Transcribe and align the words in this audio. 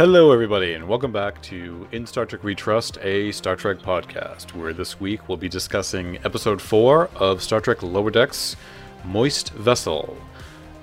Hello, 0.00 0.32
everybody, 0.32 0.72
and 0.72 0.88
welcome 0.88 1.12
back 1.12 1.42
to 1.42 1.86
In 1.92 2.06
Star 2.06 2.24
Trek 2.24 2.42
We 2.42 2.54
Trust, 2.54 2.96
a 3.02 3.30
Star 3.32 3.54
Trek 3.54 3.80
podcast, 3.80 4.54
where 4.54 4.72
this 4.72 4.98
week 4.98 5.28
we'll 5.28 5.36
be 5.36 5.46
discussing 5.46 6.16
episode 6.24 6.62
4 6.62 7.10
of 7.16 7.42
Star 7.42 7.60
Trek 7.60 7.82
Lower 7.82 8.10
Decks 8.10 8.56
Moist 9.04 9.50
Vessel. 9.52 10.16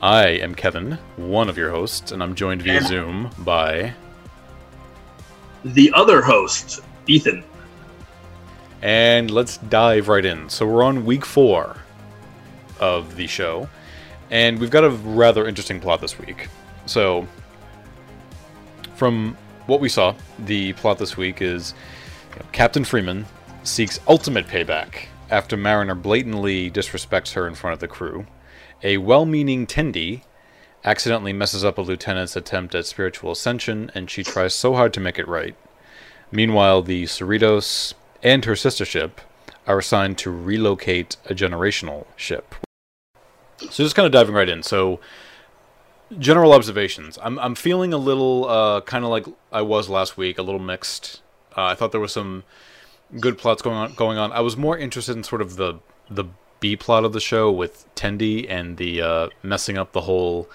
I 0.04 0.28
am 0.28 0.54
Kevin, 0.54 1.00
one 1.16 1.50
of 1.50 1.58
your 1.58 1.72
hosts, 1.72 2.12
and 2.12 2.22
I'm 2.22 2.36
joined 2.36 2.62
via 2.62 2.78
And- 2.78 2.86
Zoom 2.86 3.32
by. 3.40 3.96
The 5.66 5.92
other 5.96 6.22
host, 6.22 6.82
Ethan. 7.08 7.44
And 8.84 9.32
let's 9.32 9.58
dive 9.58 10.10
right 10.10 10.26
in. 10.26 10.48
So 10.48 10.68
we're 10.68 10.84
on 10.84 11.08
week 11.08 11.26
4 11.26 11.76
of 12.80 13.16
the 13.16 13.26
show, 13.26 13.68
and 14.30 14.60
we've 14.60 14.70
got 14.70 14.84
a 14.84 14.92
rather 14.92 15.48
interesting 15.48 15.80
plot 15.80 16.02
this 16.02 16.20
week. 16.20 16.50
So, 16.86 17.28
from 18.98 19.38
what 19.68 19.80
we 19.80 19.90
saw, 19.90 20.16
the 20.40 20.74
plot 20.74 20.98
this 20.98 21.16
week 21.16 21.42
is 21.42 21.74
you 22.32 22.40
know, 22.40 22.46
Captain 22.52 22.84
Freeman 22.84 23.26
seeks 23.64 24.00
ultimate 24.08 24.48
payback 24.48 25.06
after 25.30 25.56
Mariner 25.56 25.94
blatantly 25.94 26.72
disrespects 26.72 27.34
her 27.34 27.48
in 27.48 27.54
front 27.54 27.76
of 27.76 27.80
the 27.80 27.88
crew. 27.88 28.26
A 28.84 28.98
well 28.98 29.26
meaning 29.26 29.68
Tendi 29.68 30.22
accidentally 30.84 31.34
messes 31.34 31.64
up 31.64 31.78
a 31.78 31.82
lieutenant's 31.82 32.36
attempt 32.36 32.74
at 32.74 32.86
spiritual 32.86 33.32
ascension, 33.32 33.92
and 33.94 34.10
she 34.10 34.24
tries 34.24 34.56
so 34.56 34.74
hard 34.74 34.94
to 34.94 35.00
make 35.00 35.20
it 35.20 35.28
right. 35.28 35.56
Meanwhile, 36.32 36.82
the 36.82 37.04
Cerritos 37.04 37.94
and 38.24 38.46
her 38.46 38.56
sister 38.56 38.86
ship 38.86 39.22
are 39.68 39.78
assigned 39.78 40.18
to 40.20 40.32
relocate 40.32 41.18
a 41.26 41.36
generational 41.36 42.06
ship. 42.16 42.56
So 43.60 43.84
just 43.84 43.96
kind 43.96 44.06
of 44.06 44.12
diving 44.12 44.36
right 44.36 44.50
in. 44.50 44.64
So 44.64 45.00
general 46.20 46.54
observations. 46.54 47.18
I'm 47.22 47.40
I'm 47.40 47.56
feeling 47.56 47.94
a 47.94 47.98
little 47.98 48.48
uh, 48.48 48.82
kind 48.82 49.04
of 49.04 49.10
like 49.10 49.26
I 49.52 49.62
was 49.62 49.90
last 49.90 50.18
week, 50.18 50.38
a 50.38 50.42
little 50.42 50.60
mixed. 50.60 51.22
Uh, 51.56 51.66
I 51.66 51.76
thought 51.76 51.92
there 51.92 52.02
was 52.02 52.14
some 52.14 52.44
good 53.20 53.38
plots 53.38 53.62
going 53.62 53.78
on 53.78 53.94
going 53.94 54.18
on. 54.18 54.32
I 54.32 54.42
was 54.42 54.58
more 54.58 54.78
interested 54.78 55.16
in 55.16 55.24
sort 55.24 55.42
of 55.42 55.56
the 55.56 55.80
the 56.10 56.26
B 56.60 56.76
plot 56.76 57.06
of 57.06 57.14
the 57.14 57.20
show 57.20 57.52
with 57.52 57.86
Tendi 57.96 58.50
and 58.50 58.78
the 58.78 59.02
uh, 59.02 59.30
messing 59.44 59.78
up 59.78 59.92
the 59.92 60.02
whole 60.02 60.50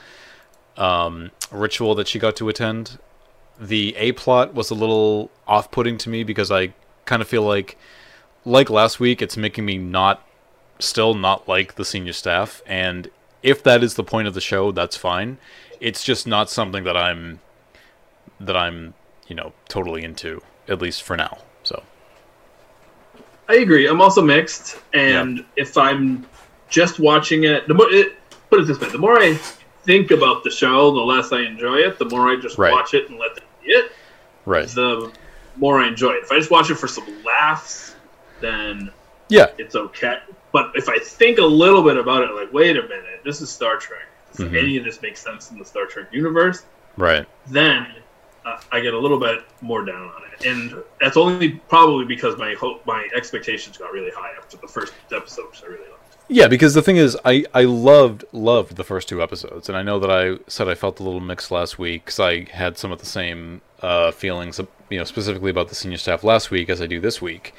um, 0.77 1.30
ritual 1.50 1.95
that 1.95 2.08
she 2.08 2.19
got 2.19 2.36
to 2.36 2.48
attend. 2.48 2.98
The 3.61 3.95
A 3.97 4.12
plot 4.12 4.55
was 4.55 4.70
a 4.70 4.75
little 4.75 5.30
off-putting 5.47 5.98
to 5.98 6.08
me 6.08 6.25
because 6.25 6.50
I 6.50 6.73
kind 7.05 7.23
of 7.23 7.28
feel 7.28 7.42
like 7.42 7.77
like 8.45 8.70
last 8.70 8.98
week 8.98 9.23
it's 9.23 9.36
making 9.36 9.64
me 9.64 9.78
not 9.78 10.27
still 10.78 11.14
not 11.14 11.47
like 11.47 11.77
the 11.77 11.84
senior 11.84 12.12
staff 12.12 12.62
and 12.67 13.08
if 13.43 13.62
that 13.62 13.83
is 13.83 13.95
the 13.95 14.05
point 14.05 14.29
of 14.29 14.35
the 14.35 14.41
show 14.41 14.73
that's 14.73 14.97
fine 14.97 15.39
it's 15.81 16.03
just 16.05 16.27
not 16.27 16.48
something 16.51 16.85
that 16.85 16.97
i'm 16.97 17.41
that 18.41 18.57
i'm 18.57 18.95
you 19.29 19.35
know 19.35 19.53
totally 19.69 20.03
into 20.05 20.41
at 20.69 20.81
least 20.81 21.03
for 21.03 21.17
now 21.17 21.39
so 21.63 21.83
I 23.48 23.57
agree. 23.57 23.87
I'm 23.87 24.01
also 24.01 24.23
mixed, 24.23 24.79
and 24.95 25.45
if 25.57 25.77
I'm 25.77 26.25
just 26.69 26.98
watching 26.98 27.45
it, 27.45 27.69
the 27.69 27.75
more 27.75 27.91
it, 27.91 28.15
put 28.48 28.61
it 28.61 28.67
this 28.67 28.81
way, 28.81 28.89
the 28.89 28.98
more 28.98 29.19
I 29.19 29.35
think 29.85 30.11
about 30.11 30.43
the 30.43 30.51
show, 30.51 30.91
the 30.93 31.01
less 31.01 31.33
I 31.33 31.41
enjoy 31.43 31.77
it. 31.77 31.98
The 31.98 32.07
more 32.07 32.31
I 32.31 32.37
just 32.37 32.57
Right. 32.57 32.73
watch 32.73 32.95
it 32.95 33.11
and 33.11 33.19
let 33.19 33.37
it 33.37 33.43
be 33.63 33.73
it, 33.73 33.93
right 34.47 34.69
the 34.69 35.13
more 35.57 35.81
I 35.81 35.89
enjoy 35.89 36.13
it. 36.13 36.23
If 36.25 36.33
I 36.33 36.39
just 36.39 36.51
watch 36.51 36.70
it 36.70 36.77
for 36.77 36.89
some 36.89 37.05
laughs, 37.25 37.95
then 38.41 38.91
yeah 39.29 39.48
it's 39.59 39.75
okay. 39.75 40.19
But 40.52 40.73
if 40.74 40.89
I 40.89 40.98
think 40.98 41.39
a 41.39 41.45
little 41.45 41.83
bit 41.83 41.96
about 41.96 42.23
it, 42.24 42.35
like, 42.35 42.52
wait 42.52 42.77
a 42.77 42.83
minute, 42.83 43.20
this 43.24 43.40
is 43.40 43.51
Star 43.51 43.77
Trek. 43.79 44.02
Does 44.36 44.46
Mhm. 44.48 44.58
any 44.63 44.77
of 44.79 44.85
this 44.85 45.01
make 45.02 45.17
sense 45.17 45.51
in 45.51 45.58
the 45.58 45.64
Star 45.64 45.86
Trek 45.86 46.07
universe? 46.13 46.64
right 46.98 47.27
then 47.46 47.86
uh, 48.45 48.58
I 48.70 48.80
get 48.80 48.92
a 48.92 48.98
little 48.98 49.18
bit 49.18 49.39
more 49.62 49.83
down 49.83 50.11
on 50.11 50.23
it, 50.30 50.45
and 50.46 50.74
that's 51.01 51.17
only 51.17 51.52
probably 51.68 52.05
because 52.05 52.36
my 52.36 52.52
hope, 52.55 52.85
my 52.85 53.08
expectations 53.14 53.79
got 53.79 53.92
really 53.92 54.11
high 54.11 54.33
after 54.36 54.58
the 54.58 54.67
first 54.68 54.92
episode, 55.11 55.46
which 55.51 55.62
I 55.62 55.67
really 55.68 55.79
liked. 55.89 56.17
yeah 56.29 56.48
because 56.48 56.73
the 56.74 56.83
thing 56.83 56.96
is 56.96 57.17
i 57.24 57.45
i 57.55 57.62
loved 57.64 58.24
loved 58.33 58.77
the 58.77 58.85
first 58.85 59.08
two 59.08 59.20
episodes 59.23 59.68
and 59.68 59.77
i 59.77 59.83
know 59.83 59.98
that 59.98 60.11
i 60.11 60.36
said 60.48 60.68
i 60.68 60.74
felt 60.74 61.01
a 61.01 61.02
little 61.02 61.20
mixed 61.20 61.51
last 61.51 61.79
week 61.79 62.05
because 62.05 62.20
i 62.20 62.45
had 62.52 62.79
some 62.79 62.92
of 62.92 62.98
the 63.01 63.07
same 63.07 63.61
uh, 63.83 64.11
feelings 64.12 64.61
you 64.89 64.98
know 64.98 65.05
specifically 65.05 65.51
about 65.51 65.68
the 65.68 65.74
senior 65.74 65.98
staff 65.98 66.23
last 66.23 66.51
week 66.51 66.68
as 66.70 66.80
i 66.80 66.86
do 66.86 67.01
this 67.01 67.20
week 67.20 67.52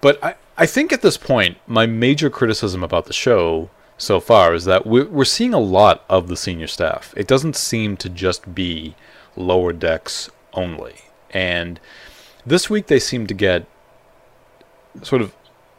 But 0.00 0.22
I, 0.22 0.34
I 0.56 0.66
think 0.66 0.92
at 0.92 1.02
this 1.02 1.16
point, 1.16 1.58
my 1.66 1.86
major 1.86 2.30
criticism 2.30 2.82
about 2.82 3.06
the 3.06 3.12
show 3.12 3.70
so 3.98 4.20
far 4.20 4.54
is 4.54 4.64
that 4.66 4.86
we're, 4.86 5.06
we're 5.06 5.24
seeing 5.24 5.54
a 5.54 5.58
lot 5.58 6.04
of 6.08 6.28
the 6.28 6.36
senior 6.36 6.66
staff. 6.66 7.14
It 7.16 7.26
doesn't 7.26 7.56
seem 7.56 7.96
to 7.98 8.08
just 8.08 8.54
be 8.54 8.94
lower 9.36 9.72
decks 9.72 10.30
only. 10.52 10.96
And 11.30 11.80
this 12.44 12.68
week 12.70 12.86
they 12.86 12.98
seem 12.98 13.26
to 13.26 13.34
get 13.34 13.66
sort 15.02 15.22
of 15.22 15.34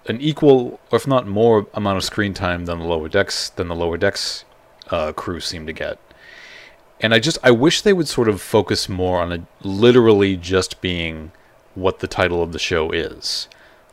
an 0.07 0.21
equal, 0.21 0.79
or 0.91 0.97
if 0.97 1.07
not 1.07 1.27
more, 1.27 1.67
amount 1.73 1.97
of 1.97 2.03
screen 2.03 2.33
time 2.33 2.65
than 2.65 2.79
the 2.79 2.85
lower 2.85 3.09
decks 3.09 3.49
than 3.49 3.67
the 3.67 3.75
lower 3.75 3.97
decks 3.97 4.45
uh, 4.89 5.11
crew 5.11 5.39
seem 5.39 5.65
to 5.67 5.73
get. 5.73 5.99
And 6.99 7.13
I 7.13 7.19
just 7.19 7.37
I 7.43 7.51
wish 7.51 7.81
they 7.81 7.93
would 7.93 8.07
sort 8.07 8.27
of 8.27 8.41
focus 8.41 8.89
more 8.89 9.21
on 9.21 9.31
it 9.31 9.41
literally 9.61 10.35
just 10.35 10.81
being 10.81 11.31
what 11.75 11.99
the 11.99 12.07
title 12.07 12.41
of 12.41 12.53
the 12.53 12.59
show 12.59 12.91
is, 12.91 13.47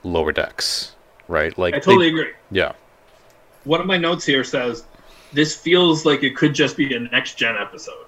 lower 0.04 0.32
decks, 0.32 0.94
right? 1.28 1.56
Like 1.58 1.74
I 1.74 1.78
they- 1.78 1.84
totally 1.84 2.08
agree. 2.08 2.30
yeah, 2.50 2.72
One 3.64 3.80
of 3.80 3.86
my 3.86 3.96
notes 3.96 4.24
here 4.26 4.44
says 4.44 4.84
this 5.32 5.56
feels 5.56 6.04
like 6.04 6.22
it 6.22 6.36
could 6.36 6.54
just 6.54 6.76
be 6.76 6.94
a 6.94 7.00
next 7.00 7.34
gen 7.38 7.56
episode, 7.56 8.06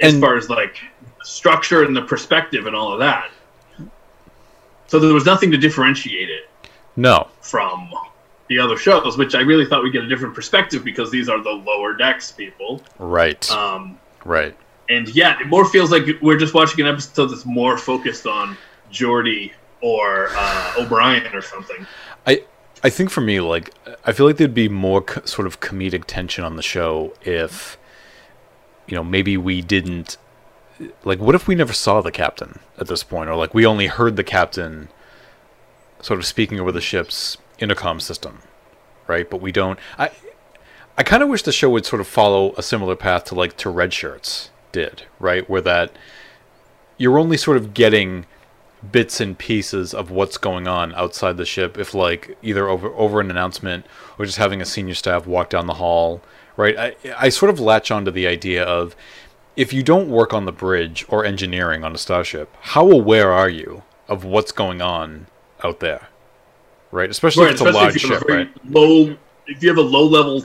as 0.00 0.14
And- 0.14 0.22
far 0.22 0.36
as 0.36 0.48
like 0.48 0.78
structure 1.22 1.82
and 1.82 1.94
the 1.96 2.02
perspective 2.02 2.66
and 2.66 2.74
all 2.76 2.92
of 2.92 3.00
that. 3.00 3.30
So 4.86 4.98
there 5.00 5.12
was 5.12 5.26
nothing 5.26 5.50
to 5.50 5.56
differentiate 5.58 6.30
it 6.30 6.48
no, 6.94 7.26
from 7.40 7.90
the 8.48 8.58
other 8.60 8.76
shows, 8.76 9.18
which 9.18 9.34
I 9.34 9.40
really 9.40 9.66
thought 9.66 9.82
we'd 9.82 9.92
get 9.92 10.04
a 10.04 10.08
different 10.08 10.34
perspective 10.34 10.84
because 10.84 11.10
these 11.10 11.28
are 11.28 11.42
the 11.42 11.50
lower 11.50 11.94
decks 11.94 12.30
people. 12.30 12.80
right, 12.98 13.50
Um, 13.50 13.98
right, 14.24 14.56
and 14.88 15.08
yeah, 15.08 15.40
it 15.40 15.48
more 15.48 15.64
feels 15.64 15.90
like 15.90 16.04
we're 16.22 16.38
just 16.38 16.54
watching 16.54 16.86
an 16.86 16.92
episode 16.92 17.26
that's 17.26 17.44
more 17.44 17.76
focused 17.76 18.26
on 18.28 18.56
Geordi 18.92 19.50
or 19.80 20.28
uh, 20.30 20.74
O'Brien 20.78 21.34
or 21.34 21.42
something. 21.42 21.86
I 22.26 22.44
I 22.84 22.90
think 22.90 23.10
for 23.10 23.20
me, 23.20 23.40
like, 23.40 23.72
I 24.04 24.12
feel 24.12 24.26
like 24.26 24.36
there'd 24.36 24.54
be 24.54 24.68
more 24.68 25.00
co- 25.00 25.24
sort 25.24 25.46
of 25.46 25.60
comedic 25.60 26.04
tension 26.06 26.44
on 26.44 26.56
the 26.56 26.62
show 26.62 27.14
if, 27.22 27.78
you 28.86 28.94
know, 28.94 29.02
maybe 29.02 29.36
we 29.36 29.62
didn't. 29.62 30.16
Like, 31.04 31.18
what 31.18 31.34
if 31.34 31.48
we 31.48 31.54
never 31.54 31.72
saw 31.72 32.02
the 32.02 32.12
captain 32.12 32.60
at 32.78 32.86
this 32.86 33.02
point, 33.02 33.30
or 33.30 33.34
like 33.34 33.54
we 33.54 33.64
only 33.64 33.86
heard 33.86 34.16
the 34.16 34.24
captain, 34.24 34.88
sort 36.00 36.18
of 36.20 36.26
speaking 36.26 36.60
over 36.60 36.70
the 36.70 36.82
ship's 36.82 37.38
intercom 37.58 37.98
system, 37.98 38.40
right? 39.06 39.28
But 39.28 39.40
we 39.40 39.52
don't. 39.52 39.78
I 39.98 40.10
I 40.98 41.02
kind 41.02 41.22
of 41.22 41.28
wish 41.28 41.42
the 41.42 41.52
show 41.52 41.70
would 41.70 41.86
sort 41.86 42.00
of 42.00 42.06
follow 42.06 42.52
a 42.56 42.62
similar 42.62 42.94
path 42.94 43.24
to 43.24 43.34
like 43.34 43.56
to 43.58 43.70
Red 43.70 43.92
Shirts 43.92 44.50
did, 44.72 45.04
right? 45.18 45.48
Where 45.48 45.62
that 45.62 45.92
you're 46.98 47.18
only 47.18 47.36
sort 47.36 47.56
of 47.56 47.74
getting 47.74 48.26
bits 48.92 49.20
and 49.20 49.38
pieces 49.38 49.94
of 49.94 50.10
what's 50.10 50.38
going 50.38 50.68
on 50.68 50.94
outside 50.94 51.36
the 51.36 51.46
ship. 51.46 51.78
If 51.78 51.94
like 51.94 52.36
either 52.42 52.68
over 52.68 52.88
over 52.88 53.20
an 53.20 53.30
announcement 53.30 53.86
or 54.18 54.26
just 54.26 54.38
having 54.38 54.60
a 54.60 54.66
senior 54.66 54.94
staff 54.94 55.26
walk 55.26 55.50
down 55.50 55.66
the 55.66 55.74
hall 55.74 56.22
right? 56.56 56.76
I 56.78 56.96
i 57.18 57.28
sort 57.28 57.50
of 57.50 57.60
latch 57.60 57.90
onto 57.90 58.10
the 58.10 58.26
idea 58.26 58.64
of 58.64 58.96
if 59.56 59.72
you 59.72 59.82
don't 59.82 60.08
work 60.08 60.32
on 60.32 60.44
the 60.44 60.52
bridge 60.52 61.04
or 61.08 61.24
engineering 61.24 61.84
on 61.84 61.94
a 61.94 61.98
starship 61.98 62.54
how 62.60 62.90
aware 62.90 63.30
are 63.30 63.48
you 63.48 63.82
of 64.08 64.24
what's 64.24 64.52
going 64.52 64.80
on 64.80 65.26
out 65.64 65.80
there? 65.80 66.08
Right? 66.90 67.10
Especially 67.10 67.44
Right, 67.44 67.54
if 67.54 67.60
it's 67.60 67.62
a 67.62 67.68
especially 67.68 67.82
large 67.82 67.96
if 67.96 68.02
you 68.02 68.10
have 68.10 68.18
ship 68.20 68.28
a 68.28 68.34
right 68.34 68.70
low, 68.70 69.16
if 69.46 69.62
you 69.62 69.68
have 69.68 69.78
a 69.78 69.82
low 69.82 70.04
level 70.06 70.44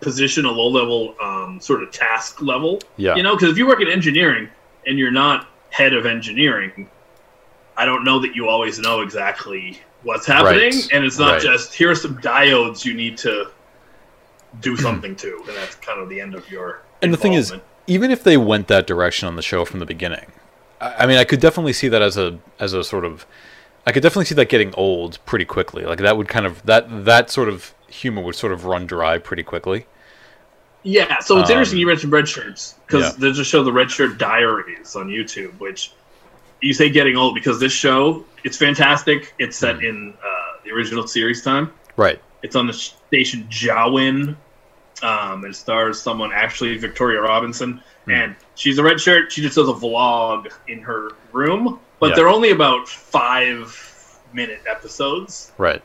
position, 0.00 0.44
a 0.44 0.50
low 0.50 0.68
level 0.68 1.14
um, 1.22 1.60
sort 1.60 1.82
of 1.82 1.90
task 1.90 2.42
level. 2.42 2.80
yeah. 2.96 3.14
You 3.16 3.22
know, 3.22 3.36
because 3.36 3.50
if 3.50 3.58
you 3.58 3.66
work 3.66 3.80
in 3.80 3.88
engineering 3.88 4.48
and 4.86 4.98
you're 4.98 5.10
not 5.10 5.48
head 5.70 5.92
of 5.92 6.06
engineering, 6.06 6.88
I 7.76 7.84
don't 7.86 8.04
know 8.04 8.20
that 8.20 8.34
you 8.34 8.48
always 8.48 8.78
know 8.78 9.00
exactly 9.02 9.80
what's 10.02 10.26
happening, 10.26 10.72
Right, 10.72 10.92
and 10.92 11.04
it's 11.04 11.18
not 11.18 11.38
right. 11.38 11.40
just 11.40 11.74
here 11.74 11.90
are 11.90 11.94
some 11.94 12.20
diodes 12.20 12.84
you 12.84 12.94
need 12.94 13.18
to 13.18 13.46
do 14.60 14.76
something 14.76 15.16
to, 15.16 15.44
and 15.48 15.56
that's 15.56 15.76
kind 15.76 16.00
of 16.00 16.08
the 16.08 16.20
end 16.20 16.34
of 16.34 16.48
your. 16.50 16.86
And 17.02 17.12
the 17.12 17.18
thing 17.18 17.34
is, 17.34 17.54
even 17.86 18.10
if 18.10 18.22
they 18.24 18.36
went 18.36 18.68
that 18.68 18.86
direction 18.86 19.28
on 19.28 19.36
the 19.36 19.42
show 19.42 19.64
from 19.64 19.80
the 19.80 19.86
beginning, 19.86 20.32
I, 20.80 21.04
I 21.04 21.06
mean, 21.06 21.18
I 21.18 21.24
could 21.24 21.40
definitely 21.40 21.72
see 21.72 21.88
that 21.88 22.02
as 22.02 22.16
a 22.16 22.38
as 22.58 22.72
a 22.72 22.82
sort 22.84 23.04
of, 23.04 23.26
I 23.86 23.92
could 23.92 24.02
definitely 24.02 24.26
see 24.26 24.34
that 24.36 24.48
getting 24.48 24.74
old 24.74 25.18
pretty 25.26 25.44
quickly. 25.44 25.84
Like 25.84 25.98
that 26.00 26.16
would 26.16 26.28
kind 26.28 26.46
of 26.46 26.62
that 26.64 27.04
that 27.04 27.30
sort 27.30 27.48
of 27.48 27.74
humor 27.88 28.22
would 28.22 28.36
sort 28.36 28.52
of 28.52 28.64
run 28.64 28.86
dry 28.86 29.18
pretty 29.18 29.42
quickly. 29.42 29.86
Yeah, 30.82 31.18
so 31.20 31.38
it's 31.38 31.48
Um, 31.48 31.50
interesting 31.50 31.78
you 31.78 31.86
mentioned 31.86 32.12
red 32.12 32.28
shirts 32.28 32.74
because 32.86 33.12
yeah. 33.12 33.12
there's 33.18 33.38
a 33.38 33.44
show, 33.44 33.62
the 33.64 33.72
Red 33.72 33.90
Shirt 33.90 34.18
Diaries, 34.18 34.94
on 34.96 35.08
YouTube, 35.08 35.58
which 35.58 35.92
you 36.64 36.72
say 36.72 36.88
getting 36.90 37.16
old 37.16 37.34
because 37.34 37.60
this 37.60 37.72
show 37.72 38.24
it's 38.44 38.56
fantastic. 38.56 39.34
It's 39.38 39.56
set 39.56 39.76
Mm-hmm. 39.76 39.86
in 39.86 40.14
uh, 40.24 40.58
the 40.64 40.70
original 40.72 41.06
series 41.06 41.42
time. 41.42 41.72
Right. 41.96 42.20
It's 42.42 42.56
on 42.56 42.66
the 42.66 42.72
station 42.72 43.46
Jawin 43.50 44.36
Um, 45.02 45.44
it 45.44 45.54
stars 45.56 46.00
someone 46.00 46.30
actually 46.32 46.76
Victoria 46.78 47.20
Robinson, 47.20 47.82
Hmm. 48.04 48.10
and 48.10 48.36
she's 48.54 48.78
a 48.78 48.82
red 48.82 49.00
shirt. 49.00 49.32
She 49.32 49.40
just 49.42 49.56
does 49.56 49.68
a 49.68 49.72
vlog 49.72 50.50
in 50.68 50.80
her 50.82 51.10
room, 51.32 51.80
but 52.00 52.10
Yeah. 52.10 52.14
they're 52.16 52.28
only 52.28 52.50
about 52.50 52.88
five 52.88 53.66
minute 54.32 54.62
episodes. 54.70 55.52
Right. 55.58 55.82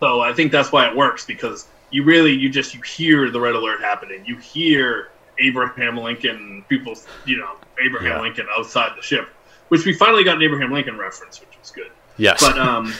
So 0.00 0.20
I 0.20 0.32
think 0.32 0.52
that's 0.52 0.72
why 0.72 0.86
it 0.88 0.96
works 0.96 1.24
because 1.24 1.66
you 1.90 2.02
really 2.04 2.32
you 2.32 2.48
just 2.50 2.74
you 2.74 2.80
hear 2.82 3.30
the 3.30 3.40
red 3.40 3.54
alert 3.54 3.80
happening. 3.80 4.24
You 4.26 4.36
hear 4.36 5.10
Abraham 5.38 5.96
Lincoln 5.98 6.64
people, 6.68 6.94
you 7.24 7.36
know, 7.38 7.52
Abraham 7.84 8.08
Yeah. 8.18 8.20
Lincoln 8.20 8.46
outside 8.56 8.92
the 8.96 9.02
ship, 9.02 9.28
which 9.68 9.84
we 9.86 9.92
finally 9.92 10.24
got 10.24 10.36
an 10.36 10.42
Abraham 10.42 10.72
Lincoln 10.72 10.96
reference, 10.98 11.40
which 11.40 11.58
was 11.58 11.70
good. 11.70 11.90
Yes. 12.16 12.40
But 12.40 12.58
um, 12.58 12.92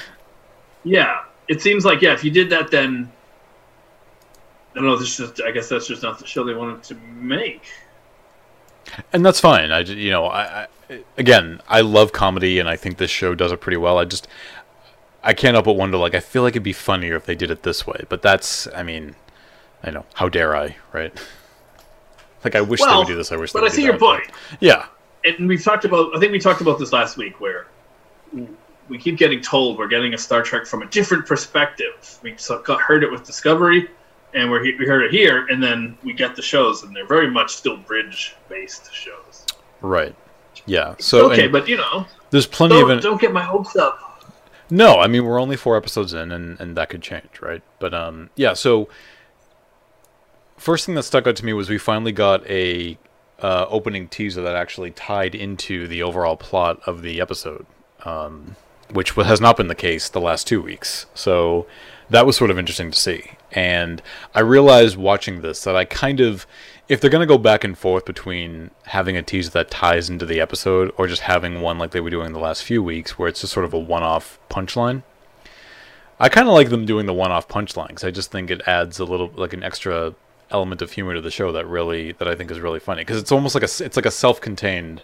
yeah, 0.84 1.22
it 1.48 1.60
seems 1.62 1.84
like 1.84 2.02
yeah, 2.02 2.12
if 2.14 2.24
you 2.24 2.30
did 2.30 2.50
that, 2.50 2.70
then 2.70 3.10
I 4.72 4.74
don't 4.76 4.84
know. 4.86 4.96
This 4.96 5.16
just 5.16 5.40
I 5.42 5.50
guess 5.50 5.68
that's 5.68 5.86
just 5.86 6.02
not 6.02 6.18
the 6.18 6.26
show 6.26 6.44
they 6.44 6.54
wanted 6.54 6.82
to 6.84 6.94
make. 6.94 7.62
and 9.12 9.24
that's 9.24 9.40
fine. 9.40 9.70
I 9.72 9.80
you 9.80 10.10
know 10.10 10.26
I, 10.26 10.66
I 10.90 11.00
again 11.16 11.60
I 11.68 11.80
love 11.80 12.12
comedy 12.12 12.58
and 12.58 12.68
I 12.68 12.76
think 12.76 12.98
this 12.98 13.10
show 13.10 13.34
does 13.34 13.52
it 13.52 13.60
pretty 13.60 13.76
well. 13.78 13.98
I 13.98 14.04
just 14.04 14.26
I 15.22 15.32
can't 15.32 15.54
help 15.54 15.64
but 15.66 15.74
wonder 15.74 15.96
like 15.96 16.14
I 16.14 16.20
feel 16.20 16.42
like 16.42 16.52
it'd 16.52 16.62
be 16.62 16.72
funnier 16.72 17.14
if 17.16 17.24
they 17.24 17.34
did 17.34 17.50
it 17.50 17.62
this 17.62 17.86
way. 17.86 18.04
But 18.08 18.20
that's 18.22 18.66
I 18.74 18.82
mean 18.82 19.14
I 19.82 19.90
know 19.90 20.04
how 20.14 20.28
dare 20.28 20.56
I 20.56 20.76
right? 20.92 21.12
Like 22.44 22.54
I 22.56 22.60
wish 22.60 22.78
they 22.82 22.94
would 22.94 23.06
do 23.06 23.16
this. 23.16 23.32
I 23.32 23.36
wish. 23.36 23.52
But 23.52 23.64
I 23.64 23.68
see 23.68 23.82
your 23.84 23.96
point. 23.98 24.24
but- 24.28 24.62
Yeah. 24.62 24.84
And 25.24 25.48
we've 25.48 25.62
talked 25.62 25.84
about 25.84 26.14
i 26.16 26.20
think 26.20 26.32
we 26.32 26.38
talked 26.38 26.60
about 26.60 26.78
this 26.78 26.92
last 26.92 27.16
week 27.16 27.40
where 27.40 27.66
we 28.88 28.98
keep 28.98 29.16
getting 29.16 29.40
told 29.40 29.78
we're 29.78 29.88
getting 29.88 30.14
a 30.14 30.18
star 30.18 30.42
trek 30.42 30.66
from 30.66 30.82
a 30.82 30.86
different 30.86 31.26
perspective 31.26 32.18
we 32.22 32.36
got- 32.64 32.80
heard 32.80 33.02
it 33.02 33.10
with 33.10 33.24
discovery 33.24 33.88
and 34.34 34.50
we're, 34.50 34.62
we 34.62 34.84
heard 34.86 35.04
it 35.04 35.10
here 35.10 35.46
and 35.48 35.62
then 35.62 35.96
we 36.02 36.12
get 36.12 36.34
the 36.34 36.42
shows 36.42 36.82
and 36.82 36.94
they're 36.94 37.06
very 37.06 37.30
much 37.30 37.54
still 37.54 37.76
bridge 37.76 38.34
based 38.48 38.92
shows 38.92 39.46
Right. 39.80 40.14
Yeah. 40.66 40.94
So 40.98 41.30
okay 41.30 41.46
but 41.46 41.68
you 41.68 41.76
know 41.76 42.06
there's 42.30 42.46
plenty 42.46 42.74
don't, 42.76 42.90
of. 42.90 42.96
An, 42.96 43.02
don't 43.02 43.20
get 43.20 43.32
my 43.32 43.42
hopes 43.42 43.76
up 43.76 44.24
No, 44.70 44.98
I 44.98 45.06
mean 45.08 45.24
we're 45.24 45.40
only 45.40 45.56
four 45.56 45.76
episodes 45.76 46.14
in, 46.14 46.32
and, 46.32 46.58
and 46.58 46.76
that 46.76 46.88
could 46.88 47.02
change, 47.02 47.40
right? 47.42 47.62
But 47.78 47.92
um, 47.92 48.30
yeah. 48.34 48.54
So 48.54 48.88
first 50.56 50.86
thing 50.86 50.94
that 50.94 51.02
stuck 51.02 51.26
out 51.26 51.36
to 51.36 51.44
me 51.44 51.52
was 51.52 51.68
we 51.68 51.76
finally 51.78 52.12
got 52.12 52.48
a 52.48 52.96
uh, 53.44 53.66
opening 53.68 54.08
teaser 54.08 54.40
that 54.40 54.56
actually 54.56 54.90
tied 54.90 55.34
into 55.34 55.86
the 55.86 56.02
overall 56.02 56.34
plot 56.34 56.80
of 56.86 57.02
the 57.02 57.20
episode, 57.20 57.66
um, 58.06 58.56
which 58.90 59.10
has 59.10 59.38
not 59.38 59.58
been 59.58 59.68
the 59.68 59.74
case 59.74 60.08
the 60.08 60.20
last 60.20 60.46
two 60.46 60.62
weeks. 60.62 61.04
So 61.12 61.66
that 62.08 62.24
was 62.24 62.38
sort 62.38 62.50
of 62.50 62.58
interesting 62.58 62.90
to 62.90 62.98
see, 62.98 63.32
and 63.52 64.00
I 64.34 64.40
realized 64.40 64.96
watching 64.96 65.42
this 65.42 65.62
that 65.64 65.76
I 65.76 65.84
kind 65.84 66.20
of. 66.20 66.46
If 66.86 67.00
they're 67.00 67.10
going 67.10 67.26
to 67.26 67.34
go 67.34 67.38
back 67.38 67.64
and 67.64 67.78
forth 67.78 68.04
between 68.04 68.70
having 68.84 69.16
a 69.16 69.22
teaser 69.22 69.50
that 69.52 69.70
ties 69.70 70.10
into 70.10 70.26
the 70.26 70.38
episode 70.38 70.92
or 70.98 71.06
just 71.06 71.22
having 71.22 71.62
one 71.62 71.78
like 71.78 71.92
they 71.92 72.00
were 72.00 72.10
doing 72.10 72.34
the 72.34 72.38
last 72.38 72.62
few 72.62 72.82
weeks 72.82 73.18
where 73.18 73.26
it's 73.26 73.40
just 73.40 73.54
sort 73.54 73.64
of 73.64 73.72
a 73.72 73.78
one-off 73.78 74.38
punchline, 74.50 75.02
I 76.20 76.28
kind 76.28 76.46
of 76.46 76.52
like 76.52 76.68
them 76.68 76.84
doing 76.84 77.06
the 77.06 77.14
one-off 77.14 77.48
punchline 77.48 77.88
because 77.88 78.04
I 78.04 78.10
just 78.10 78.30
think 78.30 78.50
it 78.50 78.60
adds 78.66 78.98
a 78.98 79.06
little 79.06 79.30
like 79.34 79.54
an 79.54 79.62
extra 79.62 80.14
element 80.54 80.80
of 80.82 80.90
humor 80.92 81.14
to 81.14 81.20
the 81.20 81.30
show 81.38 81.48
that 81.52 81.66
really 81.66 82.12
that 82.18 82.28
I 82.32 82.34
think 82.36 82.50
is 82.50 82.60
really 82.66 82.80
funny 82.88 83.02
because 83.02 83.18
it's 83.22 83.32
almost 83.36 83.54
like 83.56 83.64
a 83.70 83.72
it's 83.86 83.96
like 84.00 84.06
a 84.06 84.16
self-contained 84.24 85.02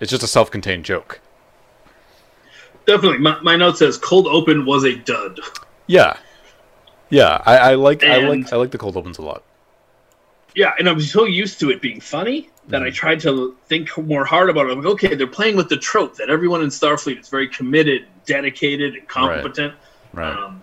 it's 0.00 0.10
just 0.10 0.22
a 0.22 0.32
self-contained 0.38 0.84
joke. 0.84 1.20
definitely 2.86 3.18
my, 3.18 3.38
my 3.40 3.56
note 3.56 3.78
says 3.78 3.96
cold 3.98 4.26
open 4.26 4.64
was 4.66 4.84
a 4.84 4.94
dud 4.96 5.40
Yeah, 5.86 6.16
yeah. 7.10 7.42
I, 7.46 7.56
I 7.70 7.74
like 7.74 8.02
I 8.04 8.18
like 8.28 8.52
I 8.52 8.56
like 8.56 8.70
the 8.70 8.78
cold 8.78 8.96
opens 8.96 9.18
a 9.18 9.22
lot. 9.30 9.42
yeah 10.54 10.72
and 10.78 10.88
i'm 10.88 11.00
so 11.00 11.24
used 11.24 11.60
to 11.60 11.70
it 11.70 11.80
being 11.80 12.00
funny 12.00 12.38
that 12.68 12.78
Mm-hmm. 12.78 12.86
i 12.86 12.90
tried 12.90 13.20
to 13.20 13.56
think 13.70 13.96
more 13.98 14.24
hard 14.24 14.48
about 14.50 14.66
it 14.66 14.72
i'm 14.72 14.78
like 14.82 14.92
okay 14.94 15.14
they're 15.14 15.26
playing 15.40 15.56
with 15.56 15.68
the 15.68 15.76
trope 15.90 16.16
that 16.16 16.28
everyone 16.30 16.62
in 16.62 16.68
starfleet 16.80 17.18
is 17.20 17.28
very 17.28 17.48
committed 17.48 18.06
dedicated 18.26 18.94
and 18.94 19.08
competent 19.08 19.74
Right. 20.14 20.32
Um, 20.36 20.62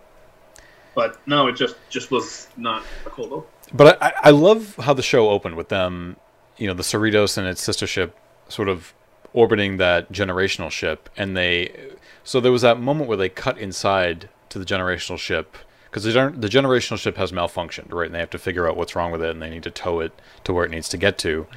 but 0.96 1.20
no, 1.28 1.48
it 1.48 1.54
just 1.64 1.76
just 1.90 2.10
was 2.10 2.48
not 2.58 2.84
a 3.06 3.10
cold 3.12 3.31
open. 3.34 3.50
But 3.74 4.02
I, 4.02 4.14
I 4.24 4.30
love 4.30 4.76
how 4.78 4.94
the 4.94 5.02
show 5.02 5.30
opened 5.30 5.56
with 5.56 5.70
them, 5.70 6.18
you 6.58 6.68
know, 6.68 6.74
the 6.74 6.84
Cerritos 6.84 7.38
and 7.38 7.48
its 7.48 7.62
sister 7.62 7.88
ship 7.88 8.18
sort 8.48 8.70
of 8.70 8.94
orbiting 9.34 9.78
that 9.78 10.12
generational 10.12 10.72
ship, 10.72 11.10
and 11.18 11.36
they. 11.36 11.92
So 12.24 12.40
there 12.40 12.52
was 12.52 12.62
that 12.62 12.80
moment 12.80 13.08
where 13.08 13.18
they 13.18 13.30
cut 13.30 13.58
inside 13.58 14.30
to 14.50 14.60
the 14.60 14.66
generational 14.66 15.18
ship 15.18 15.58
because 15.96 16.04
the, 16.04 16.34
the 16.36 16.50
generational 16.50 16.98
ship 16.98 17.18
has 17.18 17.32
malfunctioned, 17.32 17.94
right? 17.94 18.08
And 18.08 18.16
they 18.16 18.20
have 18.20 18.30
to 18.32 18.38
figure 18.38 18.68
out 18.68 18.76
what's 18.76 18.96
wrong 18.96 19.12
with 19.12 19.22
it, 19.22 19.30
and 19.30 19.42
they 19.42 19.50
need 19.50 19.64
to 19.64 19.72
tow 19.72 20.00
it 20.00 20.12
to 20.44 20.54
where 20.54 20.66
it 20.66 20.72
needs 20.72 20.90
to 20.90 20.98
get 20.98 21.18
to. 21.20 21.48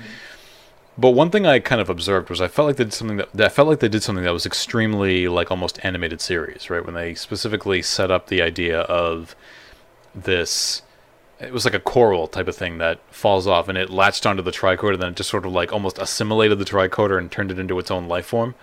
But 0.96 1.10
one 1.10 1.30
thing 1.30 1.46
I 1.46 1.60
kind 1.60 1.80
of 1.80 1.88
observed 1.88 2.28
was 2.28 2.40
I 2.40 2.48
felt 2.48 2.66
like 2.66 2.76
they 2.76 2.84
did 2.84 2.92
something 2.92 3.18
that, 3.18 3.32
that 3.32 3.52
felt 3.52 3.68
like 3.68 3.78
they 3.78 3.88
did 3.88 4.02
something 4.02 4.24
that 4.24 4.32
was 4.32 4.46
extremely 4.46 5.28
like 5.28 5.50
almost 5.50 5.78
animated 5.84 6.20
series, 6.20 6.70
right? 6.70 6.84
When 6.84 6.94
they 6.94 7.14
specifically 7.14 7.82
set 7.82 8.10
up 8.10 8.26
the 8.26 8.42
idea 8.42 8.80
of 8.80 9.36
this 10.14 10.82
it 11.40 11.52
was 11.52 11.64
like 11.64 11.74
a 11.74 11.80
coral 11.80 12.26
type 12.26 12.48
of 12.48 12.56
thing 12.56 12.78
that 12.78 12.98
falls 13.10 13.46
off 13.46 13.68
and 13.68 13.78
it 13.78 13.90
latched 13.90 14.26
onto 14.26 14.42
the 14.42 14.50
tricorder 14.50 14.94
and 14.94 15.02
then 15.02 15.10
it 15.10 15.16
just 15.16 15.30
sort 15.30 15.46
of 15.46 15.52
like 15.52 15.72
almost 15.72 15.98
assimilated 15.98 16.58
the 16.58 16.64
tricorder 16.64 17.18
and 17.18 17.30
turned 17.30 17.50
it 17.50 17.58
into 17.58 17.78
its 17.78 17.90
own 17.90 18.08
life 18.08 18.26
form. 18.26 18.54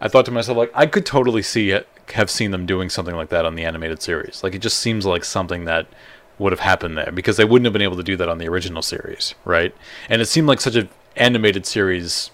I 0.00 0.08
thought 0.08 0.24
to 0.26 0.30
myself 0.30 0.56
like 0.58 0.70
I 0.74 0.86
could 0.86 1.06
totally 1.06 1.42
see 1.42 1.70
it, 1.70 1.88
have 2.12 2.30
seen 2.30 2.50
them 2.50 2.66
doing 2.66 2.90
something 2.90 3.16
like 3.16 3.30
that 3.30 3.44
on 3.44 3.54
the 3.54 3.64
animated 3.64 4.02
series. 4.02 4.42
Like 4.44 4.54
it 4.54 4.60
just 4.62 4.78
seems 4.78 5.06
like 5.06 5.24
something 5.24 5.64
that 5.64 5.86
would 6.38 6.52
have 6.52 6.60
happened 6.60 6.96
there 6.96 7.12
because 7.12 7.36
they 7.36 7.44
wouldn't 7.44 7.64
have 7.64 7.72
been 7.72 7.82
able 7.82 7.96
to 7.96 8.02
do 8.02 8.16
that 8.16 8.28
on 8.28 8.38
the 8.38 8.48
original 8.48 8.82
series, 8.82 9.34
right? 9.44 9.74
And 10.08 10.20
it 10.20 10.26
seemed 10.26 10.46
like 10.46 10.60
such 10.60 10.76
an 10.76 10.88
animated 11.16 11.64
series 11.66 12.30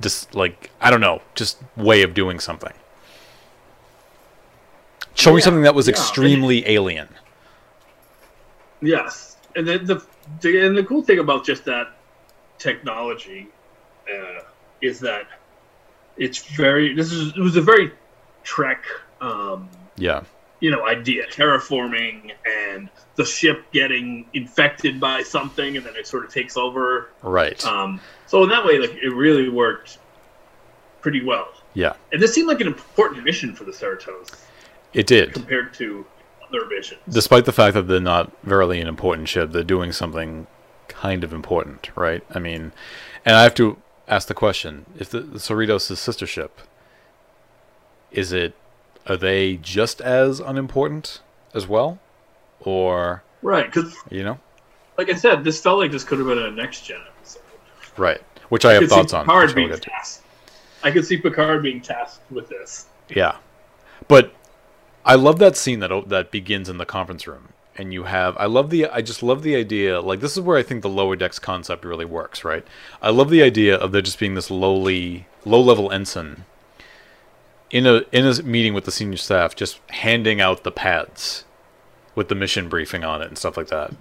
just 0.00 0.34
like 0.34 0.70
I 0.80 0.90
don't 0.90 1.00
know, 1.00 1.22
just 1.34 1.58
way 1.76 2.02
of 2.02 2.14
doing 2.14 2.40
something. 2.40 2.72
Showing 5.14 5.38
Yeah, 5.38 5.44
something 5.44 5.62
that 5.62 5.74
was 5.74 5.86
yeah. 5.86 5.92
extremely 5.92 6.66
alien. 6.68 7.08
Yes, 8.82 9.36
and 9.56 9.66
then 9.66 9.84
the, 9.84 10.04
the 10.40 10.66
and 10.66 10.76
the 10.76 10.84
cool 10.84 11.02
thing 11.02 11.18
about 11.20 11.44
just 11.46 11.64
that 11.66 11.92
technology 12.58 13.48
uh, 14.12 14.42
is 14.80 15.00
that 15.00 15.26
it's 16.16 16.38
very. 16.56 16.94
This 16.94 17.12
is 17.12 17.32
it 17.36 17.40
was 17.40 17.56
a 17.56 17.62
very 17.62 17.92
Trek, 18.44 18.84
um, 19.20 19.68
Yeah. 19.96 20.22
you 20.60 20.70
know, 20.72 20.84
idea 20.86 21.26
terraforming 21.28 22.32
and 22.44 22.88
the 23.14 23.24
ship 23.24 23.64
getting 23.72 24.26
infected 24.34 24.98
by 24.98 25.22
something, 25.22 25.76
and 25.76 25.86
then 25.86 25.94
it 25.96 26.06
sort 26.08 26.24
of 26.24 26.32
takes 26.32 26.56
over. 26.56 27.10
Right. 27.22 27.64
Um, 27.64 28.00
so 28.26 28.42
in 28.42 28.48
that 28.48 28.64
way, 28.64 28.78
like 28.78 28.94
it 29.00 29.10
really 29.14 29.48
worked 29.48 29.98
pretty 31.00 31.22
well. 31.24 31.48
yeah. 31.74 31.94
And 32.12 32.20
this 32.20 32.32
seemed 32.34 32.48
like 32.48 32.60
an 32.60 32.66
important 32.66 33.24
mission 33.24 33.54
for 33.54 33.64
the 33.64 33.72
Cerritos 33.72 34.34
It 34.92 35.06
did. 35.06 35.32
compared 35.32 35.72
to 35.74 36.04
missions. 36.68 37.00
Despite 37.08 37.44
the 37.44 37.52
fact 37.52 37.74
that 37.74 37.82
they're 37.88 38.00
not 38.00 38.32
verily 38.42 38.80
an 38.80 38.88
important 38.88 39.28
ship, 39.28 39.52
they're 39.52 39.62
doing 39.62 39.92
something 39.92 40.46
kind 40.88 41.24
of 41.24 41.32
important, 41.32 41.90
right? 41.96 42.22
I 42.30 42.38
mean, 42.38 42.72
and 43.24 43.36
I 43.36 43.42
have 43.42 43.54
to 43.56 43.76
ask 44.08 44.28
the 44.28 44.34
question: 44.34 44.86
if 44.98 45.10
the, 45.10 45.20
the 45.20 45.38
Cerritos' 45.38 45.96
sister 45.96 46.26
ship, 46.26 46.60
is 48.10 48.32
it? 48.32 48.54
Are 49.06 49.16
they 49.16 49.56
just 49.56 50.00
as 50.00 50.38
unimportant 50.38 51.20
as 51.54 51.66
well, 51.66 51.98
or 52.60 53.24
right, 53.42 53.66
because 53.66 53.96
you 54.10 54.22
know, 54.22 54.38
like 54.96 55.10
I 55.10 55.14
said, 55.14 55.42
this 55.42 55.60
felt 55.60 55.78
like 55.78 55.90
this 55.90 56.04
could 56.04 56.18
have 56.18 56.28
been 56.28 56.38
a 56.38 56.50
next 56.50 56.84
gen 56.84 57.00
episode. 57.18 57.42
right? 57.96 58.20
Which 58.48 58.64
I 58.64 58.74
have 58.74 58.88
thoughts 58.88 59.12
on. 59.12 59.24
Picard 59.24 59.54
being 59.54 59.70
tasked. 59.70 60.22
I 60.84 60.90
could 60.90 61.04
see 61.04 61.16
Picard 61.16 61.62
being 61.62 61.80
tasked 61.80 62.20
with 62.30 62.48
this. 62.48 62.86
Yeah, 63.08 63.36
but 64.08 64.32
I 65.04 65.14
love 65.16 65.38
that 65.38 65.56
scene 65.56 65.80
that 65.80 66.08
that 66.08 66.30
begins 66.30 66.68
in 66.68 66.78
the 66.78 66.86
conference 66.86 67.26
room, 67.26 67.48
and 67.76 67.92
you 67.92 68.04
have. 68.04 68.36
I 68.38 68.46
love 68.46 68.70
the. 68.70 68.86
I 68.86 69.02
just 69.02 69.22
love 69.22 69.42
the 69.42 69.56
idea. 69.56 70.00
Like 70.00 70.20
this 70.20 70.36
is 70.36 70.40
where 70.40 70.58
I 70.58 70.62
think 70.62 70.82
the 70.82 70.88
lower 70.88 71.16
decks 71.16 71.38
concept 71.38 71.84
really 71.84 72.04
works, 72.04 72.44
right? 72.44 72.66
I 73.00 73.10
love 73.10 73.30
the 73.30 73.42
idea 73.42 73.76
of 73.76 73.92
there 73.92 74.02
just 74.02 74.18
being 74.18 74.34
this 74.34 74.50
lowly, 74.50 75.26
low 75.44 75.60
level 75.60 75.90
ensign 75.90 76.44
in 77.72 77.86
a 77.86 78.02
in 78.12 78.26
a 78.26 78.42
meeting 78.42 78.74
with 78.74 78.84
the 78.84 78.92
senior 78.92 79.16
staff, 79.16 79.56
just 79.56 79.80
handing 79.90 80.40
out 80.40 80.62
the 80.62 80.70
pads 80.70 81.44
with 82.14 82.28
the 82.28 82.34
mission 82.34 82.68
briefing 82.68 83.02
on 83.02 83.22
it 83.22 83.28
and 83.28 83.38
stuff 83.38 83.56
like 83.56 83.68
that. 83.68 83.92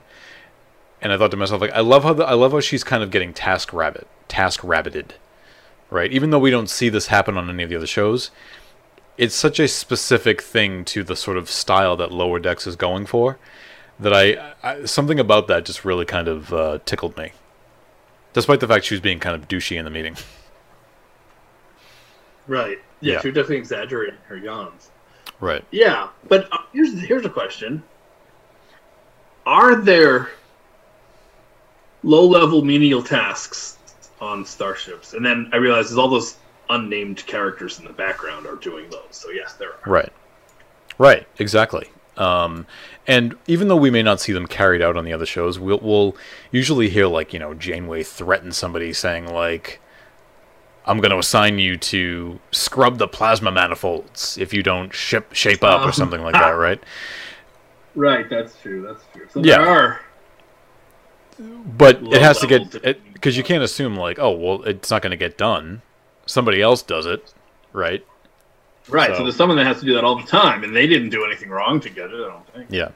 And 1.02 1.12
I 1.12 1.18
thought 1.18 1.32
to 1.32 1.38
myself, 1.38 1.62
like, 1.62 1.72
I 1.72 1.80
love 1.80 2.04
how 2.04 2.14
the, 2.14 2.26
I 2.26 2.34
love 2.34 2.52
how 2.52 2.60
she's 2.60 2.84
kind 2.84 3.02
of 3.02 3.10
getting 3.10 3.34
task 3.34 3.74
rabbit, 3.74 4.08
task 4.28 4.60
rabbited, 4.60 5.12
right? 5.90 6.12
Even 6.12 6.30
though 6.30 6.38
we 6.38 6.52
don't 6.52 6.70
see 6.70 6.90
this 6.90 7.08
happen 7.08 7.38
on 7.38 7.50
any 7.50 7.64
of 7.64 7.70
the 7.70 7.76
other 7.78 7.88
shows, 7.88 8.30
it's 9.22 9.36
such 9.36 9.60
a 9.60 9.68
specific 9.68 10.42
thing 10.42 10.84
to 10.84 11.04
the 11.04 11.16
sort 11.16 11.38
of 11.38 11.48
style 11.48 11.96
that 11.98 12.12
Lower 12.12 12.40
Decks 12.40 12.66
is 12.66 12.76
going 12.76 13.06
for 13.06 13.38
that 14.00 14.12
I, 14.14 14.54
I 14.64 14.86
something 14.86 15.20
about 15.20 15.48
that 15.48 15.64
just 15.64 15.86
really 15.86 16.06
kind 16.06 16.28
of 16.28 16.52
uh, 16.52 16.80
tickled 16.86 17.16
me, 17.18 17.34
despite 18.34 18.60
the 18.62 18.68
fact 18.68 18.86
she 18.86 18.96
was 18.96 19.02
being 19.02 19.20
kind 19.20 19.36
of 19.36 19.48
douchey 19.48 19.78
in 19.78 19.86
the 19.86 19.92
meeting. 19.92 20.18
Right. 22.48 22.80
Yeah, 23.00 23.14
Yeah. 23.14 23.22
she 23.22 23.28
was 23.28 23.36
definitely 23.36 23.58
exaggerating 23.58 24.18
her 24.28 24.38
yawns. 24.38 24.90
Right. 25.40 25.64
Yeah, 25.70 26.08
but 26.28 26.52
uh, 26.52 26.58
here's 26.74 27.00
here's 27.02 27.26
a 27.26 27.30
question: 27.30 27.84
Are 29.46 29.76
there 29.76 30.30
low 32.04 32.26
level 32.28 32.64
menial 32.64 33.04
tasks 33.04 33.78
on 34.20 34.46
starships, 34.46 35.14
and 35.14 35.24
then 35.24 35.48
I 35.54 35.58
realized 35.58 35.90
there's 35.90 35.98
all 36.00 36.10
those 36.10 36.38
unnamed 36.72 37.26
characters 37.28 37.78
in 37.80 37.86
the 37.86 37.94
background 37.94 38.48
are 38.48 38.56
doing 38.56 38.90
those. 38.90 39.04
So 39.12 39.30
yes, 39.30 39.54
there 39.54 39.70
are. 39.70 39.80
Right. 39.92 40.12
Right. 40.98 41.28
Exactly. 41.40 41.88
Um, 42.18 42.66
and 43.08 43.36
even 43.48 43.68
though 43.68 43.78
we 43.78 43.90
may 43.90 44.04
not 44.04 44.20
see 44.20 44.34
them 44.34 44.46
carried 44.46 44.82
out 44.82 44.98
on 44.98 45.06
the 45.06 45.14
other 45.14 45.26
shows, 45.26 45.58
we'll, 45.60 45.80
we'll 45.80 46.16
usually 46.52 46.90
hear 46.90 47.08
like 47.08 47.34
you 47.34 47.40
know 47.40 47.54
Janeway 47.54 48.04
threaten 48.04 48.52
somebody 48.52 48.94
saying 48.94 49.28
like, 49.28 49.80
"I'm 50.86 50.98
going 51.00 51.12
to 51.12 51.18
assign 51.18 51.58
you 51.58 51.78
to 51.78 52.40
scrub 52.52 52.98
the 52.98 53.08
plasma 53.08 53.52
manifolds 53.52 54.38
if 54.38 54.54
you 54.54 54.62
don't 54.62 54.94
ship 54.94 55.34
shape 55.34 55.64
up 55.64 55.82
or 55.82 55.86
Um, 55.86 55.94
something 55.94 56.22
like 56.22 56.34
that." 56.34 56.52
Right. 56.58 56.84
Right, 57.96 58.30
that's 58.30 58.58
true. 58.62 58.82
That's 58.84 59.04
true. 59.14 59.28
So 59.34 59.42
Yeah. 59.44 59.58
there 59.58 59.70
are. 59.70 60.02
But 61.66 62.02
it 62.04 62.22
has 62.22 62.40
to 62.40 62.48
get 62.48 62.72
because 63.14 63.36
you 63.36 63.44
can't 63.44 63.64
assume 63.64 63.96
like, 63.96 64.20
oh 64.20 64.32
well, 64.32 64.64
it's 64.64 64.92
not 64.92 65.02
going 65.02 65.12
to 65.12 65.18
get 65.18 65.38
done. 65.38 65.82
Somebody 66.32 66.62
else 66.62 66.82
does 66.82 67.06
it, 67.06 67.34
right? 67.74 68.06
Right, 68.88 69.10
so. 69.10 69.18
So- 69.18 69.24
there's 69.24 69.36
someone 69.36 69.58
that 69.58 69.68
has 69.68 69.82
to 69.82 69.86
do 69.86 69.94
that 69.96 70.06
all 70.06 70.16
the 70.16 70.26
time, 70.26 70.64
and 70.64 70.74
they 70.74 70.88
didn't 70.88 71.10
do 71.10 71.26
anything 71.26 71.50
wrong 71.50 71.82
to 71.82 71.90
get 71.90 72.06
it. 72.10 72.14
I 72.14 72.30
don't 72.30 72.48
think. 72.54 72.68
Yeah. 72.70 72.90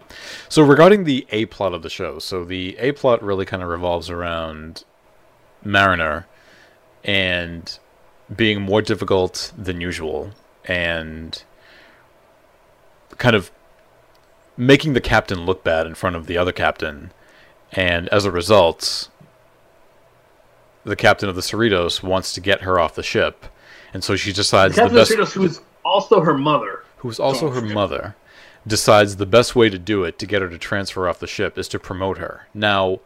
So 0.48 0.63
regarding 0.63 1.04
the 1.04 1.27
A 1.32 1.46
plot 1.48 1.74
of 1.74 1.82
the 1.82 1.89
show, 1.89 2.18
so 2.20 2.46
the 2.46 2.77
A 2.80 2.94
plot 2.94 3.22
really 3.22 3.44
kind 3.46 3.62
of 3.62 3.68
revolves 3.68 4.10
around 4.10 4.86
Mariner 5.65 6.27
and 7.04 7.77
being 8.34 8.62
more 8.62 8.82
difficult 8.82 9.51
than 9.58 9.82
usual 9.82 10.32
and 10.63 11.44
kind 13.18 13.36
of 13.36 13.51
making 14.56 14.94
the 14.94 15.01
captain 15.01 15.46
look 15.46 15.62
bad 15.65 15.86
in 15.86 15.94
front 15.94 16.15
of 16.15 16.25
the 16.25 16.38
other 16.38 16.54
captain 16.54 17.12
and 17.74 18.08
as 18.10 18.24
a 18.24 18.32
result 18.32 19.10
the 20.86 20.96
captain 20.96 21.27
of 21.27 21.36
the 21.36 21.42
Cerritos 21.42 22.01
wants 22.01 22.32
to 22.34 22.39
get 22.42 22.62
her 22.62 22.80
off 22.80 22.96
the 22.96 23.04
ship 23.04 23.46
and 23.94 24.04
so 24.04 24.15
she 24.15 24.32
decides 24.34 24.75
the 24.75 24.82
Captain 24.82 24.98
best 24.98 25.12
Cerritos, 25.12 25.32
who 25.34 25.46
is 25.46 25.62
also 25.84 26.20
her 26.22 26.38
mother. 26.38 26.84
who's 26.98 27.20
also 27.20 27.50
her 27.50 27.62
mother, 27.62 28.15
decides 28.68 29.15
the 29.15 29.25
best 29.25 29.56
way 29.56 29.70
to 29.70 29.80
do 29.80 30.04
it 30.04 30.20
to 30.20 30.25
get 30.25 30.42
her 30.42 30.50
to 30.50 30.58
transfer 30.58 31.08
off 31.08 31.20
the 31.20 31.27
ship 31.27 31.58
is 31.58 31.68
to 31.70 31.80
promote 31.80 32.18
her. 32.18 32.48
Now, 32.54 33.00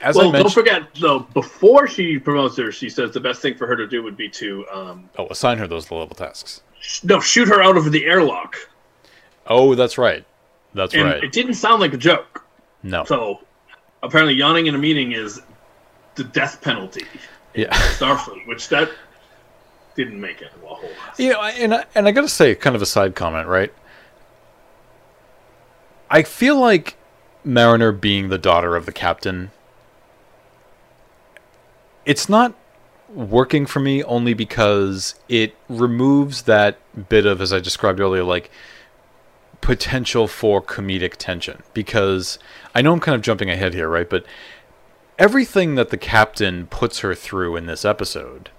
as 0.00 0.16
well, 0.16 0.28
I 0.28 0.32
mentioned, 0.32 0.42
don't 0.44 0.52
forget 0.64 0.82
though. 1.00 1.20
Before 1.20 1.86
she 1.86 2.18
promotes 2.18 2.56
her, 2.58 2.70
she 2.72 2.90
says 2.90 3.12
the 3.12 3.20
best 3.20 3.40
thing 3.40 3.54
for 3.54 3.66
her 3.66 3.76
to 3.76 3.86
do 3.86 4.02
would 4.02 4.16
be 4.16 4.28
to 4.30 4.66
um, 4.72 5.08
oh, 5.18 5.28
assign 5.28 5.58
her 5.58 5.66
those 5.66 5.90
low-level 5.90 6.16
tasks. 6.16 6.60
sh- 6.80 7.04
no 7.04 7.20
shoot 7.20 7.48
her 7.48 7.62
out 7.62 7.76
of 7.76 7.90
the 7.92 8.04
airlock. 8.04 8.56
Oh, 9.46 9.74
that's 9.74 9.96
right. 9.96 10.24
That's 10.74 10.92
And 10.94 11.04
right. 11.04 11.24
it 11.24 11.32
didn't 11.32 11.54
sound 11.54 11.80
like 11.80 11.94
a 11.94 11.98
joke. 11.98 12.44
No. 12.82 13.04
So 13.04 13.40
apparently, 14.02 14.34
yawning 14.34 14.66
in 14.66 14.74
a 14.74 14.78
meeting 14.78 15.12
is 15.12 15.40
the 16.14 16.24
death 16.24 16.60
penalty. 16.60 17.06
Yeah. 17.54 17.72
Starfleet, 17.98 18.46
which 18.46 18.68
that 18.68 18.90
didn't 19.94 20.20
make 20.20 20.40
it 20.40 20.50
a 20.62 20.66
whole 20.66 20.82
lot. 20.82 21.18
You 21.18 21.30
know, 21.32 21.42
and 21.42 21.74
I, 21.74 21.84
and 21.94 22.08
I 22.08 22.12
got 22.12 22.22
to 22.22 22.28
say, 22.28 22.54
kind 22.54 22.76
of 22.76 22.82
a 22.82 22.86
side 22.86 23.14
comment, 23.14 23.48
right? 23.48 23.72
I 26.10 26.22
feel 26.22 26.58
like 26.58 26.96
Mariner 27.44 27.92
being 27.92 28.28
the 28.28 28.38
daughter 28.38 28.76
of 28.76 28.86
the 28.86 28.92
captain, 28.92 29.50
it's 32.04 32.28
not 32.28 32.54
working 33.08 33.66
for 33.66 33.80
me 33.80 34.02
only 34.04 34.34
because 34.34 35.14
it 35.28 35.54
removes 35.68 36.42
that 36.42 36.78
bit 37.08 37.26
of, 37.26 37.40
as 37.40 37.52
I 37.52 37.60
described 37.60 38.00
earlier, 38.00 38.24
like 38.24 38.50
potential 39.60 40.26
for 40.26 40.60
comedic 40.62 41.14
tension. 41.16 41.62
Because 41.72 42.38
I 42.74 42.82
know 42.82 42.92
I'm 42.92 43.00
kind 43.00 43.14
of 43.14 43.22
jumping 43.22 43.50
ahead 43.50 43.74
here, 43.74 43.88
right? 43.88 44.08
But 44.08 44.24
everything 45.18 45.74
that 45.74 45.90
the 45.90 45.96
captain 45.96 46.66
puts 46.66 47.00
her 47.00 47.14
through 47.14 47.56
in 47.56 47.66
this 47.66 47.84
episode 47.84 48.50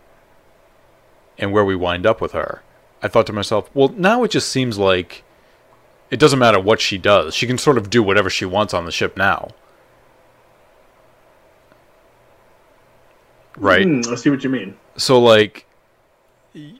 and 1.37 1.51
where 1.51 1.65
we 1.65 1.75
wind 1.75 2.05
up 2.05 2.21
with 2.21 2.31
her, 2.33 2.61
I 3.01 3.07
thought 3.07 3.27
to 3.27 3.33
myself, 3.33 3.69
well, 3.73 3.89
now 3.89 4.23
it 4.23 4.31
just 4.31 4.49
seems 4.49 4.77
like 4.77 5.23
it 6.09 6.19
doesn't 6.19 6.39
matter 6.39 6.59
what 6.59 6.79
she 6.79 6.97
does. 6.97 7.33
She 7.33 7.47
can 7.47 7.57
sort 7.57 7.77
of 7.77 7.89
do 7.89 8.03
whatever 8.03 8.29
she 8.29 8.45
wants 8.45 8.73
on 8.73 8.85
the 8.85 8.91
ship 8.91 9.17
now. 9.17 9.49
Right? 13.57 13.85
Hmm, 13.85 14.01
I 14.11 14.15
see 14.15 14.29
what 14.29 14.43
you 14.43 14.49
mean. 14.49 14.77
So, 14.95 15.19
like, 15.19 15.65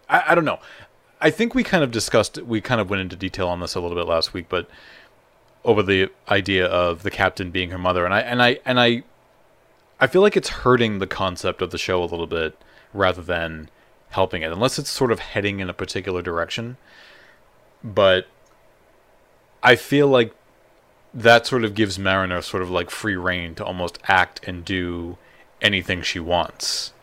I, 0.09 0.23
I 0.29 0.35
don't 0.35 0.45
know. 0.45 0.59
I 1.19 1.29
think 1.29 1.55
we 1.55 1.63
kind 1.63 1.83
of 1.83 1.91
discussed, 1.91 2.37
we 2.43 2.61
kind 2.61 2.79
of 2.79 2.89
went 2.89 3.01
into 3.01 3.15
detail 3.15 3.47
on 3.47 3.59
this 3.59 3.75
a 3.75 3.79
little 3.79 3.97
bit 3.97 4.07
last 4.07 4.33
week, 4.33 4.47
but 4.49 4.69
over 5.65 5.81
the 5.81 6.09
idea 6.29 6.65
of 6.65 7.03
the 7.03 7.11
captain 7.11 7.49
being 7.49 7.69
her 7.71 7.77
mother, 7.77 8.05
and 8.05 8.13
I, 8.13 8.19
and 8.21 8.41
I, 8.41 8.59
and 8.65 8.79
I, 8.79 9.03
I 9.99 10.07
feel 10.07 10.21
like 10.21 10.35
it's 10.35 10.49
hurting 10.49 10.99
the 10.99 11.07
concept 11.07 11.61
of 11.61 11.71
the 11.71 11.77
show 11.77 12.03
a 12.03 12.05
little 12.05 12.27
bit 12.27 12.57
rather 12.93 13.21
than 13.21 13.69
helping 14.09 14.41
it, 14.41 14.51
unless 14.51 14.77
it's 14.77 14.89
sort 14.89 15.11
of 15.11 15.19
heading 15.19 15.59
in 15.59 15.69
a 15.69 15.73
particular 15.73 16.21
direction. 16.21 16.77
But 17.83 18.27
I 19.61 19.75
feel 19.75 20.07
like 20.07 20.33
that 21.13 21.45
sort 21.45 21.63
of 21.63 21.73
gives 21.75 21.99
Mariner 21.99 22.41
sort 22.41 22.63
of 22.63 22.69
like 22.69 22.89
free 22.89 23.15
reign 23.15 23.55
to 23.55 23.65
almost 23.65 23.99
act 24.07 24.41
and 24.47 24.65
do 24.65 25.17
anything 25.61 26.01
she 26.01 26.19
wants. 26.19 26.93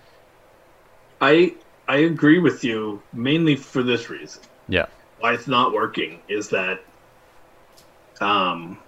I 1.21 1.55
I 1.89 1.99
agree 1.99 2.39
with 2.39 2.63
you 2.65 3.03
mainly 3.13 3.57
for 3.57 3.83
this 3.83 4.11
reason. 4.11 4.43
Yeah. 4.69 4.87
Why 5.19 5.35
it's 5.35 5.49
not 5.49 5.73
working 5.73 6.21
is 6.29 6.49
that 6.51 6.83
um 8.21 8.79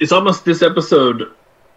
it's 0.00 0.12
almost 0.12 0.44
this 0.44 0.62
episode 0.62 1.32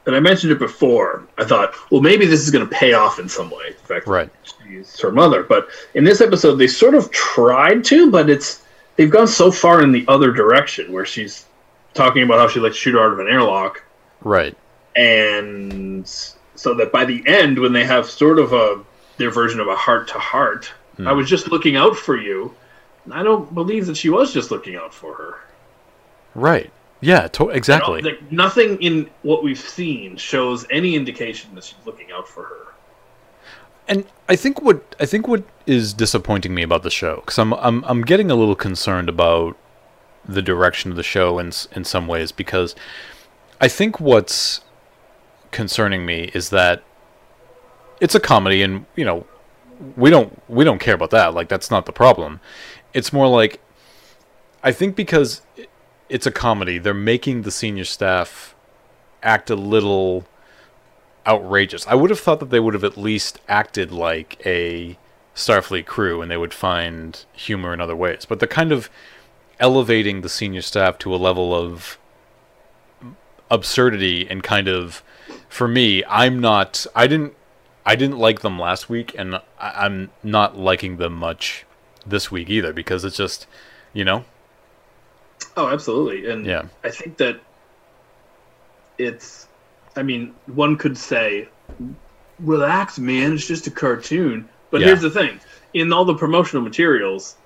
and 0.06 0.16
I 0.16 0.20
mentioned 0.20 0.52
it 0.52 0.60
before. 0.60 1.24
I 1.38 1.44
thought, 1.46 1.74
well 1.92 2.02
maybe 2.02 2.26
this 2.26 2.42
is 2.42 2.52
gonna 2.52 2.66
pay 2.68 2.94
off 2.94 3.20
in 3.20 3.28
some 3.30 3.50
way. 3.50 3.68
In 3.68 3.74
fact 3.88 4.08
Right. 4.08 4.30
she's 4.64 5.00
her 5.00 5.12
mother. 5.12 5.44
But 5.44 5.68
in 5.94 6.04
this 6.04 6.22
episode 6.22 6.56
they 6.56 6.68
sort 6.68 6.96
of 6.96 7.10
tried 7.12 7.84
to, 7.86 8.10
but 8.12 8.30
it's 8.30 8.64
they've 8.96 9.10
gone 9.10 9.28
so 9.28 9.52
far 9.52 9.82
in 9.84 9.92
the 9.92 10.06
other 10.08 10.32
direction 10.32 10.92
where 10.92 11.06
she's 11.06 11.46
talking 11.94 12.24
about 12.24 12.40
how 12.40 12.48
she 12.48 12.60
likes 12.60 12.76
to 12.76 12.82
shoot 12.82 12.94
her 12.94 13.06
out 13.06 13.14
of 13.14 13.20
an 13.20 13.28
airlock 13.28 13.82
Right. 14.22 14.56
and 14.96 16.08
so 16.08 16.74
that 16.76 16.92
by 16.92 17.06
the 17.06 17.24
end 17.28 17.58
when 17.60 17.74
they 17.74 17.84
have 17.86 18.06
sort 18.10 18.40
of 18.40 18.54
a 18.54 18.84
their 19.18 19.30
version 19.32 19.60
of 19.60 19.68
a 19.68 19.76
heart 19.76 20.08
to 20.10 20.20
heart 20.20 20.66
hmm. 20.98 21.08
i 21.08 21.12
was 21.14 21.30
just 21.30 21.50
looking 21.52 21.76
out 21.78 21.96
for 21.96 22.18
you 22.18 22.54
i 23.12 23.24
don't 23.24 23.54
believe 23.54 23.86
that 23.86 23.96
she 23.96 24.10
was 24.10 24.34
just 24.34 24.52
looking 24.52 24.76
out 24.76 24.94
for 24.94 25.14
her 25.14 25.36
Right. 26.34 26.70
Yeah, 27.02 27.28
to- 27.30 27.50
exactly. 27.50 28.02
Like, 28.02 28.32
nothing 28.32 28.82
in 28.82 29.10
what 29.22 29.44
we've 29.44 29.60
seen 29.60 30.18
shows 30.18 30.66
any 30.70 30.96
indication 30.96 31.54
that 31.56 31.64
she's 31.64 31.76
looking 31.86 32.12
out 32.12 32.28
for 32.28 32.44
her. 32.44 32.74
And 33.88 34.06
I 34.28 34.36
think 34.36 34.62
what 34.62 34.96
I 35.00 35.06
think 35.06 35.28
what 35.28 35.44
is 35.68 35.94
disappointing 35.94 36.56
me 36.56 36.64
about 36.64 36.82
the 36.82 36.90
show 36.90 37.22
cuz 37.28 37.38
I'm 37.38 37.54
I'm 37.54 37.84
I'm 37.86 38.02
getting 38.02 38.32
a 38.32 38.36
little 38.36 38.56
concerned 38.56 39.10
about 39.10 39.56
the 40.28 40.42
direction 40.42 40.90
of 40.90 40.98
the 40.98 41.04
show 41.04 41.38
in 41.38 41.52
in 41.76 41.84
some 41.84 42.08
ways 42.08 42.32
because 42.32 42.76
I 43.62 43.68
think 43.68 44.00
what's 44.00 44.62
concerning 45.52 46.04
me 46.06 46.32
is 46.34 46.50
that 46.50 46.82
it's 48.02 48.16
a 48.16 48.20
comedy 48.20 48.64
and 48.64 48.88
you 48.96 49.06
know 49.06 49.28
we 49.96 50.10
don't 50.10 50.42
we 50.50 50.64
don't 50.64 50.80
care 50.80 50.96
about 50.96 51.12
that. 51.12 51.36
Like 51.36 51.48
that's 51.48 51.70
not 51.70 51.86
the 51.86 51.94
problem. 51.94 52.40
It's 52.94 53.14
more 53.14 53.28
like 53.28 53.62
i 54.64 54.72
think 54.72 54.96
because 54.96 55.42
it's 56.10 56.26
a 56.26 56.32
comedy. 56.32 56.78
They're 56.78 56.94
making 56.94 57.42
the 57.42 57.52
senior 57.52 57.86
staff 57.86 58.56
act 59.24 59.50
a 59.50 59.56
little 59.56 60.26
outrageous. 61.26 61.88
I 61.88 61.96
would 61.96 62.10
have 62.10 62.20
thought 62.20 62.40
that 62.40 62.50
they 62.50 62.60
would 62.60 62.74
have 62.74 62.84
at 62.84 62.98
least 62.98 63.40
acted 63.48 63.92
like 63.92 64.40
a 64.46 64.98
starfleet 65.36 65.86
crew 65.86 66.22
and 66.22 66.30
they 66.30 66.38
would 66.38 66.54
find 66.54 67.26
humor 67.34 67.74
in 67.74 67.82
other 67.82 67.96
ways. 67.96 68.26
But 68.26 68.40
they're 68.40 68.48
kind 68.48 68.72
of 68.72 68.90
elevating 69.60 70.22
the 70.22 70.30
senior 70.30 70.62
staff 70.62 70.98
to 71.00 71.14
a 71.14 71.18
level 71.18 71.54
of 71.54 71.98
absurdity 73.50 74.28
and 74.30 74.42
kind 74.44 74.68
of 74.68 75.04
for 75.48 75.68
me 75.68 76.04
i'm 76.10 76.40
not 76.40 76.86
i 76.96 77.06
didn't 77.06 77.34
i 77.86 77.96
didn't 77.96 78.18
like 78.18 78.42
them 78.42 78.58
last 78.58 78.90
week 78.90 79.14
and 79.18 79.40
i'm 79.60 80.10
not 80.24 80.58
liking 80.58 80.98
them 80.98 81.14
much 81.14 81.66
this 82.06 82.32
week 82.32 82.50
either 82.50 82.74
because 82.74 83.06
it's 83.06 83.18
just 83.18 83.46
you 83.94 84.04
know 84.04 84.26
oh 85.56 85.68
absolutely 85.70 86.30
and 86.30 86.46
Yeah. 86.46 86.64
i 86.84 86.90
think 86.90 87.18
that 87.18 87.42
it's 88.98 89.48
i 89.96 90.04
mean 90.04 90.36
one 90.46 90.78
could 90.78 90.98
say 90.98 91.48
relax 92.40 93.00
man 93.00 93.34
it's 93.34 93.48
just 93.48 93.68
a 93.68 93.72
cartoon 93.72 94.50
but 94.72 94.82
Yeah. 94.82 94.88
here's 94.88 95.02
the 95.02 95.10
thing 95.10 95.40
in 95.74 95.92
all 95.94 96.06
the 96.06 96.16
promotional 96.16 96.64
materials 96.64 97.38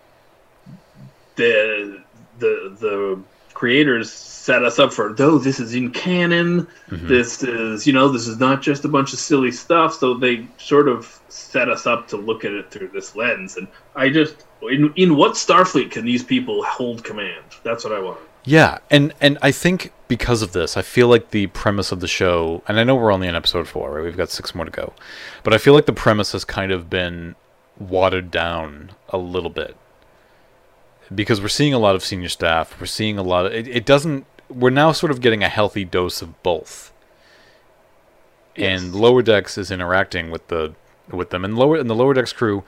the 1.36 2.04
the 2.38 2.78
the 2.80 3.26
creators 3.60 4.10
set 4.10 4.64
us 4.64 4.80
up 4.80 4.94
for 4.94 5.12
though 5.12 5.38
this 5.38 5.60
is 5.60 5.76
in 5.76 5.92
canon 5.92 6.66
Mm-hmm. 6.90 7.08
this 7.08 7.44
is 7.44 7.86
you 7.86 7.94
know 7.94 8.08
this 8.08 8.26
is 8.26 8.40
not 8.40 8.62
just 8.62 8.86
a 8.86 8.88
bunch 8.88 9.14
of 9.14 9.20
silly 9.20 9.52
stuff. 9.52 9.94
So 9.94 10.16
they 10.16 10.48
sort 10.58 10.88
of 10.88 11.22
set 11.28 11.70
us 11.70 11.86
up 11.86 12.08
to 12.08 12.18
look 12.18 12.46
at 12.46 12.54
it 12.54 12.72
through 12.72 12.88
this 12.88 13.16
lens. 13.16 13.58
And 13.58 13.68
i 13.96 14.10
just 14.10 14.48
in, 14.64 14.92
in 14.96 15.16
what 15.16 15.34
starfleet 15.34 15.92
can 15.92 16.04
these 16.06 16.24
people 16.24 16.64
hold 16.64 17.04
command? 17.04 17.44
That's 17.64 17.84
what 17.84 17.94
i 17.94 18.00
want. 18.00 18.20
Yeah, 18.46 18.80
and 18.90 19.14
and 19.22 19.38
I 19.42 19.52
think 19.52 19.92
because 20.08 20.42
of 20.42 20.54
this, 20.54 20.78
I 20.78 20.82
feel 20.82 21.08
like 21.10 21.30
the 21.32 21.48
premise 21.48 21.92
of 21.92 22.00
the 22.00 22.08
show, 22.08 22.64
and 22.68 22.80
I 22.80 22.84
know 22.86 22.96
we're 22.96 23.14
only 23.14 23.28
in 23.28 23.36
episode 23.36 23.68
four, 23.68 23.92
right? 23.94 24.04
We've 24.04 24.18
got 24.18 24.30
six 24.30 24.56
more 24.56 24.66
to 24.66 24.72
go, 24.72 24.94
but 25.44 25.54
I 25.54 25.58
feel 25.60 25.74
like 25.76 25.86
the 25.86 25.94
premise 25.94 26.32
has 26.32 26.46
kind 26.46 26.72
of 26.72 26.90
been 26.90 27.36
watered 27.78 28.32
down 28.32 28.92
a 29.10 29.18
little 29.18 29.52
bit 29.52 29.76
because 31.14 31.42
we're 31.42 31.48
seeing 31.48 31.74
a 31.74 31.80
lot 31.80 31.96
of 31.96 32.04
senior 32.04 32.30
staff. 32.30 32.80
We're 32.80 32.86
seeing 32.88 33.18
a 33.18 33.24
lot 33.24 33.46
of 33.46 33.54
it. 33.54 33.68
It 33.68 33.86
doesn't. 33.86 34.26
We're 34.50 34.70
now 34.70 34.92
sort 34.92 35.12
of 35.12 35.22
getting 35.22 35.44
a 35.44 35.50
healthy 35.50 35.86
dose 35.86 36.22
of 36.22 36.42
both, 36.44 36.92
Yes. 38.56 38.82
and 38.82 38.96
lower 38.96 39.22
decks 39.22 39.58
is 39.58 39.72
interacting 39.72 40.32
with 40.32 40.48
the 40.48 40.74
with 41.10 41.30
them, 41.30 41.44
and 41.46 41.58
lower 41.58 41.78
and 41.78 41.90
the 41.90 41.96
lower 41.96 42.14
decks 42.14 42.34
crew 42.34 42.64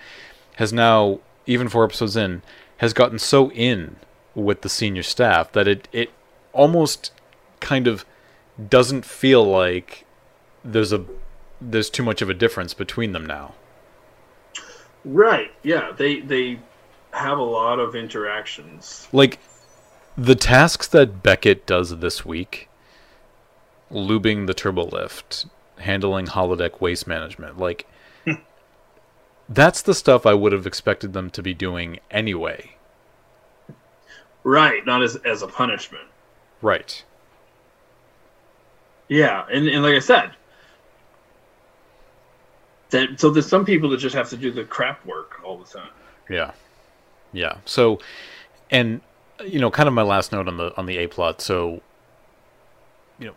has 0.57 0.71
now 0.71 1.19
even 1.45 1.69
four 1.69 1.83
episodes 1.83 2.15
in 2.15 2.41
has 2.77 2.93
gotten 2.93 3.19
so 3.19 3.51
in 3.51 3.95
with 4.35 4.61
the 4.61 4.69
senior 4.69 5.03
staff 5.03 5.51
that 5.53 5.67
it 5.67 5.87
it 5.91 6.11
almost 6.53 7.11
kind 7.59 7.87
of 7.87 8.05
doesn't 8.69 9.05
feel 9.05 9.43
like 9.43 10.05
there's 10.63 10.91
a 10.93 11.03
there's 11.59 11.89
too 11.89 12.03
much 12.03 12.21
of 12.21 12.29
a 12.29 12.33
difference 12.33 12.73
between 12.73 13.11
them 13.11 13.25
now. 13.25 13.53
Right. 15.03 15.51
Yeah. 15.63 15.91
They 15.95 16.19
they 16.19 16.59
have 17.13 17.37
a 17.37 17.43
lot 17.43 17.79
of 17.79 17.95
interactions. 17.95 19.07
Like 19.11 19.39
the 20.17 20.35
tasks 20.35 20.87
that 20.89 21.23
Beckett 21.23 21.65
does 21.65 21.97
this 21.99 22.25
week, 22.25 22.69
lubing 23.91 24.47
the 24.47 24.53
turbo 24.53 24.85
lift, 24.85 25.45
handling 25.79 26.27
holodeck 26.27 26.81
waste 26.81 27.07
management, 27.07 27.57
like 27.57 27.87
that's 29.49 29.81
the 29.81 29.93
stuff 29.93 30.25
I 30.25 30.33
would 30.33 30.51
have 30.51 30.67
expected 30.67 31.13
them 31.13 31.29
to 31.31 31.41
be 31.41 31.53
doing 31.53 31.99
anyway. 32.09 32.75
Right. 34.43 34.85
Not 34.85 35.03
as 35.03 35.17
as 35.17 35.41
a 35.41 35.47
punishment. 35.47 36.05
Right. 36.61 37.03
Yeah. 39.07 39.45
And 39.51 39.67
and 39.67 39.83
like 39.83 39.95
I 39.95 39.99
said. 39.99 40.31
That, 42.89 43.21
so 43.21 43.29
there's 43.29 43.47
some 43.47 43.63
people 43.63 43.89
that 43.91 43.97
just 43.97 44.15
have 44.15 44.29
to 44.31 44.37
do 44.37 44.51
the 44.51 44.65
crap 44.65 45.05
work 45.05 45.39
all 45.45 45.57
the 45.57 45.65
time. 45.65 45.91
Yeah. 46.29 46.51
Yeah. 47.33 47.57
So 47.65 47.99
and 48.69 49.01
you 49.45 49.59
know, 49.59 49.71
kind 49.71 49.87
of 49.87 49.93
my 49.93 50.03
last 50.03 50.31
note 50.31 50.47
on 50.47 50.57
the 50.57 50.75
on 50.77 50.85
the 50.85 50.97
A 50.97 51.07
plot, 51.07 51.41
so 51.41 51.81
you 53.19 53.27
know, 53.27 53.35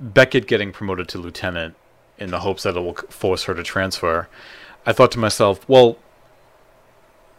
Beckett 0.00 0.46
getting 0.46 0.72
promoted 0.72 1.08
to 1.08 1.18
lieutenant 1.18 1.74
in 2.18 2.30
the 2.30 2.40
hopes 2.40 2.62
that 2.62 2.76
it 2.76 2.80
will 2.80 2.94
force 2.94 3.44
her 3.44 3.54
to 3.54 3.62
transfer. 3.62 4.28
I 4.84 4.92
thought 4.92 5.12
to 5.12 5.18
myself, 5.18 5.68
well, 5.68 5.98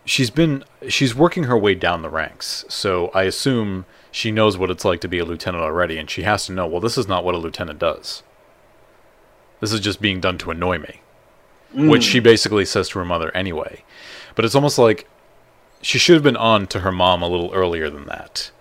she's 0.06 0.30
been 0.30 0.64
she's 0.88 1.16
working 1.16 1.44
her 1.44 1.58
way 1.58 1.76
down 1.76 2.02
the 2.02 2.10
ranks. 2.10 2.66
So 2.70 3.08
I 3.10 3.24
assume 3.24 3.86
she 4.12 4.32
knows 4.32 4.58
what 4.58 4.70
it's 4.70 4.86
like 4.86 5.02
to 5.02 5.08
be 5.08 5.20
a 5.20 5.26
lieutenant 5.26 5.64
already 5.64 5.98
and 5.98 6.10
she 6.10 6.22
has 6.22 6.46
to 6.46 6.52
know, 6.52 6.68
well, 6.68 6.80
this 6.80 6.98
is 6.98 7.08
not 7.08 7.24
what 7.24 7.34
a 7.34 7.40
lieutenant 7.40 7.80
does. 7.80 8.22
This 9.60 9.74
is 9.74 9.80
just 9.80 10.02
being 10.02 10.20
done 10.20 10.38
to 10.40 10.52
annoy 10.52 10.78
me 10.78 11.02
which 11.74 12.06
mm. 12.06 12.12
she 12.12 12.20
basically 12.20 12.66
says 12.66 12.90
to 12.90 13.00
her 13.00 13.06
mother 13.06 13.36
anyway. 13.36 13.84
But 14.36 14.46
it's 14.46 14.56
almost 14.56 14.78
like 14.78 15.08
she 15.84 16.00
should 16.00 16.16
have 16.16 16.24
been 16.24 16.38
on 16.38 16.68
to 16.68 16.80
her 16.80 16.92
mom 16.92 17.22
a 17.22 17.28
little 17.28 17.54
earlier 17.54 17.90
than 17.90 18.06
that. 18.06 18.52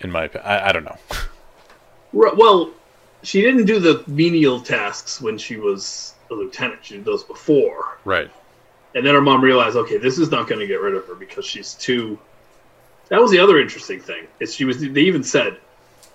In 0.00 0.10
my 0.10 0.24
opinion, 0.24 0.50
I, 0.50 0.68
I 0.68 0.72
don't 0.72 0.84
know. 0.84 0.98
Well, 2.12 2.70
she 3.22 3.40
didn't 3.40 3.66
do 3.66 3.78
the 3.78 4.04
menial 4.06 4.60
tasks 4.60 5.20
when 5.20 5.38
she 5.38 5.56
was 5.56 6.14
a 6.30 6.34
lieutenant. 6.34 6.84
She 6.84 6.94
did 6.94 7.04
those 7.04 7.24
before, 7.24 7.98
right. 8.04 8.30
and 8.94 9.06
then 9.06 9.14
her 9.14 9.20
mom 9.20 9.42
realized, 9.42 9.76
okay, 9.76 9.96
this 9.96 10.18
is 10.18 10.30
not 10.30 10.48
going 10.48 10.60
to 10.60 10.66
get 10.66 10.80
rid 10.80 10.94
of 10.94 11.06
her 11.06 11.14
because 11.14 11.46
she's 11.46 11.74
too. 11.74 12.18
That 13.08 13.20
was 13.20 13.30
the 13.30 13.38
other 13.38 13.58
interesting 13.58 14.00
thing. 14.00 14.26
Is 14.40 14.54
she 14.54 14.64
was? 14.64 14.80
They 14.80 15.02
even 15.02 15.22
said 15.22 15.56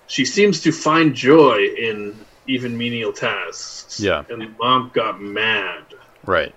she 0.06 0.24
seems 0.24 0.60
to 0.62 0.72
find 0.72 1.14
joy 1.14 1.68
in 1.76 2.16
even 2.46 2.76
menial 2.78 3.12
tasks. 3.12 4.00
Yeah. 4.00 4.24
and 4.30 4.56
mom 4.58 4.90
got 4.94 5.20
mad 5.20 5.84
Right. 6.28 6.54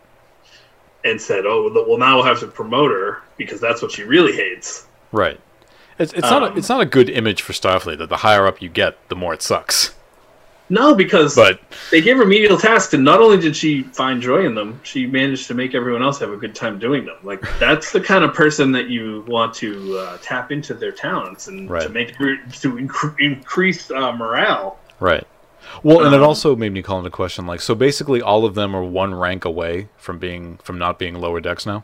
And 1.04 1.20
said, 1.20 1.46
"Oh, 1.46 1.72
well, 1.88 1.98
now 1.98 2.16
we'll 2.16 2.26
have 2.26 2.40
to 2.42 2.48
promote 2.48 2.92
her 2.92 3.22
because 3.38 3.60
that's 3.60 3.82
what 3.82 3.92
she 3.92 4.04
really 4.04 4.34
hates." 4.34 4.88
Right. 5.12 5.40
It's 6.00 6.14
it's 6.14 6.30
not 6.30 6.44
a, 6.44 6.46
Um, 6.48 6.58
it's 6.58 6.70
not 6.70 6.82
a 6.82 6.86
good 6.86 7.10
image 7.10 7.42
for 7.42 7.54
Starfleet 7.54 7.98
that 8.00 8.10
the 8.10 8.18
higher 8.18 8.48
up 8.48 8.62
you 8.62 8.70
get, 8.70 8.98
the 9.10 9.16
more 9.16 9.34
it 9.34 9.42
sucks. 9.42 9.94
No, 10.70 10.96
because 10.96 11.36
But 11.36 11.60
they 11.92 12.00
gave 12.00 12.16
her 12.16 12.26
menial 12.26 12.58
tasks, 12.58 12.94
and 12.94 13.04
not 13.04 13.20
only 13.20 13.38
did 13.38 13.58
she 13.58 13.84
find 13.84 14.22
joy 14.22 14.46
in 14.46 14.56
them, 14.56 14.80
she 14.84 15.06
managed 15.06 15.48
to 15.48 15.54
make 15.54 15.76
everyone 15.76 16.02
else 16.02 16.18
have 16.20 16.32
a 16.32 16.38
good 16.38 16.56
time 16.56 16.80
doing 16.80 17.04
them. 17.06 17.18
Like 17.24 17.42
that's 17.60 17.92
the 17.92 18.00
kind 18.00 18.24
of 18.24 18.34
person 18.34 18.72
that 18.72 18.88
you 18.88 19.26
want 19.28 19.54
to 19.56 19.98
uh, 19.98 20.18
tap 20.22 20.50
into 20.50 20.74
their 20.74 20.94
talents 20.94 21.50
and 21.50 21.68
to 21.68 21.90
make 21.90 22.18
to 22.18 22.72
incre- 22.78 23.20
increase 23.20 23.92
uh, 23.92 24.14
morale. 24.14 24.80
right. 25.02 25.28
Well, 25.84 26.04
and 26.06 26.14
it 26.14 26.22
Um, 26.22 26.28
also 26.28 26.56
made 26.56 26.74
me 26.74 26.82
call 26.82 26.98
into 27.00 27.10
question 27.10 27.46
like 27.46 27.62
so 27.62 27.76
basically 27.76 28.22
all 28.22 28.46
of 28.46 28.56
them 28.56 28.76
are 28.76 28.84
one 28.84 29.14
rank 29.14 29.46
away 29.46 29.90
from 29.98 30.20
being 30.20 30.58
from 30.64 30.78
not 30.78 31.00
being 31.00 31.16
lower 31.16 31.40
decks 31.40 31.66
now. 31.66 31.84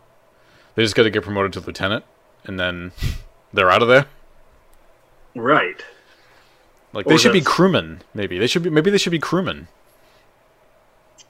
They 0.75 0.83
just 0.83 0.95
got 0.95 1.03
to 1.03 1.09
get 1.09 1.23
promoted 1.23 1.53
to 1.53 1.59
lieutenant 1.59 2.03
and 2.43 2.59
then 2.59 2.91
they're 3.53 3.71
out 3.71 3.81
of 3.81 3.87
there. 3.87 4.05
Right. 5.35 5.83
Like 6.93 7.05
Or 7.05 7.09
they 7.09 7.17
should 7.17 7.33
be 7.33 7.41
crewmen, 7.41 8.01
maybe. 8.13 8.37
They 8.39 8.47
should 8.47 8.63
be 8.63 8.69
maybe 8.69 8.89
they 8.89 8.97
should 8.97 9.11
be 9.11 9.19
crewmen. 9.19 9.67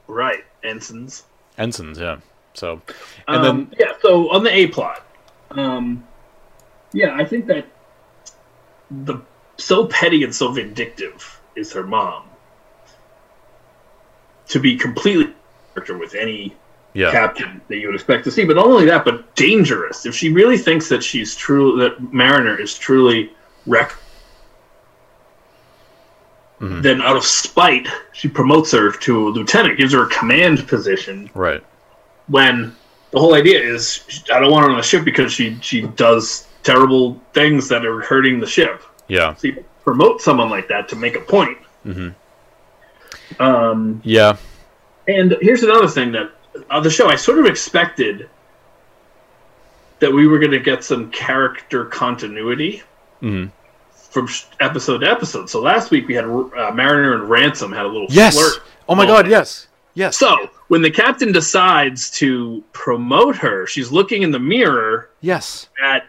Right. 0.07 0.45
Ensigns. 0.63 1.23
Ensigns, 1.57 1.99
yeah. 1.99 2.17
So 2.53 2.81
and 3.27 3.38
Um, 3.38 3.43
then 3.69 3.75
yeah. 3.79 3.93
So 4.01 4.29
on 4.31 4.43
the 4.43 4.53
A 4.53 4.67
plot, 4.67 5.05
um, 5.51 6.05
yeah, 6.93 7.15
I 7.15 7.25
think 7.25 7.47
that 7.47 7.65
the 8.89 9.19
so 9.57 9.86
petty 9.88 10.23
and 10.23 10.33
so 10.33 10.51
vindictive 10.51 11.41
is 11.55 11.73
her 11.73 11.83
mom 11.83 12.26
to 14.49 14.60
be 14.60 14.75
completely 14.77 15.33
with 15.89 16.15
any 16.15 16.55
yeah. 16.93 17.12
captain 17.12 17.62
that 17.67 17.77
you 17.77 17.88
would 17.88 17.95
expect 17.95 18.23
to 18.23 18.31
see. 18.31 18.43
But 18.45 18.55
not 18.55 18.65
only 18.65 18.86
that, 18.86 19.05
but 19.05 19.36
dangerous. 19.36 20.05
If 20.07 20.15
she 20.15 20.33
really 20.33 20.57
thinks 20.57 20.89
that 20.89 21.03
she's 21.03 21.36
true, 21.36 21.77
that 21.77 22.12
Mariner 22.12 22.60
is 22.60 22.75
truly 22.77 23.31
wreck, 23.67 23.93
Mhm. 26.60 26.81
then 26.81 27.01
out 27.01 27.15
of 27.15 27.23
spite, 27.23 27.88
she 28.13 28.27
promotes 28.27 28.71
her 28.71 28.91
to 28.91 29.27
a 29.27 29.29
lieutenant, 29.29 29.77
gives 29.77 29.93
her 29.93 30.03
a 30.03 30.10
command 30.10 30.67
position. 30.67 31.29
Right. 31.36 31.63
When 32.27 32.75
the 33.12 33.19
whole 33.19 33.36
idea 33.36 33.60
is, 33.62 34.01
I 34.33 34.39
don't 34.39 34.51
want 34.51 34.65
her 34.65 34.71
on 34.71 34.77
the 34.77 34.83
ship 34.83 35.03
because 35.05 35.31
she 35.31 35.57
she 35.62 35.81
does 35.81 36.47
terrible 36.63 37.21
things 37.33 37.69
that 37.69 37.86
are 37.86 38.01
hurting 38.01 38.39
the 38.39 38.47
ship. 38.47 38.81
Yeah. 39.07 39.36
So 39.36 39.49
you 39.49 39.63
promote 39.83 40.21
someone 40.21 40.49
like 40.49 40.67
that 40.69 40.89
to 40.89 40.95
make 40.95 41.15
a 41.15 41.21
point. 41.21 41.57
Mhm. 41.86 42.15
Um, 43.39 44.01
Yeah. 44.03 44.37
And 45.07 45.37
here's 45.41 45.63
another 45.63 45.87
thing 45.87 46.11
that 46.13 46.31
on 46.69 46.83
the 46.83 46.89
show 46.89 47.07
I 47.07 47.15
sort 47.15 47.39
of 47.39 47.45
expected 47.45 48.29
that 49.99 50.11
we 50.11 50.27
were 50.27 50.37
going 50.39 50.51
to 50.51 50.59
get 50.59 50.83
some 50.83 51.09
character 51.11 51.85
continuity 51.85 52.83
Mhm. 53.21 53.49
from 54.11 54.27
episode 54.59 54.99
to 54.99 55.09
episode. 55.09 55.49
So 55.49 55.59
last 55.61 55.91
week 55.91 56.07
we 56.07 56.13
had 56.13 56.25
uh, 56.25 56.71
Mariner 56.73 57.13
and 57.15 57.29
Ransom 57.29 57.71
had 57.71 57.85
a 57.85 57.87
little 57.87 58.07
Yes. 58.09 58.35
flirt. 58.37 58.63
Oh 58.89 58.95
my 58.95 59.05
moment. 59.05 59.25
god, 59.25 59.31
yes. 59.31 59.67
Yes. 59.95 60.17
So 60.17 60.49
when 60.67 60.81
the 60.81 60.91
captain 60.91 61.31
decides 61.31 62.11
to 62.11 62.63
promote 62.73 63.35
her, 63.37 63.65
she's 63.65 63.91
looking 63.91 64.21
in 64.21 64.31
the 64.31 64.39
mirror 64.39 65.09
yes. 65.21 65.69
at 65.83 66.07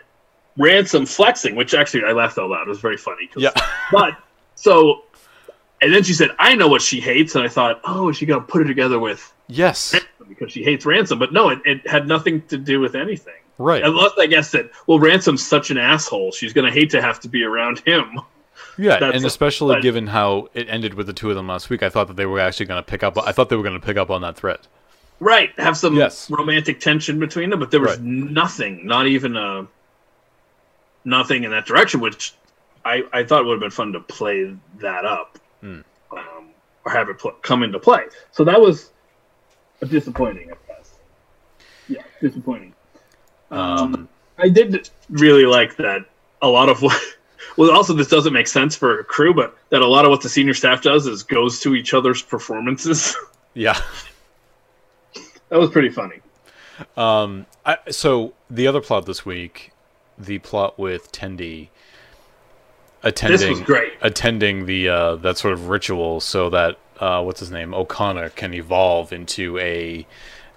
Ransom 0.59 1.07
flexing, 1.07 1.55
which 1.57 1.73
actually 1.73 2.05
I 2.05 2.13
laughed 2.13 2.37
out 2.39 2.51
loud. 2.51 2.63
It 2.63 2.69
was 2.69 2.81
very 2.81 2.97
funny. 2.99 3.31
Yeah. 3.37 3.51
But 3.91 4.15
so, 4.57 5.05
and 5.81 5.93
then 5.95 6.03
she 6.03 6.13
said, 6.13 6.31
"I 6.39 6.55
know 6.55 6.69
what 6.69 6.83
she 6.83 7.01
hates," 7.01 7.35
and 7.35 7.45
I 7.45 7.49
thought, 7.49 7.81
"Oh, 7.85 8.09
is 8.09 8.17
she 8.17 8.27
gonna 8.27 8.41
put 8.43 8.63
it 8.63 8.67
together 8.67 8.99
with?" 8.99 9.33
yes. 9.49 9.95
because 10.29 10.53
she 10.53 10.63
hates 10.63 10.85
Ransom. 10.85 11.19
But 11.19 11.33
no, 11.33 11.49
it, 11.49 11.61
it 11.65 11.87
had 11.89 12.07
nothing 12.07 12.43
to 12.49 12.59
do 12.59 12.81
with 12.81 12.95
anything. 12.95 13.33
Right. 13.57 13.83
Unless 13.83 14.13
I 14.19 14.27
guess 14.27 14.51
that 14.53 14.71
well, 14.87 14.99
Ransom's 14.99 15.45
such 15.47 15.71
an 15.71 15.79
asshole. 15.79 16.33
She's 16.33 16.53
gonna 16.53 16.71
hate 16.71 16.91
to 16.91 17.01
have 17.03 17.19
to 17.21 17.29
be 17.29 17.43
around 17.45 17.81
him. 17.81 18.21
Yeah, 18.77 18.99
That's 19.01 19.17
and 19.17 19.25
a- 19.25 19.27
especially 19.27 19.77
but- 19.77 19.83
given 19.83 20.07
how 20.09 20.49
it 20.55 20.69
ended 20.69 20.95
with 20.95 21.07
the 21.09 21.13
two 21.13 21.31
of 21.31 21.37
them 21.37 21.49
last 21.49 21.69
week, 21.71 21.83
I 21.83 21.89
thought 21.89 22.07
that 22.09 22.17
they 22.17 22.27
were 22.27 22.39
actually 22.39 22.67
going 22.67 22.79
to 22.79 22.89
pick 22.89 23.03
up. 23.03 23.19
I 23.19 23.33
thought 23.33 23.49
they 23.49 23.57
were 23.57 23.63
going 23.65 23.79
to 23.81 23.85
pick 23.85 23.97
up 23.97 24.09
on 24.11 24.21
that 24.23 24.37
threat. 24.37 24.69
Right, 25.19 25.51
have 25.59 25.77
some 25.77 25.97
Yes. 25.97 26.31
romantic 26.31 26.79
tension 26.79 27.19
between 27.19 27.51
them, 27.51 27.59
but 27.59 27.73
there 27.73 27.81
was 27.81 27.93
Right. 27.97 28.03
nothing, 28.03 28.87
not 28.87 29.09
even 29.09 29.37
a 29.37 29.67
nothing 31.05 31.45
in 31.45 31.51
that 31.51 31.67
direction, 31.67 32.01
which 32.01 32.35
I 32.85 33.03
I 33.13 33.25
thought 33.25 33.45
would 33.45 33.55
have 33.55 33.61
been 33.61 33.71
fun 33.71 33.93
to 33.95 34.01
play 34.01 34.55
that 34.81 35.05
up 35.05 35.39
Hmm. 35.61 35.81
um, 36.13 36.51
or 36.85 36.93
have 36.93 37.09
it 37.09 37.19
pl- 37.19 37.37
come 37.43 37.63
into 37.63 37.79
play. 37.79 38.05
So 38.33 38.45
that 38.45 38.61
was 38.61 38.91
a 39.83 39.87
disappointing, 39.87 40.51
I 40.53 40.57
guess. 40.67 40.95
Yeah, 41.89 42.03
disappointing. 42.21 42.75
Um, 43.51 43.61
Um, 43.61 44.09
I 44.39 44.49
did 44.49 44.89
really 45.11 45.47
like 45.47 45.77
that 45.77 46.05
a 46.43 46.49
lot 46.49 46.69
of 46.69 46.83
what. 46.83 47.01
Well, 47.57 47.73
also 47.73 47.93
this 47.93 48.07
doesn't 48.09 48.33
make 48.33 48.47
sense 48.47 48.77
for 48.77 49.01
a 49.01 49.05
crew, 49.05 49.35
but 49.35 49.57
that 49.71 49.81
a 49.83 49.87
lot 49.87 50.05
of 50.05 50.11
what 50.13 50.21
the 50.23 50.29
senior 50.29 50.55
staff 50.55 50.81
does 50.81 51.09
is 51.09 51.25
goes 51.25 51.59
to 51.61 51.75
each 51.75 51.93
other's 51.93 52.23
performances. 52.23 53.17
yeah. 53.55 53.81
that 55.49 55.59
was 55.59 55.69
pretty 55.71 55.89
funny. 55.89 56.21
Um, 56.97 57.47
I, 57.67 57.79
so 57.91 58.35
the 58.49 58.69
other 58.69 58.81
plot 58.81 59.07
this 59.07 59.27
week, 59.27 59.73
the 60.17 60.39
plot 60.39 60.79
with 60.79 61.11
Tendi, 61.11 61.69
attending 63.09 63.63
great. 63.65 63.93
attending 64.03 64.67
the 64.67 64.89
uh, 64.89 65.17
that 65.17 65.39
sort 65.39 65.53
of 65.55 65.69
ritual 65.69 66.21
so 66.21 66.51
that 66.51 66.77
uh, 67.01 67.23
what's 67.23 67.41
his 67.41 67.51
name 67.51 67.75
O'Connor 67.75 68.31
can 68.31 68.55
evolve 68.55 69.13
into 69.13 69.59
a 69.59 70.07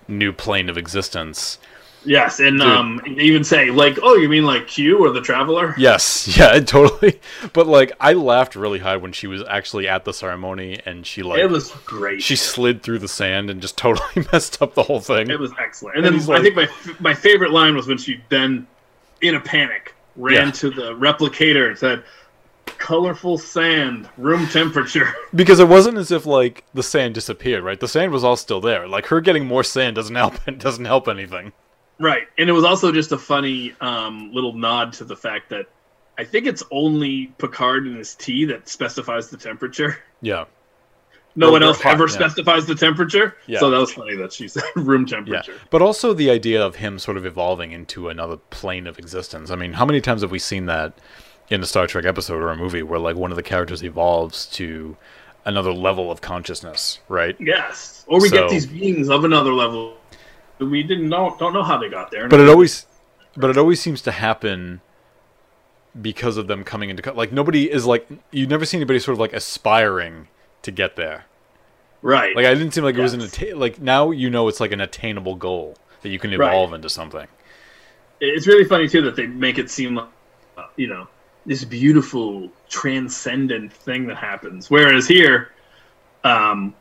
new 0.07 0.31
plane 0.33 0.69
of 0.69 0.77
existence. 0.77 1.57
Yes, 2.03 2.39
and 2.39 2.57
Dude. 2.57 2.67
um, 2.67 2.99
even 3.05 3.43
say 3.43 3.69
like, 3.69 3.99
"Oh, 4.01 4.15
you 4.15 4.27
mean 4.27 4.43
like 4.43 4.67
Q 4.67 4.97
or 5.05 5.11
the 5.11 5.21
Traveler?" 5.21 5.75
Yes, 5.77 6.27
yeah, 6.37 6.59
totally. 6.75 7.19
But 7.53 7.67
like, 7.67 7.91
I 7.99 8.13
laughed 8.13 8.55
really 8.55 8.79
hard 8.79 9.03
when 9.03 9.11
she 9.11 9.27
was 9.27 9.43
actually 9.47 9.87
at 9.87 10.03
the 10.03 10.11
ceremony 10.11 10.81
and 10.83 11.05
she 11.05 11.21
like 11.21 11.37
It 11.39 11.45
was 11.51 11.69
great. 11.85 12.23
she 12.23 12.35
slid 12.35 12.81
through 12.81 12.97
the 12.99 13.07
sand 13.07 13.51
and 13.51 13.61
just 13.61 13.77
totally 13.85 14.25
messed 14.33 14.59
up 14.63 14.73
the 14.73 14.81
whole 14.81 14.99
thing. 14.99 15.29
It 15.29 15.39
was 15.39 15.51
excellent. 15.59 15.97
And, 15.97 16.05
And 16.07 16.15
then 16.15 16.19
he's 16.19 16.27
I 16.29 16.41
think 16.41 16.55
my 16.55 16.67
my 16.99 17.13
favorite 17.13 17.51
line 17.51 17.75
was 17.75 17.87
when 17.87 17.99
she 17.99 18.19
then, 18.29 18.65
in 19.21 19.35
a 19.35 19.39
panic, 19.39 19.93
ran 20.15 20.47
Yeah. 20.47 20.51
to 20.53 20.69
the 20.71 20.93
replicator 20.95 21.67
and 21.69 21.77
said, 21.77 22.03
"Colorful 22.77 23.37
sand, 23.37 24.07
room 24.17 24.47
temperature." 24.47 25.13
Because 25.35 25.59
it 25.59 25.67
wasn't 25.67 25.97
as 25.97 26.11
if 26.11 26.25
like 26.25 26.63
the 26.73 26.83
sand 26.83 27.13
disappeared, 27.15 27.63
right? 27.63 27.79
The 27.79 27.87
sand 27.87 28.11
was 28.11 28.23
all 28.23 28.35
still 28.35 28.59
there. 28.61 28.87
Like 28.87 29.05
her 29.07 29.21
getting 29.21 29.45
more 29.45 29.63
sand 29.63 29.95
doesn't 29.95 30.15
help. 30.23 30.35
Doesn't 30.57 30.85
help 30.85 31.07
anything. 31.07 31.53
right, 31.99 32.27
and 32.37 32.49
it 32.49 32.53
was 32.53 32.63
also 32.63 32.91
just 32.91 33.11
a 33.11 33.17
funny 33.17 33.73
um, 33.81 34.31
little 34.33 34.53
nod 34.53 34.91
to 34.93 35.05
the 35.05 35.15
fact 35.15 35.49
that 35.49 35.67
I 36.17 36.23
think 36.25 36.45
it's 36.47 36.63
only 36.71 37.27
Picard 37.37 37.85
and 37.87 37.97
his 37.97 38.15
tea 38.15 38.45
that 38.45 38.67
specifies 38.67 39.29
the 39.29 39.37
temperature. 39.37 39.97
Yeah, 40.23 40.45
No 41.35 41.47
Or- 41.47 41.51
one 41.53 41.63
else 41.63 41.81
hot, 41.81 41.93
ever 41.93 42.07
yeah. 42.07 42.13
specifies 42.13 42.67
the 42.67 42.75
temperature. 42.75 43.35
Yeah. 43.47 43.59
So 43.59 43.69
that 43.71 43.79
was 43.79 43.91
funny 43.93 44.15
that 44.17 44.31
she 44.33 44.47
said 44.47 44.63
room 44.75 45.05
yeah. 45.07 45.15
temperature. 45.15 45.53
But 45.71 45.81
also 45.81 46.13
the 46.13 46.29
idea 46.29 46.63
of 46.63 46.75
him 46.75 46.99
sort 46.99 47.17
of 47.17 47.25
evolving 47.25 47.71
into 47.71 48.09
another 48.09 48.37
plane 48.37 48.85
of 48.85 48.99
existence. 48.99 49.49
I 49.49 49.55
mean, 49.55 49.73
how 49.73 49.85
many 49.85 49.99
times 50.01 50.21
have 50.21 50.29
we 50.29 50.37
seen 50.39 50.65
that 50.67 50.93
in 51.51 51.61
a 51.61 51.65
Star 51.65 51.85
Trek 51.85 52.05
episode 52.05 52.41
or 52.41 52.49
a 52.49 52.55
movie 52.55 52.81
where 52.81 52.99
like 52.99 53.15
one 53.15 53.31
of 53.31 53.35
the 53.35 53.43
characters 53.43 53.83
evolves 53.83 54.45
to 54.47 54.95
another 55.45 55.73
level 55.73 56.11
of 56.11 56.21
consciousness, 56.21 56.99
right? 57.09 57.35
Yes, 57.39 58.05
or 58.07 58.21
we 58.21 58.29
So- 58.29 58.37
get 58.37 58.49
these 58.49 58.65
beings 58.65 59.09
of 59.09 59.23
another 59.25 59.53
level. 59.53 59.97
that 60.59 60.65
We 60.65 60.83
didn't 60.83 61.09
know, 61.09 61.35
don't 61.39 61.53
know 61.53 61.63
how 61.63 61.77
they 61.77 61.89
got 61.89 62.11
there. 62.11 62.27
But 62.27 62.39
it 62.39 62.47
always, 62.47 62.85
but 63.35 63.49
it 63.49 63.57
always 63.57 63.81
seems 63.81 64.01
to 64.03 64.11
happen 64.11 64.81
because 65.99 66.37
of 66.37 66.47
them 66.47 66.63
coming 66.63 66.89
into 66.89 67.11
like 67.13 67.31
nobody 67.33 67.69
is 67.69 67.85
like 67.85 68.07
you 68.31 68.47
never 68.47 68.63
see 68.63 68.77
anybody 68.77 68.97
sort 68.99 69.13
of 69.13 69.19
like 69.19 69.33
aspiring 69.33 70.27
to 70.61 70.71
get 70.71 70.95
there. 70.95 71.25
right. 72.01 72.33
Like 72.35 72.45
I 72.45 72.53
didn't 72.53 72.71
seem 72.73 72.83
like 72.85 72.95
it 72.95 73.01
was 73.01 73.13
an 73.13 73.19
Yes. 73.21 73.33
atta- 73.41 73.55
like 73.57 73.81
now 73.81 74.11
you 74.11 74.29
know 74.29 74.47
it's 74.47 74.59
like 74.61 74.71
an 74.71 74.79
attainable 74.79 75.35
goal 75.35 75.75
that 76.01 76.09
you 76.09 76.17
can 76.19 76.31
Right. 76.31 76.47
evolve 76.47 76.73
into 76.73 76.89
something. 76.89 77.27
it's 78.21 78.45
really 78.47 78.63
funny 78.65 78.87
too 78.87 79.01
that 79.01 79.15
they 79.15 79.25
make 79.27 79.57
it 79.57 79.69
seem 79.69 79.95
like 79.95 80.07
you 80.77 80.87
know 80.87 81.07
this 81.45 81.63
beautiful 81.65 82.51
transcendent 82.69 83.73
thing 83.73 84.07
that 84.07 84.17
happens. 84.17 84.69
Whereas 84.69 85.07
here 85.07 85.51
um 86.23 86.75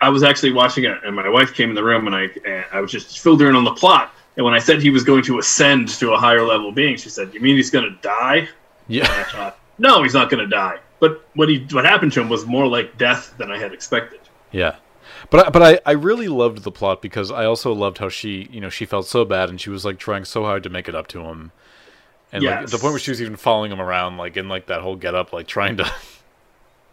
i 0.00 0.08
was 0.08 0.22
actually 0.22 0.52
watching 0.52 0.84
it 0.84 0.98
and 1.04 1.14
my 1.14 1.28
wife 1.28 1.54
came 1.54 1.68
in 1.68 1.74
the 1.74 1.84
room 1.84 2.06
and 2.06 2.16
i 2.16 2.28
and 2.46 2.64
i 2.72 2.80
was 2.80 2.90
just 2.90 3.18
filled 3.20 3.40
her 3.40 3.48
in 3.48 3.56
on 3.56 3.64
the 3.64 3.74
plot. 3.74 4.12
And 4.36 4.44
when 4.44 4.54
i 4.54 4.58
said 4.58 4.82
he 4.82 4.90
was 4.90 5.04
going 5.04 5.22
to 5.24 5.38
ascend 5.38 5.88
to 6.00 6.12
a 6.14 6.18
higher 6.18 6.42
level 6.46 6.72
being 6.72 6.96
she 6.96 7.08
said 7.10 7.34
you 7.34 7.40
mean 7.40 7.56
he's 7.56 7.70
going 7.70 7.84
to 7.84 7.96
die 8.02 8.48
and 8.98 9.12
i 9.12 9.24
Yeah, 9.24 9.24
thought 9.24 9.60
no 9.78 10.02
he's 10.02 10.14
not 10.14 10.30
going 10.30 10.40
to 10.42 10.48
die. 10.48 10.78
But 11.00 11.28
what 11.34 11.48
he 11.48 11.66
what 11.72 11.84
happened 11.84 12.12
to 12.14 12.20
him 12.22 12.28
was 12.28 12.46
more 12.46 12.66
like 12.66 12.96
death 12.98 13.34
than 13.38 13.50
i 13.50 13.58
had 13.58 13.72
expected. 13.72 14.20
Yeah. 14.50 14.76
But 15.30 15.46
I, 15.46 15.50
but 15.50 15.62
I, 15.62 15.90
I 15.90 15.92
really 15.92 16.28
loved 16.28 16.62
the 16.62 16.72
plot 16.72 17.02
because 17.02 17.30
I 17.30 17.44
also 17.44 17.72
loved 17.72 17.98
how 17.98 18.08
she 18.08 18.48
you 18.50 18.60
know 18.60 18.68
she 18.70 18.86
felt 18.86 19.06
so 19.06 19.24
bad 19.24 19.48
and 19.50 19.60
she 19.60 19.70
was 19.70 19.84
like 19.84 19.98
trying 19.98 20.24
so 20.24 20.44
hard 20.44 20.62
to 20.62 20.70
make 20.70 20.88
it 20.88 20.94
up 20.94 21.06
to 21.08 21.22
him, 21.24 21.52
and 22.34 22.44
like 22.44 22.66
the 22.66 22.78
point 22.78 22.92
where 22.92 22.98
she 22.98 23.10
was 23.10 23.22
even 23.22 23.36
following 23.36 23.72
him 23.72 23.80
around 23.80 24.16
like 24.18 24.36
in 24.36 24.48
like 24.48 24.66
that 24.66 24.80
whole 24.82 24.96
get 24.96 25.14
up 25.14 25.32
like 25.32 25.46
trying 25.46 25.76
to 25.78 25.90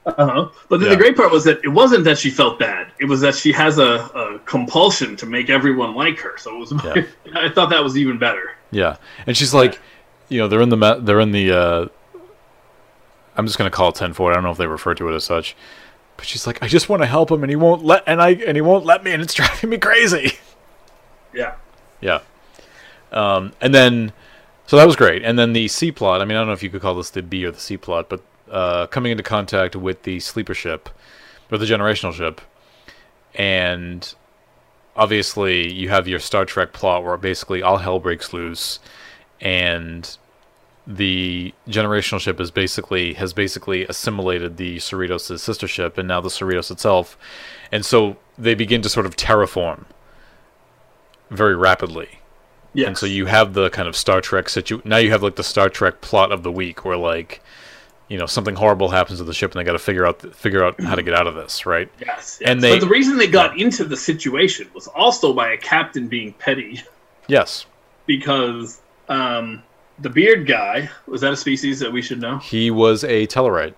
Uh-huh. 0.04 0.50
But 0.68 0.80
then 0.80 0.90
Yeah. 0.90 0.96
the 0.96 1.00
great 1.00 1.16
part 1.16 1.32
was 1.32 1.44
that 1.44 1.64
it 1.64 1.68
wasn't 1.70 2.06
that 2.06 2.18
she 2.18 2.32
felt 2.32 2.58
bad. 2.58 2.88
It 3.00 3.06
was 3.06 3.22
that 3.22 3.36
she 3.36 3.52
has 3.52 3.78
a, 3.78 3.84
a 4.16 4.40
compulsion 4.46 5.16
to 5.18 5.28
make 5.28 5.52
everyone 5.52 5.94
like 5.94 6.18
her. 6.22 6.40
So 6.40 6.56
it 6.56 6.60
was. 6.60 6.74
Yeah. 6.84 7.04
I 7.36 7.50
thought 7.50 7.70
that 7.70 7.84
was 7.84 7.96
even 7.96 8.18
better. 8.18 8.56
Yeah, 8.72 8.96
and 9.28 9.38
she's 9.38 9.54
like, 9.54 9.78
you 10.28 10.40
know, 10.40 10.48
they're 10.48 10.62
in 10.62 10.70
the 10.70 11.00
they're 11.04 11.20
in 11.20 11.32
the. 11.32 11.52
Uh, 11.52 11.88
I'm 13.36 13.46
just 13.46 13.60
gonna 13.60 13.70
call 13.70 13.90
it 13.90 13.96
ten 13.96 14.14
forward. 14.14 14.32
I 14.32 14.36
don't 14.36 14.44
know 14.44 14.50
if 14.52 14.58
they 14.58 14.66
refer 14.66 14.96
to 14.96 15.08
it 15.08 15.14
as 15.14 15.24
such, 15.24 15.56
but 16.18 16.26
she's 16.26 16.48
like, 16.48 16.64
I 16.64 16.68
just 16.68 16.90
want 16.90 17.04
to 17.04 17.08
help 17.08 17.30
him, 17.30 17.44
and 17.44 17.50
he 17.52 17.56
won't 17.56 17.84
let, 17.86 18.02
and 18.08 18.20
I 18.22 18.32
and 18.32 18.58
he 18.58 18.62
won't 18.62 18.86
let 18.86 19.04
me, 19.04 19.12
and 19.12 19.22
it's 19.22 19.34
driving 19.36 19.70
me 19.70 19.78
crazy. 19.78 20.34
Yeah. 21.32 21.54
yeah, 22.02 22.22
um, 23.12 23.54
and 23.62 23.72
then, 23.74 24.14
so 24.72 24.78
that 24.78 24.88
was 24.88 24.96
great, 24.96 25.22
and 25.22 25.38
then 25.38 25.52
the 25.52 25.68
C 25.68 25.92
plot. 25.92 26.22
I 26.22 26.24
mean, 26.24 26.38
I 26.38 26.40
don't 26.40 26.48
know 26.48 26.54
if 26.54 26.64
you 26.64 26.70
could 26.70 26.82
call 26.82 26.96
this 26.96 27.10
the 27.10 27.22
B 27.22 27.44
or 27.44 27.52
the 27.52 27.60
C 27.60 27.76
plot, 27.76 28.08
but 28.08 28.22
uh, 28.50 28.88
coming 28.88 29.12
into 29.12 29.22
contact 29.22 29.76
with 29.76 30.04
the 30.04 30.22
sleeper 30.22 30.54
ship, 30.54 30.88
or 31.52 31.58
the 31.58 31.66
generational 31.66 32.14
ship, 32.14 32.40
and 33.36 34.16
obviously 34.96 35.70
you 35.70 35.90
have 35.90 36.08
your 36.08 36.20
Star 36.20 36.46
Trek 36.46 36.72
plot 36.72 37.04
where 37.04 37.18
basically 37.18 37.62
all 37.62 37.80
hell 37.80 38.00
breaks 38.00 38.32
loose, 38.32 38.80
and 39.42 40.18
the 40.88 41.54
generational 41.68 42.22
ship 42.22 42.40
is 42.40 42.50
basically 42.50 43.16
has 43.16 43.34
basically 43.34 43.86
assimilated 43.88 44.56
the 44.56 44.78
Cerritos' 44.78 45.38
sister 45.40 45.68
ship 45.68 45.98
and 45.98 46.08
now 46.08 46.22
the 46.22 46.30
Cerritos 46.30 46.72
itself, 46.72 47.18
and 47.74 47.86
so 47.86 48.16
they 48.38 48.56
begin 48.56 48.82
to 48.84 48.88
sort 48.88 49.06
of 49.06 49.18
terraform 49.18 49.84
very 51.30 51.58
rapidly. 51.58 52.21
Yeah. 52.74 52.88
And 52.88 52.98
so 52.98 53.06
you 53.06 53.26
have 53.26 53.54
the 53.54 53.70
kind 53.70 53.88
of 53.88 53.96
Star 53.96 54.22
Trek 54.22 54.48
situ. 54.50 54.82
Now 54.86 54.98
you 54.98 55.12
have 55.12 55.22
like 55.24 55.36
the 55.36 55.44
Star 55.44 55.70
Trek 55.70 56.02
plot 56.02 56.32
of 56.32 56.44
the 56.44 56.52
week, 56.52 56.86
where 56.86 56.96
like, 56.98 57.42
you 58.08 58.18
know, 58.18 58.26
something 58.26 58.56
horrible 58.56 58.90
happens 58.90 59.20
to 59.20 59.26
the 59.26 59.34
ship, 59.34 59.52
and 59.52 59.60
they 59.60 59.64
got 59.66 59.74
to 59.74 59.80
figure 59.80 60.06
out 60.06 60.22
figure 60.36 60.64
out 60.64 60.80
how 60.82 60.96
to 60.96 61.04
get 61.04 61.14
out 61.14 61.28
of 61.28 61.36
this, 61.36 61.66
right? 61.66 61.90
Yes. 62.00 62.40
and 62.46 62.62
they- 62.62 62.72
but 62.72 62.80
the 62.82 62.88
reason 62.88 63.18
they 63.18 63.28
got 63.28 63.60
into 63.60 63.84
the 63.84 63.98
situation 63.98 64.68
was 64.74 64.88
also 64.88 65.34
by 65.34 65.52
a 65.52 65.58
captain 65.58 66.08
being 66.08 66.34
petty, 66.34 66.82
Yes, 67.28 67.66
because 68.06 68.80
um, 69.10 69.64
the 70.00 70.10
beard 70.10 70.48
guy 70.48 70.90
was 71.08 71.22
that 71.22 71.34
a 71.34 71.38
species 71.38 71.80
that 71.80 71.92
we 71.92 72.02
should 72.02 72.20
know? 72.22 72.38
he 72.40 72.72
was 72.72 73.04
a 73.04 73.28
Tellarite. 73.28 73.74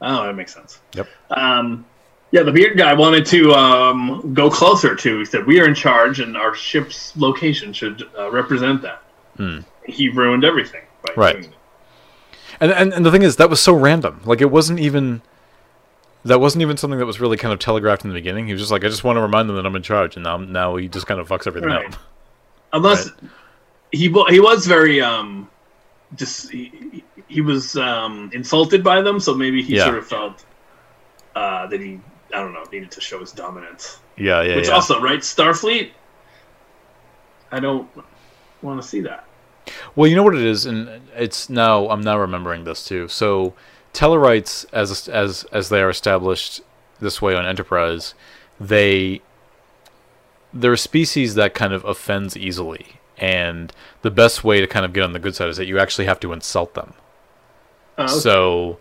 Oh, 0.00 0.24
that 0.24 0.34
makes 0.34 0.52
sense. 0.54 0.80
Yep. 0.94 1.08
Um, 1.30 1.84
yeah, 2.32 2.42
the 2.42 2.50
beard 2.52 2.76
guy 2.76 2.92
wanted 2.94 3.24
to 3.26 3.52
um, 3.52 4.32
go 4.34 4.50
closer 4.50 4.94
to. 4.96 5.18
He 5.20 5.24
said, 5.24 5.46
"We 5.46 5.60
are 5.60 5.66
in 5.68 5.74
charge, 5.74 6.18
and 6.20 6.36
our 6.36 6.54
ship's 6.54 7.16
location 7.16 7.72
should 7.72 8.08
uh, 8.18 8.30
represent 8.30 8.82
that." 8.82 9.02
Hmm. 9.36 9.58
He 9.86 10.08
ruined 10.08 10.44
everything 10.44 10.82
by 11.06 11.12
Right. 11.16 11.48
And, 12.60 12.70
and 12.70 12.92
and 12.92 13.04
the 13.06 13.10
thing 13.10 13.22
is, 13.22 13.36
that 13.36 13.50
was 13.50 13.60
so 13.60 13.72
random. 13.74 14.20
Like 14.24 14.40
it 14.40 14.50
wasn't 14.50 14.80
even. 14.80 15.22
That 16.24 16.38
wasn't 16.38 16.62
even 16.62 16.76
something 16.76 17.00
that 17.00 17.06
was 17.06 17.20
really 17.20 17.36
kind 17.36 17.52
of 17.52 17.58
telegraphed 17.58 18.04
in 18.04 18.10
the 18.10 18.14
beginning. 18.14 18.46
He 18.46 18.52
was 18.52 18.62
just 18.62 18.70
like, 18.70 18.84
I 18.84 18.88
just 18.88 19.02
want 19.02 19.16
to 19.16 19.20
remind 19.20 19.48
them 19.48 19.56
that 19.56 19.66
I'm 19.66 19.74
in 19.74 19.82
charge, 19.82 20.14
and 20.16 20.22
now 20.22 20.36
now 20.36 20.76
he 20.76 20.86
just 20.88 21.06
kind 21.06 21.18
of 21.20 21.28
fucks 21.28 21.46
everything 21.48 21.68
Right. 21.70 21.92
up. 21.92 21.98
Unless 22.72 23.10
he 23.90 24.08
he 24.28 24.40
was 24.40 24.66
very 24.66 25.00
um, 25.02 25.50
just 26.14 26.50
he, 26.52 27.02
he 27.26 27.40
was 27.40 27.76
um, 27.76 28.30
insulted 28.32 28.84
by 28.84 29.02
them, 29.02 29.18
so 29.18 29.34
maybe 29.34 29.62
he 29.62 29.74
Yeah. 29.76 29.84
sort 29.86 29.98
of 29.98 30.06
felt 30.06 30.44
uh, 31.34 31.66
that 31.66 31.80
he 31.80 32.00
I 32.32 32.40
don't 32.40 32.52
know 32.52 32.64
needed 32.72 32.90
to 32.92 33.00
show 33.00 33.20
his 33.20 33.32
dominance. 33.32 33.98
Yeah, 34.16 34.42
yeah, 34.42 34.56
Which 34.56 34.68
yeah. 34.68 34.74
also, 34.74 35.00
right, 35.00 35.20
Starfleet. 35.20 35.90
I 37.50 37.60
don't 37.60 37.88
want 38.62 38.80
to 38.80 38.86
see 38.86 39.00
that. 39.02 39.26
Well, 39.94 40.08
you 40.08 40.16
know 40.16 40.22
what 40.22 40.34
it 40.34 40.42
is, 40.42 40.66
and 40.66 40.88
it's 41.14 41.48
now 41.50 41.88
I'm 41.88 42.00
now 42.00 42.18
remembering 42.18 42.64
this 42.64 42.84
too. 42.84 43.08
So, 43.08 43.54
Tellarites, 43.92 44.64
as 44.72 45.08
as 45.08 45.44
as 45.52 45.68
they 45.68 45.80
are 45.82 45.90
established 45.90 46.62
this 47.00 47.20
way 47.20 47.34
on 47.34 47.46
Enterprise, 47.46 48.14
they 48.58 49.20
they're 50.52 50.72
a 50.72 50.78
species 50.78 51.34
that 51.34 51.54
kind 51.54 51.72
of 51.72 51.84
offends 51.84 52.36
easily, 52.36 52.96
and 53.18 53.72
the 54.02 54.10
best 54.10 54.44
way 54.44 54.60
to 54.60 54.66
kind 54.66 54.84
of 54.84 54.92
get 54.92 55.04
on 55.04 55.12
the 55.12 55.18
good 55.18 55.34
side 55.34 55.48
is 55.48 55.56
that 55.58 55.66
you 55.66 55.78
actually 55.78 56.06
have 56.06 56.20
to 56.20 56.32
insult 56.32 56.74
them. 56.74 56.94
Uh, 57.98 58.08
So 58.08 58.78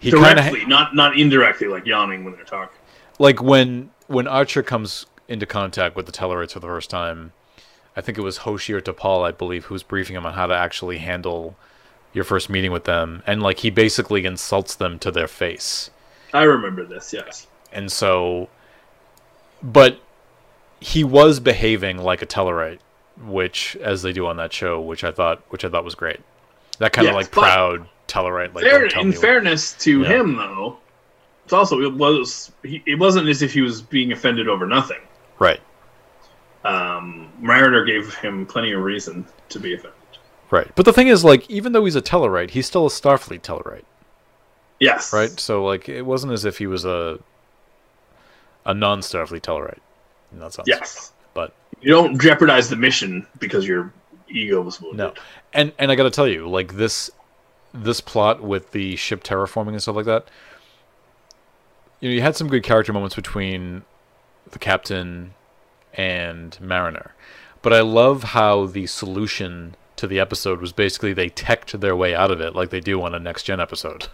he 0.00 0.10
kind 0.10 0.38
of 0.38 0.44
directly, 0.44 0.66
not 0.66 0.94
not 0.94 1.16
indirectly, 1.18 1.68
like 1.68 1.86
yawning 1.86 2.24
when 2.24 2.34
they're 2.34 2.44
talking. 2.44 2.76
Like 3.20 3.40
when 3.42 3.90
when 4.08 4.26
Archer 4.26 4.62
comes 4.64 5.06
into 5.28 5.46
contact 5.46 5.94
with 5.94 6.06
the 6.06 6.12
Tellarites 6.12 6.52
for 6.54 6.58
the 6.60 6.66
first 6.66 6.90
time, 6.90 7.32
I 7.96 8.00
think 8.00 8.18
it 8.18 8.22
was 8.22 8.38
Hoshi 8.38 8.72
or 8.72 8.80
T'Pol, 8.80 9.24
I 9.24 9.30
believe, 9.30 9.66
who's 9.66 9.84
briefing 9.84 10.16
him 10.16 10.26
on 10.26 10.32
how 10.32 10.46
to 10.46 10.54
actually 10.54 10.98
handle 10.98 11.54
your 12.12 12.24
first 12.24 12.50
meeting 12.50 12.72
with 12.72 12.84
them, 12.84 13.22
and 13.26 13.40
like 13.42 13.58
he 13.60 13.70
basically 13.70 14.24
insults 14.24 14.74
them 14.74 14.98
to 14.98 15.12
their 15.12 15.28
face, 15.28 15.90
I 16.34 16.42
remember 16.42 16.84
this. 16.84 17.12
Yes. 17.12 17.46
and 17.72 17.92
so, 17.92 18.48
but 19.62 20.00
he 20.80 21.04
was 21.04 21.38
behaving 21.38 21.98
like 21.98 22.22
a 22.22 22.26
Tellarite, 22.26 22.80
which 23.24 23.76
as 23.80 24.02
they 24.02 24.12
do 24.12 24.26
on 24.26 24.36
that 24.38 24.52
show, 24.52 24.80
which 24.80 25.04
I 25.04 25.12
thought 25.12 25.42
which 25.50 25.64
I 25.64 25.68
thought 25.68 25.84
was 25.84 25.94
great. 25.94 26.18
That 26.78 26.92
kind 26.92 27.06
of 27.06 27.14
like 27.14 27.30
proud 27.30 27.86
Tellarite, 28.08 28.54
like 28.54 28.64
Fair, 28.64 28.86
in 28.86 29.10
me 29.10 29.12
what- 29.14 29.20
fairness 29.20 29.72
to 29.84 30.00
Yeah. 30.02 30.08
him, 30.08 30.36
though, 30.36 30.78
it's 31.50 31.52
also 31.52 31.80
it 31.80 31.92
was 31.92 32.52
he, 32.62 32.80
it 32.86 32.96
wasn't 32.96 33.28
as 33.28 33.42
if 33.42 33.52
he 33.52 33.60
was 33.60 33.82
being 33.82 34.12
offended 34.12 34.46
over 34.48 34.66
nothing. 34.66 35.00
right, 35.40 35.58
Um, 36.64 37.28
Mariner 37.40 37.84
gave 37.84 38.14
him 38.14 38.46
plenty 38.46 38.70
of 38.70 38.80
reason 38.82 39.26
to 39.48 39.58
be 39.58 39.74
offended. 39.74 39.98
right. 40.52 40.70
But 40.76 40.84
the 40.84 40.92
thing 40.92 41.08
is, 41.08 41.24
like, 41.24 41.50
even 41.50 41.72
though 41.72 41.84
he's 41.84 41.96
a 41.96 42.02
Tellarite, 42.02 42.50
he's 42.50 42.68
still 42.68 42.86
a 42.86 42.88
Starfleet 42.88 43.40
Tellarite. 43.42 43.82
Yes. 44.78 45.12
right? 45.12 45.28
So 45.40 45.64
like 45.64 45.88
it 45.88 46.02
wasn't 46.02 46.32
as 46.34 46.44
if 46.44 46.58
he 46.58 46.68
was 46.68 46.84
a 46.84 47.18
a 48.64 48.72
non-Starfleet 48.72 49.40
Tellarite 49.42 49.80
in 50.32 50.38
that 50.38 50.52
sense. 50.52 50.68
Yes. 50.68 51.12
But 51.34 51.52
You 51.80 51.90
don't 51.90 52.16
jeopardize 52.20 52.70
the 52.70 52.76
mission 52.76 53.26
because 53.40 53.66
your 53.66 53.92
ego 54.28 54.60
was 54.62 54.80
wounded. 54.80 54.98
no, 54.98 55.14
and 55.52 55.72
and 55.80 55.90
I 55.90 55.96
got 55.96 56.04
to 56.04 56.10
tell 56.10 56.28
you, 56.28 56.48
like 56.48 56.76
this 56.76 57.10
this 57.74 58.00
plot 58.00 58.40
with 58.40 58.70
the 58.70 58.94
ship 58.94 59.24
terraforming 59.24 59.70
and 59.70 59.82
stuff 59.82 59.96
like 59.96 60.06
that. 60.06 60.28
You 62.00 62.08
know, 62.08 62.14
you 62.14 62.22
had 62.22 62.36
some 62.36 62.48
good 62.48 62.62
character 62.62 62.92
moments 62.92 63.14
between 63.14 63.82
the 64.50 64.58
captain 64.58 65.34
and 65.94 66.58
Mariner, 66.60 67.14
but 67.62 67.72
I 67.72 67.80
love 67.80 68.22
how 68.22 68.66
the 68.66 68.86
solution 68.86 69.76
to 69.96 70.06
the 70.06 70.18
episode 70.18 70.60
was 70.60 70.72
basically 70.72 71.12
they 71.12 71.28
teched 71.28 71.78
their 71.78 71.94
way 71.94 72.14
out 72.14 72.30
of 72.30 72.40
it, 72.40 72.54
like 72.54 72.70
they 72.70 72.80
do 72.80 73.02
on 73.02 73.14
a 73.14 73.18
next 73.18 73.42
gen 73.42 73.60
episode. 73.60 74.08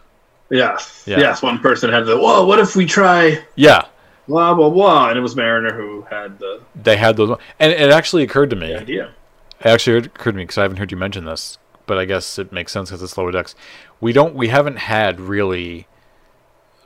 Yes. 0.51 1.05
Yeah. 1.07 1.19
Yes. 1.21 1.43
One 1.43 1.59
person 1.61 1.91
had 1.93 2.07
the, 2.07 2.17
whoa, 2.19 2.45
what 2.45 2.59
if 2.59 2.75
we 2.75 2.87
try 2.87 3.45
Yeah, 3.55 3.87
blah, 4.27 4.55
blah, 4.55 4.71
blah? 4.71 5.09
And 5.11 5.19
it 5.19 5.21
was 5.21 5.37
Mariner 5.37 5.75
who 5.75 6.03
had 6.03 6.39
the, 6.41 6.63
they 6.75 6.97
had 6.97 7.17
those, 7.17 7.39
and 7.61 7.73
it 7.73 7.91
actually 7.91 8.25
occurred 8.25 8.51
to 8.51 8.57
me. 8.57 8.69
the 8.69 8.81
idea. 8.81 9.15
It 9.61 9.67
actually 9.67 9.99
occurred 9.99 10.33
to 10.33 10.39
me 10.39 10.43
because 10.43 10.59
I 10.59 10.63
haven't 10.63 10.79
heard 10.79 10.91
you 10.91 10.97
mention 10.97 11.25
this, 11.25 11.59
but 11.87 11.99
I 11.99 12.05
guess 12.05 12.37
it 12.39 12.51
makes 12.53 12.73
sense 12.73 12.91
because 12.91 13.03
it's 13.03 13.17
lower 13.17 13.31
decks. 13.31 13.55
We 14.01 14.13
don't, 14.13 14.35
we 14.35 14.49
haven't 14.49 14.79
had 14.79 15.21
really 15.21 15.87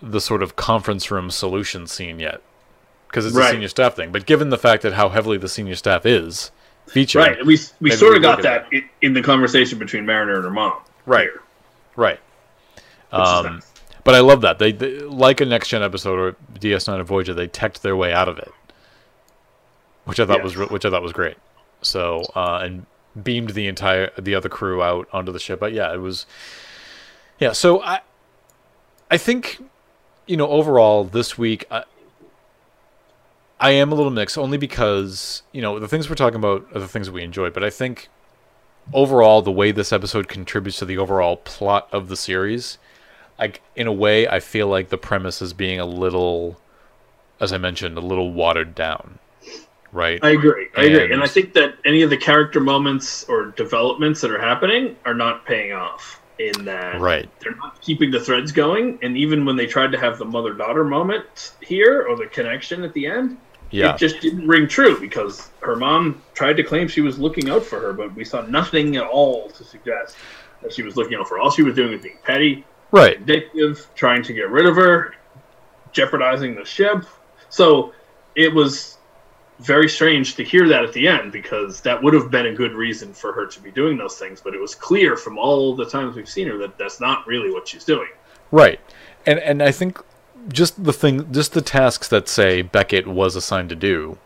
the 0.02 0.20
sort 0.20 0.42
of 0.42 0.56
conference 0.56 1.10
room 1.10 1.30
solution 1.30 1.86
scene 1.86 2.18
yet 2.18 2.42
because 3.08 3.26
it's 3.26 3.36
a 3.36 3.50
senior 3.50 3.68
staff 3.68 3.94
thing. 3.94 4.12
But 4.12 4.26
given 4.26 4.50
the 4.50 4.58
fact 4.58 4.82
that 4.82 4.92
how 4.92 5.08
heavily 5.08 5.36
the 5.36 5.48
senior 5.48 5.74
staff 5.74 6.06
is 6.06 6.50
featured, 6.86 7.20
Right. 7.20 7.46
We, 7.46 7.58
we 7.80 7.90
sort 7.90 8.16
of 8.16 8.22
got 8.22 8.38
look 8.38 8.46
at 8.46 8.70
that 8.70 8.82
in, 9.02 9.12
the 9.14 9.22
conversation 9.22 9.78
between 9.78 10.06
Mariner 10.06 10.36
and 10.36 10.44
her 10.44 10.50
mom. 10.50 10.80
Right. 11.06 11.24
here, 11.24 11.42
right? 11.96 12.20
Um, 13.12 13.44
nice. 13.46 13.72
But 14.04 14.14
I 14.14 14.20
love 14.20 14.40
that 14.42 14.58
they, 14.58 14.72
they 14.72 15.00
like 15.00 15.40
a 15.40 15.44
next 15.44 15.68
gen 15.68 15.82
episode 15.82 16.18
or 16.18 16.36
DS9 16.58 17.00
or 17.00 17.04
Voyager, 17.04 17.34
they 17.34 17.48
teched 17.48 17.82
their 17.82 17.96
way 17.96 18.12
out 18.12 18.28
of 18.28 18.38
it, 18.38 18.50
which 20.04 20.20
I 20.20 20.26
thought 20.26 20.42
was 20.42 20.56
which 20.56 20.84
I 20.84 20.90
thought 20.90 21.02
was 21.02 21.12
great. 21.12 21.36
So 21.82 22.22
uh, 22.34 22.60
and 22.62 22.86
beamed 23.20 23.50
the 23.50 23.66
entire 23.66 24.10
the 24.18 24.34
other 24.34 24.48
crew 24.48 24.82
out 24.82 25.08
onto 25.12 25.32
the 25.32 25.38
ship. 25.38 25.60
But 25.60 25.72
yeah, 25.72 25.92
it 25.92 25.98
was 25.98 26.26
yeah. 27.38 27.52
So 27.52 27.82
I 27.82 28.00
I 29.10 29.18
think 29.18 29.60
you 30.30 30.36
know 30.36 30.48
overall 30.48 31.02
this 31.04 31.36
week 31.36 31.64
I, 31.70 31.82
I 33.58 33.70
am 33.72 33.90
a 33.92 33.94
little 33.94 34.12
mixed 34.12 34.38
only 34.38 34.58
because 34.58 35.42
you 35.52 35.60
know 35.60 35.78
the 35.78 35.88
things 35.88 36.08
we're 36.08 36.14
talking 36.14 36.38
about 36.38 36.66
are 36.74 36.80
the 36.80 36.88
things 36.88 37.06
that 37.08 37.12
we 37.12 37.22
enjoy, 37.22 37.50
but 37.50 37.64
I 37.64 37.70
think 37.70 38.08
overall 38.92 39.42
the 39.42 39.50
way 39.52 39.72
this 39.72 39.92
episode 39.92 40.28
contributes 40.28 40.78
to 40.78 40.84
the 40.84 40.96
overall 40.98 41.36
plot 41.36 41.88
of 41.92 42.08
the 42.08 42.16
series 42.16 42.78
like 43.38 43.60
in 43.76 43.86
a 43.86 43.92
way 43.92 44.26
i 44.26 44.40
feel 44.40 44.66
like 44.68 44.88
the 44.88 44.96
premise 44.98 45.40
is 45.42 45.52
being 45.52 45.78
a 45.78 45.84
little 45.84 46.58
as 47.40 47.52
i 47.52 47.58
mentioned 47.58 47.96
a 47.96 48.00
little 48.00 48.32
watered 48.32 48.74
down 48.74 49.18
right 49.92 50.18
I 50.24 50.30
agree. 50.30 50.68
I 50.76 50.84
agree. 50.84 51.04
And- 51.04 51.12
And 51.14 51.22
I 51.22 51.26
think 51.26 51.52
that 51.52 51.74
any 51.84 52.00
of 52.02 52.10
the 52.10 52.16
character 52.16 52.58
moments 52.58 53.24
or 53.28 53.46
developments 53.56 54.22
that 54.22 54.30
are 54.30 54.40
happening 54.40 54.96
are 55.04 55.14
not 55.14 55.44
paying 55.44 55.72
off 55.72 56.19
in 56.40 56.64
that 56.64 57.00
right 57.00 57.29
they're 57.40 57.55
not 57.57 57.81
keeping 57.83 58.11
the 58.11 58.20
threads 58.20 58.50
going. 58.50 58.98
And 59.03 59.16
even 59.16 59.44
when 59.44 59.57
they 59.57 59.66
tried 59.66 59.92
to 59.92 59.98
have 59.98 60.18
the 60.18 60.24
mother 60.24 60.55
daughter 60.55 60.85
moment 60.85 61.53
here 61.61 62.07
or 62.09 62.16
the 62.16 62.26
connection 62.26 62.83
at 62.83 62.92
the 62.94 63.07
end, 63.07 63.37
yeah 63.70 63.94
it 63.94 63.98
just 63.98 64.20
didn't 64.20 64.46
ring 64.46 64.66
true 64.66 64.98
because 64.98 65.50
her 65.61 65.76
mom 65.76 66.22
tried 66.35 66.55
to 66.55 66.62
claim 66.62 66.88
she 66.88 67.03
was 67.03 67.18
looking 67.18 67.50
out 67.50 67.64
for 67.64 67.79
her, 67.81 67.92
but 67.92 68.14
we 68.14 68.24
saw 68.24 68.40
nothing 68.42 68.96
at 68.96 69.05
all 69.05 69.50
to 69.50 69.64
suggest 69.64 70.16
that 70.62 70.72
she 70.72 70.83
was 70.83 70.96
looking 70.96 71.18
out 71.18 71.29
for 71.29 71.37
her. 71.37 71.40
All 71.40 71.50
she 71.50 71.62
was 71.62 71.74
doing 71.74 71.92
was 71.92 72.03
being 72.03 72.18
petty, 72.24 72.64
right 72.90 73.18
vindictive, 73.18 73.88
trying 73.94 74.22
to 74.24 74.33
get 74.33 74.48
rid 74.50 74.66
of 74.66 74.76
her, 74.76 75.14
jeopardizing 75.92 76.55
the 76.55 76.64
ship. 76.64 77.05
So 77.50 77.92
it 78.35 78.53
was 78.55 78.98
very 79.61 79.88
strange 79.88 80.35
to 80.37 80.44
hear 80.44 80.68
that 80.68 80.85
at 80.85 80.92
the 80.92 81.07
end 81.07 81.33
because 81.33 81.81
that 81.83 82.03
would 82.03 82.14
have 82.14 82.31
been 82.31 82.46
a 82.46 82.55
good 82.55 82.73
reason 82.73 83.12
for 83.12 83.33
her 83.33 83.46
to 83.46 83.61
be 83.61 83.70
doing 83.70 83.96
those 83.96 84.16
things. 84.16 84.40
But 84.40 84.55
it 84.55 84.61
was 84.61 84.75
clear 84.75 85.16
from 85.16 85.38
all 85.38 85.77
the 85.77 85.85
times 85.85 86.16
we've 86.16 86.29
seen 86.29 86.49
her 86.49 86.59
that 86.59 86.79
that's 86.79 87.01
not 87.01 87.27
really 87.27 87.51
what 87.51 87.68
she's 87.68 87.85
doing. 87.85 88.09
right 88.51 88.81
and 89.27 89.38
and 89.40 89.62
i 89.62 89.70
think 89.70 90.01
just 90.49 90.83
the 90.83 90.92
thing 90.92 91.31
just 91.33 91.53
the 91.53 91.61
tasks 91.61 92.09
that 92.09 92.29
say 92.29 92.62
beckett 92.62 93.07
was 93.07 93.37
assigned 93.37 93.68
to 93.68 93.77
do 93.77 94.18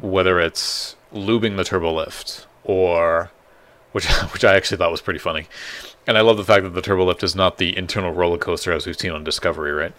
whether 0.00 0.40
it's 0.40 0.96
lubing 1.12 1.56
the 1.56 1.64
turbo 1.64 1.92
lift 1.92 2.46
or 2.64 3.30
which 3.92 4.06
which 4.32 4.44
i 4.44 4.54
actually 4.54 4.76
thought 4.76 4.90
was 4.90 5.02
pretty 5.02 5.18
funny 5.18 5.46
and 6.06 6.16
i 6.16 6.20
love 6.20 6.36
the 6.36 6.44
fact 6.44 6.64
that 6.64 6.70
the 6.70 6.82
turbo 6.82 7.04
lift 7.04 7.22
is 7.22 7.36
not 7.36 7.58
the 7.58 7.76
internal 7.76 8.12
roller 8.12 8.38
coaster 8.38 8.72
as 8.72 8.86
we've 8.86 8.98
seen 8.98 9.12
on 9.12 9.22
discovery 9.22 9.72
right 9.72 9.92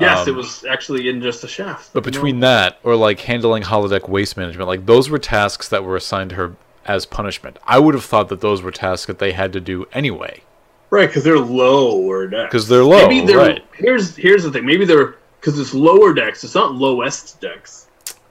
Yes, 0.00 0.20
Um, 0.20 0.28
it 0.28 0.36
was 0.36 0.64
actually 0.64 1.08
in 1.08 1.20
just 1.20 1.44
a 1.44 1.48
shaft. 1.48 1.92
But 1.92 2.04
between 2.04 2.40
that 2.40 2.78
or 2.82 2.96
like 2.96 3.20
handling 3.20 3.62
holodeck 3.64 4.08
waste 4.08 4.36
management, 4.36 4.66
like 4.68 4.86
those 4.86 5.10
were 5.10 5.18
tasks 5.18 5.68
that 5.68 5.84
were 5.84 5.96
assigned 5.96 6.30
to 6.30 6.36
her 6.36 6.56
as 6.86 7.04
punishment. 7.06 7.58
I 7.66 7.78
would 7.78 7.94
have 7.94 8.04
thought 8.04 8.28
that 8.30 8.40
those 8.40 8.62
were 8.62 8.70
tasks 8.70 9.06
that 9.06 9.18
they 9.18 9.32
had 9.32 9.52
to 9.52 9.60
do 9.60 9.86
anyway 9.92 10.42
right, 10.88 11.06
because 11.08 11.22
they're 11.22 11.38
lower 11.38 12.26
decks. 12.26 12.48
because 12.50 12.66
they're 12.68 12.82
low, 12.84 13.06
Maybe 13.06 13.24
they're 13.26 13.36
right? 13.36 13.64
here's 13.74 14.16
here's 14.16 14.42
the 14.42 14.50
thing. 14.50 14.64
Maybe 14.66 14.84
they're 14.84 15.16
because 15.40 15.58
it's 15.58 15.72
lower 15.74 16.12
decks. 16.14 16.42
It's 16.44 16.54
not 16.54 16.74
lowest 16.74 17.40
decks. 17.40 17.86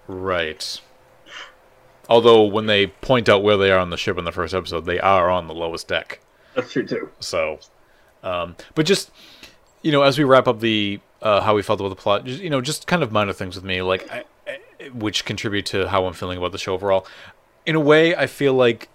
Right. 0.07 0.81
Although 2.09 2.43
when 2.45 2.65
they 2.65 2.87
point 2.87 3.29
out 3.29 3.43
where 3.43 3.55
they 3.57 3.71
are 3.71 3.79
on 3.79 3.91
the 3.91 3.97
ship 3.97 4.17
in 4.17 4.25
the 4.25 4.31
first 4.31 4.53
episode, 4.53 4.85
they 4.85 4.99
are 4.99 5.29
on 5.29 5.47
the 5.47 5.53
lowest 5.53 5.87
deck. 5.87 6.19
That's 6.55 6.71
true 6.73 6.85
too. 6.85 7.09
So, 7.19 7.59
um, 8.23 8.55
but 8.75 8.85
just 8.85 9.11
you 9.83 9.91
know, 9.91 10.01
as 10.01 10.17
we 10.17 10.23
wrap 10.23 10.47
up 10.47 10.59
the 10.59 10.99
uh, 11.21 11.41
how 11.41 11.55
we 11.55 11.61
felt 11.61 11.79
about 11.79 11.89
the 11.89 11.95
plot, 11.95 12.25
just, 12.25 12.41
you 12.41 12.49
know, 12.49 12.61
just 12.61 12.87
kind 12.87 13.03
of 13.03 13.11
minor 13.11 13.33
things 13.33 13.55
with 13.55 13.65
me, 13.65 13.81
like 13.81 14.09
I, 14.11 14.23
I, 14.47 14.89
which 14.89 15.25
contribute 15.25 15.65
to 15.67 15.87
how 15.89 16.05
I'm 16.05 16.13
feeling 16.13 16.37
about 16.37 16.51
the 16.51 16.57
show 16.57 16.73
overall. 16.73 17.05
In 17.65 17.75
a 17.75 17.79
way, 17.79 18.15
I 18.15 18.27
feel 18.27 18.53
like 18.53 18.89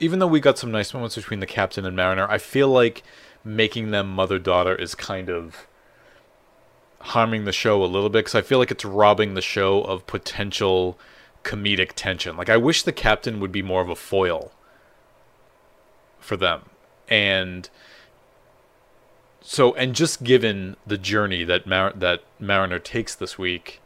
even 0.00 0.18
though 0.18 0.26
we 0.26 0.40
got 0.40 0.58
some 0.58 0.70
nice 0.70 0.92
moments 0.92 1.16
between 1.16 1.40
the 1.40 1.46
captain 1.46 1.84
and 1.84 1.96
Mariner, 1.96 2.28
I 2.28 2.38
feel 2.38 2.68
like 2.68 3.02
making 3.44 3.90
them 3.90 4.08
mother 4.08 4.38
daughter 4.38 4.74
is 4.74 4.94
kind 4.94 5.28
of 5.28 5.66
harming 7.00 7.44
the 7.44 7.52
show 7.52 7.82
a 7.82 7.86
little 7.86 8.08
bit 8.08 8.20
because 8.20 8.34
I 8.34 8.42
feel 8.42 8.58
like 8.58 8.70
it's 8.70 8.84
robbing 8.84 9.34
the 9.34 9.42
show 9.42 9.82
of 9.82 10.06
potential 10.06 10.98
comedic 11.42 11.92
tension. 11.94 12.36
Like 12.36 12.48
I 12.48 12.56
wish 12.56 12.82
the 12.82 12.92
captain 12.92 13.40
would 13.40 13.52
be 13.52 13.62
more 13.62 13.82
of 13.82 13.90
a 13.90 13.96
foil 13.96 14.52
for 16.18 16.36
them. 16.36 16.62
And 17.08 17.68
so 19.46 19.74
and 19.74 19.94
just 19.94 20.24
given 20.24 20.76
the 20.86 20.96
journey 20.98 21.44
that 21.44 21.66
Mar- 21.66 21.92
that 21.94 22.22
Mariner 22.40 22.78
takes 22.78 23.14
this 23.14 23.38
week, 23.38 23.80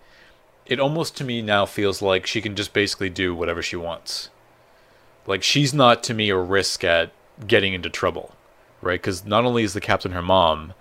it 0.67 0.79
almost 0.81 1.17
to 1.17 1.25
me 1.25 1.43
now 1.43 1.67
feels 1.67 2.01
like 2.01 2.27
she 2.27 2.41
can 2.41 2.55
just 2.55 2.73
basically 2.73 3.11
do 3.11 3.35
whatever 3.35 3.61
she 3.61 3.77
wants. 3.77 4.31
Like 5.27 5.43
she's 5.43 5.75
not 5.75 6.03
to 6.05 6.15
me 6.15 6.31
a 6.31 6.37
risk 6.37 6.85
at 6.85 7.11
getting 7.47 7.75
into 7.75 7.91
trouble, 7.91 8.35
right? 8.81 9.03
Cuz 9.03 9.25
not 9.27 9.45
only 9.45 9.65
is 9.65 9.75
the 9.75 9.81
captain 9.81 10.13
her 10.13 10.23
mom, 10.23 10.75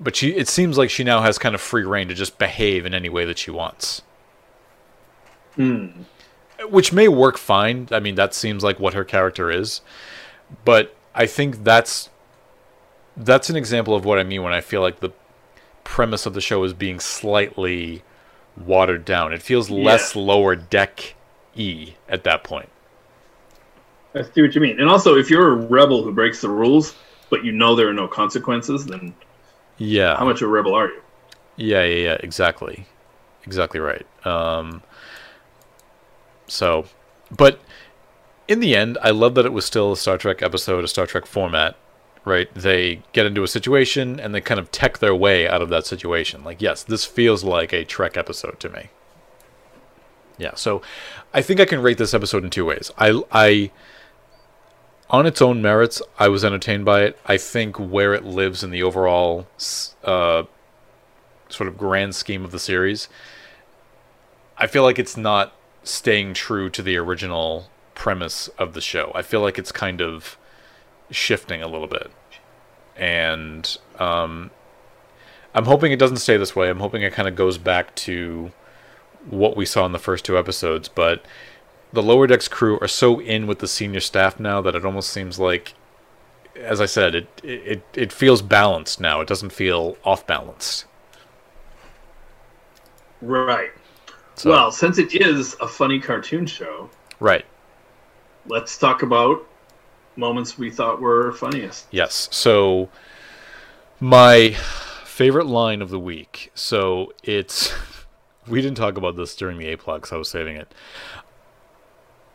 but 0.00 0.16
she 0.16 0.34
it 0.34 0.48
seems 0.48 0.76
like 0.76 0.90
she 0.90 1.04
now 1.04 1.22
has 1.22 1.38
kind 1.38 1.54
of 1.54 1.60
free 1.60 1.84
reign 1.84 2.08
to 2.08 2.14
just 2.14 2.36
behave 2.36 2.84
in 2.84 2.94
any 2.94 3.08
way 3.08 3.24
that 3.24 3.38
she 3.38 3.50
wants 3.50 4.02
Hmm. 5.56 5.86
which 6.68 6.92
may 6.92 7.08
work 7.08 7.38
fine. 7.38 7.88
I 7.90 8.00
mean, 8.00 8.14
that 8.16 8.34
seems 8.34 8.62
like 8.62 8.78
what 8.78 8.94
her 8.94 9.04
character 9.04 9.50
is, 9.50 9.80
but 10.64 10.94
I 11.14 11.26
think 11.26 11.64
that's 11.64 12.09
that's 13.16 13.50
an 13.50 13.56
example 13.56 13.94
of 13.94 14.04
what 14.04 14.18
I 14.18 14.22
mean 14.24 14.42
when 14.42 14.52
I 14.52 14.60
feel 14.60 14.80
like 14.80 15.00
the 15.00 15.10
premise 15.84 16.26
of 16.26 16.34
the 16.34 16.40
show 16.40 16.62
is 16.64 16.72
being 16.72 17.00
slightly 17.00 18.02
watered 18.56 19.04
down. 19.04 19.32
It 19.32 19.42
feels 19.42 19.70
less 19.70 20.14
lower 20.16 20.54
deck 20.56 21.14
e 21.54 21.94
at 22.08 22.24
that 22.24 22.44
point. 22.44 22.68
I 24.14 24.22
see 24.22 24.42
what 24.42 24.54
you 24.54 24.60
mean. 24.60 24.80
And 24.80 24.88
also, 24.88 25.16
if 25.16 25.30
you're 25.30 25.52
a 25.52 25.56
rebel 25.66 26.02
who 26.02 26.12
breaks 26.12 26.40
the 26.40 26.48
rules, 26.48 26.94
but 27.30 27.44
you 27.44 27.52
know 27.52 27.74
there 27.76 27.88
are 27.88 27.92
no 27.94 28.08
consequences, 28.08 28.84
then 28.86 29.14
Yeah. 29.78 30.16
how 30.16 30.24
much 30.24 30.42
of 30.42 30.48
a 30.48 30.50
rebel 30.50 30.74
are 30.74 30.86
you? 30.88 31.00
Yeah, 31.56 31.84
yeah, 31.84 32.04
yeah, 32.10 32.16
exactly. 32.20 32.86
Exactly 33.44 33.80
right. 33.80 34.06
Um 34.26 34.82
so 36.46 36.86
but 37.30 37.60
in 38.48 38.58
the 38.60 38.74
end, 38.74 38.98
I 39.00 39.10
love 39.10 39.34
that 39.36 39.46
it 39.46 39.52
was 39.52 39.64
still 39.64 39.92
a 39.92 39.96
Star 39.96 40.18
Trek 40.18 40.42
episode, 40.42 40.82
a 40.82 40.88
Star 40.88 41.06
Trek 41.06 41.24
format, 41.24 41.76
right? 42.24 42.52
They 42.54 43.02
get 43.12 43.26
into 43.26 43.42
a 43.42 43.48
situation 43.48 44.20
and 44.20 44.34
they 44.34 44.40
kind 44.40 44.60
of 44.60 44.70
tech 44.70 44.98
their 44.98 45.14
way 45.14 45.48
out 45.48 45.62
of 45.62 45.68
that 45.70 45.86
situation. 45.86 46.44
Like, 46.44 46.60
yes, 46.60 46.82
this 46.82 47.04
feels 47.04 47.44
like 47.44 47.72
a 47.72 47.84
Trek 47.84 48.16
episode 48.16 48.60
to 48.60 48.68
me. 48.68 48.90
Yeah, 50.38 50.54
so 50.54 50.80
I 51.34 51.42
think 51.42 51.60
I 51.60 51.66
can 51.66 51.82
rate 51.82 51.98
this 51.98 52.14
episode 52.14 52.44
in 52.44 52.50
two 52.50 52.64
ways. 52.64 52.90
I 52.96 53.22
I 53.30 53.70
on 55.10 55.26
its 55.26 55.42
own 55.42 55.60
merits, 55.60 56.00
I 56.18 56.28
was 56.28 56.44
entertained 56.44 56.84
by 56.84 57.02
it. 57.02 57.18
I 57.26 57.36
think 57.36 57.76
where 57.76 58.14
it 58.14 58.24
lives 58.24 58.62
in 58.62 58.70
the 58.70 58.82
overall 58.82 59.46
uh, 60.04 60.44
sort 61.48 61.68
of 61.68 61.76
grand 61.76 62.14
scheme 62.14 62.44
of 62.44 62.52
the 62.52 62.60
series, 62.60 63.08
I 64.56 64.66
feel 64.66 64.84
like 64.84 64.98
it's 64.98 65.16
not 65.16 65.52
staying 65.82 66.34
true 66.34 66.70
to 66.70 66.82
the 66.82 66.96
original 66.96 67.68
premise 67.94 68.48
of 68.56 68.72
the 68.72 68.80
show. 68.80 69.10
I 69.14 69.22
feel 69.22 69.40
like 69.40 69.58
it's 69.58 69.72
kind 69.72 70.00
of 70.00 70.38
shifting 71.10 71.62
a 71.62 71.68
little 71.68 71.86
bit. 71.88 72.10
and 72.96 73.78
um, 73.98 74.50
I'm 75.54 75.64
hoping 75.64 75.90
it 75.92 75.98
doesn't 75.98 76.18
stay 76.18 76.36
this 76.36 76.54
way. 76.54 76.68
I'm 76.70 76.80
hoping 76.80 77.02
it 77.02 77.12
kind 77.12 77.28
of 77.28 77.34
goes 77.34 77.58
back 77.58 77.94
to 77.96 78.52
what 79.28 79.56
we 79.56 79.66
saw 79.66 79.84
in 79.86 79.92
the 79.92 79.98
first 79.98 80.24
two 80.24 80.38
episodes, 80.38 80.88
but 80.88 81.24
the 81.92 82.02
lower 82.02 82.26
decks 82.26 82.48
crew 82.48 82.78
are 82.80 82.88
so 82.88 83.20
in 83.20 83.46
with 83.46 83.58
the 83.58 83.68
senior 83.68 84.00
staff 84.00 84.38
now 84.38 84.60
that 84.60 84.74
it 84.74 84.84
almost 84.84 85.10
seems 85.10 85.38
like 85.38 85.74
as 86.56 86.80
I 86.80 86.86
said, 86.86 87.14
it 87.14 87.28
it 87.42 87.82
it 87.94 88.12
feels 88.12 88.42
balanced 88.42 89.00
now. 89.00 89.20
It 89.20 89.28
doesn't 89.28 89.50
feel 89.50 89.96
off 90.04 90.26
balanced. 90.26 90.84
Right. 93.22 93.70
So, 94.34 94.50
well, 94.50 94.70
since 94.70 94.98
it 94.98 95.14
is 95.14 95.56
a 95.60 95.68
funny 95.68 96.00
cartoon 96.00 96.46
show, 96.46 96.90
right. 97.18 97.44
Let's 98.46 98.78
talk 98.78 99.02
about 99.02 99.46
moments 100.20 100.56
we 100.56 100.70
thought 100.70 101.00
were 101.00 101.32
funniest. 101.32 101.86
Yes. 101.90 102.28
So 102.30 102.88
my 103.98 104.54
favorite 105.04 105.46
line 105.46 105.82
of 105.82 105.90
the 105.90 105.98
week. 105.98 106.50
So 106.54 107.12
it's 107.22 107.72
we 108.48 108.62
didn't 108.62 108.76
talk 108.76 108.96
about 108.96 109.16
this 109.16 109.36
during 109.36 109.58
the 109.58 109.68
A 109.68 109.76
plug, 109.76 110.08
I 110.10 110.16
was 110.16 110.28
saving 110.28 110.56
it. 110.56 110.72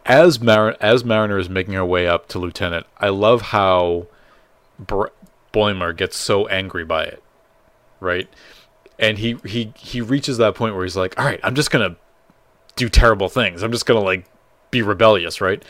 As 0.06 0.40
Mar- 0.40 0.78
as 0.80 1.04
Mariner 1.04 1.40
is 1.40 1.50
making 1.50 1.74
her 1.74 1.84
way 1.86 2.08
up 2.08 2.28
to 2.30 2.40
lieutenant, 2.40 2.86
I 3.00 3.10
love 3.10 3.42
how 3.42 4.06
Br- 4.78 5.08
Boimler 5.52 5.98
gets 5.98 6.16
so 6.16 6.48
angry 6.48 6.86
by 6.86 7.06
it, 7.06 7.24
right? 8.00 8.28
And 9.00 9.18
he 9.18 9.38
he 9.46 9.74
he 9.76 10.02
reaches 10.02 10.38
that 10.38 10.54
point 10.54 10.76
where 10.76 10.86
he's 10.86 10.96
like, 10.96 11.20
"All 11.20 11.26
right, 11.26 11.40
I'm 11.42 11.56
just 11.56 11.72
gonna 11.72 11.96
do 12.76 12.88
terrible 12.88 13.30
things. 13.30 13.64
I'm 13.64 13.72
just 13.72 13.88
gonna 13.88 14.00
like 14.04 14.26
be 14.70 14.84
rebellious, 14.84 15.42
right?" 15.42 15.64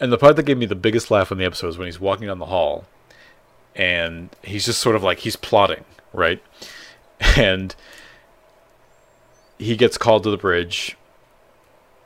And 0.00 0.12
the 0.12 0.18
part 0.18 0.36
that 0.36 0.42
gave 0.42 0.58
me 0.58 0.66
the 0.66 0.74
biggest 0.74 1.10
laugh 1.10 1.30
in 1.30 1.38
the 1.38 1.44
episode 1.44 1.68
is 1.68 1.78
when 1.78 1.86
he's 1.86 2.00
walking 2.00 2.26
down 2.26 2.38
the 2.38 2.46
hall, 2.46 2.84
and 3.74 4.30
he's 4.42 4.64
just 4.66 4.80
sort 4.80 4.96
of 4.96 5.02
like 5.02 5.20
he's 5.20 5.36
plotting, 5.36 5.84
right? 6.12 6.42
And 7.36 7.74
he 9.58 9.76
gets 9.76 9.96
called 9.96 10.24
to 10.24 10.30
the 10.30 10.36
bridge, 10.36 10.96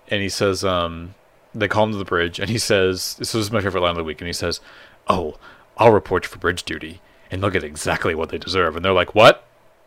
and 0.09 0.23
he 0.23 0.29
says, 0.29 0.65
um, 0.65 1.15
they 1.55 1.67
call 1.67 1.85
him 1.85 1.93
to 1.93 1.99
the 1.99 2.05
bridge, 2.05 2.39
and 2.39 2.51
he 2.51 2.59
says, 2.59 3.15
"This 3.15 3.35
is 3.35 3.51
my 3.51 3.61
favorite 3.61 3.81
line 3.81 3.93
of 3.93 3.97
the 3.97 4.05
week," 4.05 4.21
and 4.21 4.27
he 4.27 4.33
says, 4.33 4.61
"Oh." 5.09 5.37
I'll 5.79 5.93
report 5.93 6.27
for 6.27 6.39
bridge 6.39 6.65
duty, 6.65 7.01
and 7.31 7.43
they'll 7.43 7.51
get 7.51 7.65
exactly 7.65 8.15
what 8.15 8.31
they 8.31 8.39
deserve. 8.39 8.77
And 8.77 8.85
they're 8.85 8.93
like, 8.93 9.15
what? 9.15 9.47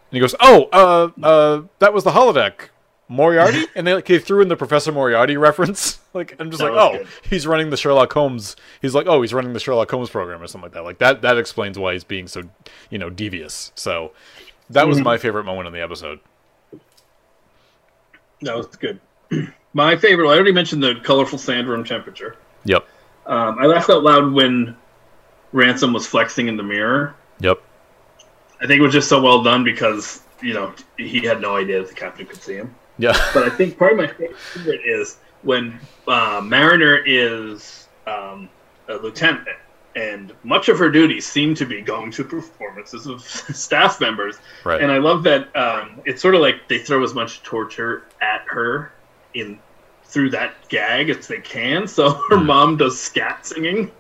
And 0.10 0.16
he 0.16 0.20
goes, 0.20 0.36
oh, 0.40 0.70
uh, 0.72 1.12
uh, 1.22 1.64
that 1.80 1.94
was 1.94 2.04
the 2.04 2.12
holodeck. 2.12 2.70
Moriarty? 3.12 3.66
and 3.76 3.86
they, 3.86 3.94
like, 3.94 4.08
he 4.08 4.18
threw 4.20 4.42
in 4.42 4.48
the 4.48 4.56
Professor 4.56 4.92
Moriarty 4.92 5.38
reference. 5.38 6.00
like, 6.14 6.36
I'm 6.40 6.50
just 6.50 6.62
that 6.62 6.72
like, 6.72 6.82
oh, 6.82 6.98
good. 6.98 7.08
he's 7.30 7.46
running 7.46 7.70
the 7.70 7.78
Sherlock 7.78 8.12
Holmes. 8.14 8.56
He's 8.82 8.96
like, 8.96 9.08
oh, 9.08 9.22
he's 9.22 9.34
running 9.34 9.54
the 9.54 9.60
Sherlock 9.60 9.92
Holmes 9.92 10.10
program 10.10 10.42
or 10.42 10.48
something 10.48 10.66
like 10.66 10.74
that. 10.74 10.84
Like, 10.84 10.98
that, 11.00 11.22
that 11.22 11.38
explains 11.38 11.78
why 11.78 11.94
he's 11.94 12.04
being 12.04 12.28
so, 12.28 12.44
you 12.90 12.98
know, 12.98 13.10
devious. 13.10 13.72
So 13.76 14.14
that 14.70 14.88
was 14.88 14.98
mm-hmm. 14.98 15.06
my 15.06 15.18
favorite 15.18 15.44
moment 15.44 15.68
in 15.68 15.74
the 15.74 15.82
episode. 15.82 16.20
That 18.42 18.56
was 18.56 18.68
good. 18.68 19.00
my 19.74 19.96
favorite, 19.96 20.28
I 20.30 20.34
already 20.34 20.52
mentioned 20.52 20.82
the 20.82 20.96
colorful 21.04 21.38
sand 21.38 21.68
room 21.68 21.84
temperature. 21.84 22.38
Yep. 22.66 22.88
Um, 23.28 23.58
I 23.60 23.66
laughed 23.66 23.90
out 23.90 24.04
loud 24.04 24.32
when 24.32 24.76
Ransom 25.52 25.94
was 25.94 26.08
flexing 26.08 26.48
in 26.48 26.58
the 26.58 26.64
mirror. 26.64 27.16
Yep. 27.40 27.62
I 28.62 28.68
think 28.68 28.80
it 28.80 28.84
was 28.84 28.94
just 28.94 29.10
so 29.10 29.22
well 29.22 29.44
done 29.44 29.64
because 29.64 30.22
you 30.42 30.54
know 30.54 30.74
he 30.98 31.20
had 31.26 31.42
no 31.42 31.56
idea 31.56 31.80
that 31.80 31.90
the 31.90 31.96
captain 31.96 32.26
could 32.26 32.42
see 32.42 32.56
him. 32.56 32.74
Yeah. 33.02 33.18
But 33.34 33.44
I 33.44 33.50
think 33.50 33.78
part 33.78 33.94
of 33.94 33.98
my 33.98 34.08
favorite 34.08 34.82
is 34.86 35.18
when 35.42 35.80
uh, 36.08 36.42
Mariner 36.44 36.98
is 37.06 37.88
um, 38.06 38.50
a 38.88 38.96
lieutenant, 38.96 39.48
and 39.96 40.34
much 40.44 40.70
of 40.70 40.78
her 40.78 40.90
duties 40.90 41.26
seem 41.26 41.56
to 41.56 41.66
be 41.66 41.82
going 41.82 42.12
to 42.12 42.24
performances 42.24 43.08
of 43.08 43.22
staff 43.24 44.00
members. 44.00 44.38
Right. 44.64 44.82
And 44.82 44.92
I 44.92 45.00
love 45.00 45.24
that 45.24 45.54
um, 45.56 46.02
it's 46.06 46.22
sort 46.22 46.36
of 46.36 46.42
like 46.42 46.68
they 46.68 46.80
throw 46.80 47.04
as 47.04 47.14
much 47.14 47.42
torture 47.44 48.04
at 48.22 48.44
her 48.48 48.94
in 49.34 49.60
through 50.06 50.30
that 50.30 50.54
gag 50.70 51.10
as 51.10 51.28
they 51.28 51.40
can. 51.40 51.88
So 51.88 52.12
her 52.12 52.38
mm. 52.38 52.46
mom 52.46 52.78
does 52.78 53.00
scat 53.00 53.46
singing. 53.46 53.92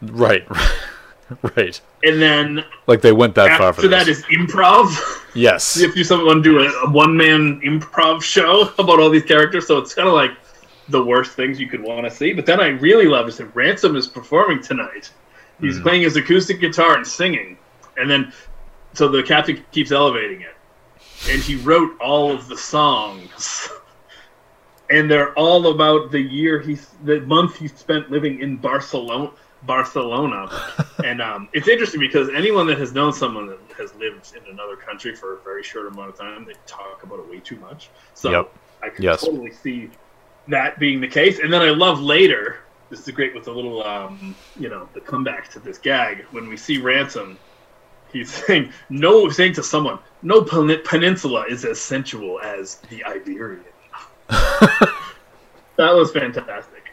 Right. 0.00 0.46
right. 1.56 1.80
And 2.02 2.20
then 2.20 2.64
like 2.86 3.00
they 3.00 3.12
went 3.12 3.34
that 3.36 3.58
far 3.58 3.72
for 3.72 3.80
after 3.80 3.88
that 3.88 4.08
is 4.08 4.22
improv. 4.24 5.20
Yes. 5.36 5.78
if 5.78 5.96
you 5.96 6.04
someone 6.04 6.42
do 6.42 6.60
a, 6.60 6.68
a 6.86 6.90
one 6.90 7.16
man 7.16 7.60
improv 7.62 8.22
show 8.22 8.72
about 8.78 9.00
all 9.00 9.10
these 9.10 9.24
characters, 9.24 9.66
so 9.66 9.78
it's 9.78 9.92
kind 9.92 10.06
of 10.06 10.14
like 10.14 10.30
the 10.88 11.04
worst 11.04 11.32
things 11.32 11.58
you 11.58 11.66
could 11.66 11.82
want 11.82 12.04
to 12.04 12.10
see. 12.10 12.32
But 12.32 12.46
then 12.46 12.60
I 12.60 12.68
really 12.68 13.06
love 13.06 13.26
is 13.28 13.38
that 13.38 13.46
Ransom 13.46 13.96
is 13.96 14.06
performing 14.06 14.62
tonight. 14.62 15.10
He's 15.60 15.80
mm. 15.80 15.82
playing 15.82 16.02
his 16.02 16.14
acoustic 16.14 16.60
guitar 16.60 16.96
and 16.96 17.04
singing, 17.04 17.58
and 17.96 18.08
then 18.08 18.32
so 18.92 19.08
the 19.08 19.24
captain 19.24 19.64
keeps 19.72 19.90
elevating 19.90 20.42
it, 20.42 20.54
and 21.28 21.42
he 21.42 21.56
wrote 21.56 22.00
all 22.00 22.30
of 22.30 22.46
the 22.46 22.56
songs. 22.56 23.70
and 24.90 25.10
they're 25.10 25.32
all 25.34 25.68
about 25.68 26.12
the 26.12 26.20
year 26.20 26.60
he's 26.60 26.88
the 27.04 27.20
month 27.22 27.56
he 27.56 27.66
spent 27.66 28.08
living 28.10 28.40
in 28.40 28.56
Barcelona 28.56 29.32
Barcelona, 29.66 30.48
and 31.04 31.22
um, 31.22 31.48
it's 31.52 31.68
interesting 31.68 32.00
because 32.00 32.28
anyone 32.30 32.66
that 32.66 32.78
has 32.78 32.92
known 32.92 33.12
someone 33.12 33.46
that 33.46 33.58
has 33.78 33.94
lived 33.94 34.34
in 34.36 34.52
another 34.52 34.76
country 34.76 35.14
for 35.14 35.34
a 35.34 35.40
very 35.40 35.62
short 35.62 35.86
amount 35.86 36.10
of 36.10 36.18
time, 36.18 36.44
they 36.44 36.54
talk 36.66 37.02
about 37.02 37.20
it 37.20 37.28
way 37.28 37.40
too 37.40 37.56
much. 37.56 37.90
So 38.14 38.30
yep. 38.30 38.54
I 38.82 38.90
can 38.90 39.04
yes. 39.04 39.22
totally 39.22 39.52
see 39.52 39.90
that 40.48 40.78
being 40.78 41.00
the 41.00 41.08
case. 41.08 41.38
And 41.38 41.52
then 41.52 41.62
I 41.62 41.70
love 41.70 42.00
later. 42.00 42.58
This 42.90 43.00
is 43.00 43.14
great 43.14 43.34
with 43.34 43.44
the 43.44 43.52
little, 43.52 43.82
um, 43.84 44.34
you 44.58 44.68
know, 44.68 44.88
the 44.92 45.00
comeback 45.00 45.48
to 45.50 45.58
this 45.58 45.78
gag 45.78 46.26
when 46.30 46.48
we 46.48 46.56
see 46.56 46.78
Ransom. 46.78 47.38
He's 48.12 48.32
saying 48.46 48.72
no, 48.90 49.28
saying 49.30 49.54
to 49.54 49.62
someone, 49.62 49.98
"No 50.22 50.42
peninsula 50.42 51.46
is 51.48 51.64
as 51.64 51.80
sensual 51.80 52.40
as 52.40 52.76
the 52.90 53.02
Iberian." 53.04 53.64
that 54.28 54.92
was 55.78 56.12
fantastic. 56.12 56.92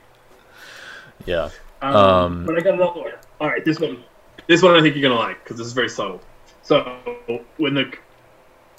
Yeah. 1.26 1.50
Um, 1.82 1.96
um, 1.96 2.46
but 2.46 2.58
I 2.58 2.62
got 2.62 2.76
another 2.76 3.02
one. 3.02 3.12
All 3.39 3.48
right, 3.48 3.65
this 3.65 3.80
one, 3.80 4.04
this 4.48 4.62
one 4.62 4.76
I 4.76 4.82
think 4.82 4.96
you're 4.96 5.10
gonna 5.10 5.20
like 5.20 5.44
because 5.44 5.58
this 5.58 5.67
is 5.67 5.74
very 5.74 5.89
subtle. 5.89 6.22
So 6.62 7.02
when 7.58 7.74
the 7.74 7.91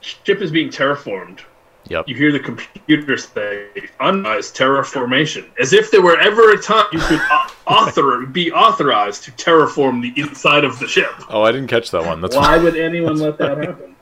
ship 0.01 0.41
is 0.41 0.51
being 0.51 0.69
terraformed, 0.69 1.41
yep. 1.89 2.09
you 2.09 2.15
hear 2.15 2.31
the 2.31 2.41
computer 2.41 3.17
say 3.17 3.69
"unauthorized 4.01 4.57
terraformation," 4.57 5.49
as 5.59 5.73
if 5.73 5.91
there 5.91 6.03
were 6.03 6.19
ever 6.19 6.53
a 6.53 6.59
time 6.59 6.87
you 6.93 7.01
could 7.01 7.21
author 7.67 8.25
be 8.27 8.53
authorized 8.53 9.25
to 9.25 9.33
terraform 9.33 10.01
the 10.01 10.21
inside 10.21 10.65
of 10.65 10.79
the 10.79 10.87
ship. 10.87 11.13
Oh, 11.29 11.43
I 11.43 11.53
didn't 11.53 11.69
catch 11.69 11.91
that 11.91 12.05
one. 12.05 12.21
That's 12.21 12.37
why 12.37 12.57
would 12.59 12.77
anyone 12.77 13.17
let 13.17 13.39
that 13.39 13.59
happen? 13.65 13.97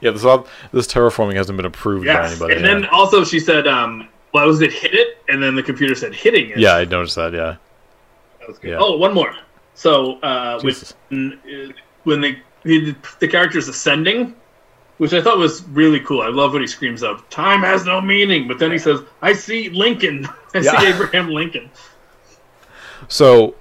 Yeah, 0.00 0.10
this 0.10 0.22
this 0.72 0.86
terraforming 0.86 1.34
hasn't 1.34 1.56
been 1.56 1.66
approved 1.66 2.06
yes. 2.06 2.16
by 2.16 2.52
anybody. 2.52 2.54
And 2.54 2.64
then 2.64 2.90
also 2.90 3.24
she 3.24 3.40
said, 3.40 3.66
um, 3.66 4.08
well, 4.32 4.46
was 4.46 4.60
it 4.60 4.72
hit 4.72 4.94
it? 4.94 5.18
And 5.28 5.42
then 5.42 5.54
the 5.54 5.62
computer 5.62 5.94
said 5.94 6.14
hitting 6.14 6.50
it. 6.50 6.58
Yeah, 6.58 6.76
I 6.76 6.84
noticed 6.84 7.16
that. 7.16 7.32
Yeah. 7.32 7.56
That 8.40 8.48
was 8.48 8.58
good. 8.58 8.70
Yeah. 8.70 8.78
Oh, 8.80 8.96
one 8.96 9.14
more. 9.14 9.34
So 9.74 10.20
uh, 10.20 10.60
when 10.60 11.74
when 12.04 12.20
the 12.20 12.36
the 13.18 13.28
character's 13.28 13.68
ascending, 13.68 14.34
which 14.98 15.14
I 15.14 15.22
thought 15.22 15.38
was 15.38 15.62
really 15.68 16.00
cool. 16.00 16.20
I 16.20 16.28
love 16.28 16.52
what 16.52 16.60
he 16.60 16.66
screams 16.66 17.02
out, 17.02 17.30
"Time 17.30 17.60
has 17.60 17.86
no 17.86 18.00
meaning." 18.00 18.46
But 18.46 18.58
then 18.58 18.70
he 18.70 18.78
says, 18.78 19.00
"I 19.22 19.32
see 19.32 19.70
Lincoln. 19.70 20.26
I 20.54 20.58
yeah. 20.58 20.78
see 20.78 20.86
Abraham 20.88 21.30
Lincoln." 21.30 21.70
So 23.08 23.54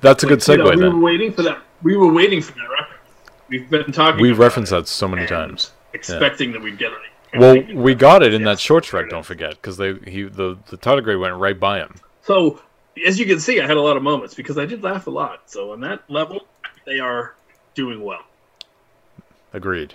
that's 0.00 0.24
a 0.24 0.26
good 0.26 0.38
segue. 0.38 0.56
You 0.56 0.56
know, 0.56 0.70
we 0.70 0.76
then. 0.76 0.94
were 0.94 1.00
waiting 1.00 1.32
for 1.32 1.42
that. 1.42 1.58
We 1.82 1.96
were 1.96 2.12
waiting 2.12 2.40
for 2.40 2.52
that 2.52 2.70
reference. 2.70 3.02
We've 3.48 3.68
been 3.68 3.92
talking. 3.92 4.22
We've 4.22 4.38
referenced 4.38 4.70
that 4.70 4.88
so 4.88 5.08
many 5.08 5.26
times, 5.26 5.72
expecting 5.92 6.50
yeah. 6.50 6.54
that 6.54 6.62
we'd 6.62 6.78
get 6.78 6.92
it. 6.92 6.98
Well, 7.36 7.62
we 7.74 7.94
got 7.94 8.22
it 8.22 8.34
in 8.34 8.42
that 8.44 8.58
short 8.58 8.84
trek. 8.84 9.08
Don't 9.08 9.24
forget, 9.24 9.50
because 9.50 9.76
they 9.76 9.94
he 10.06 10.24
the 10.24 10.58
the 10.68 10.76
tardigrade 10.76 11.20
went 11.20 11.36
right 11.36 11.58
by 11.58 11.78
him. 11.78 11.94
So 12.22 12.60
as 13.06 13.18
you 13.18 13.26
can 13.26 13.40
see, 13.40 13.60
I 13.60 13.66
had 13.66 13.76
a 13.76 13.82
lot 13.82 13.96
of 13.96 14.02
moments 14.02 14.34
because 14.34 14.58
I 14.58 14.66
did 14.66 14.82
laugh 14.82 15.06
a 15.06 15.10
lot. 15.10 15.50
So 15.50 15.72
on 15.72 15.80
that 15.80 16.08
level, 16.10 16.46
they 16.86 16.98
are 16.98 17.34
doing 17.74 18.02
well. 18.02 18.24
Agreed. 19.52 19.94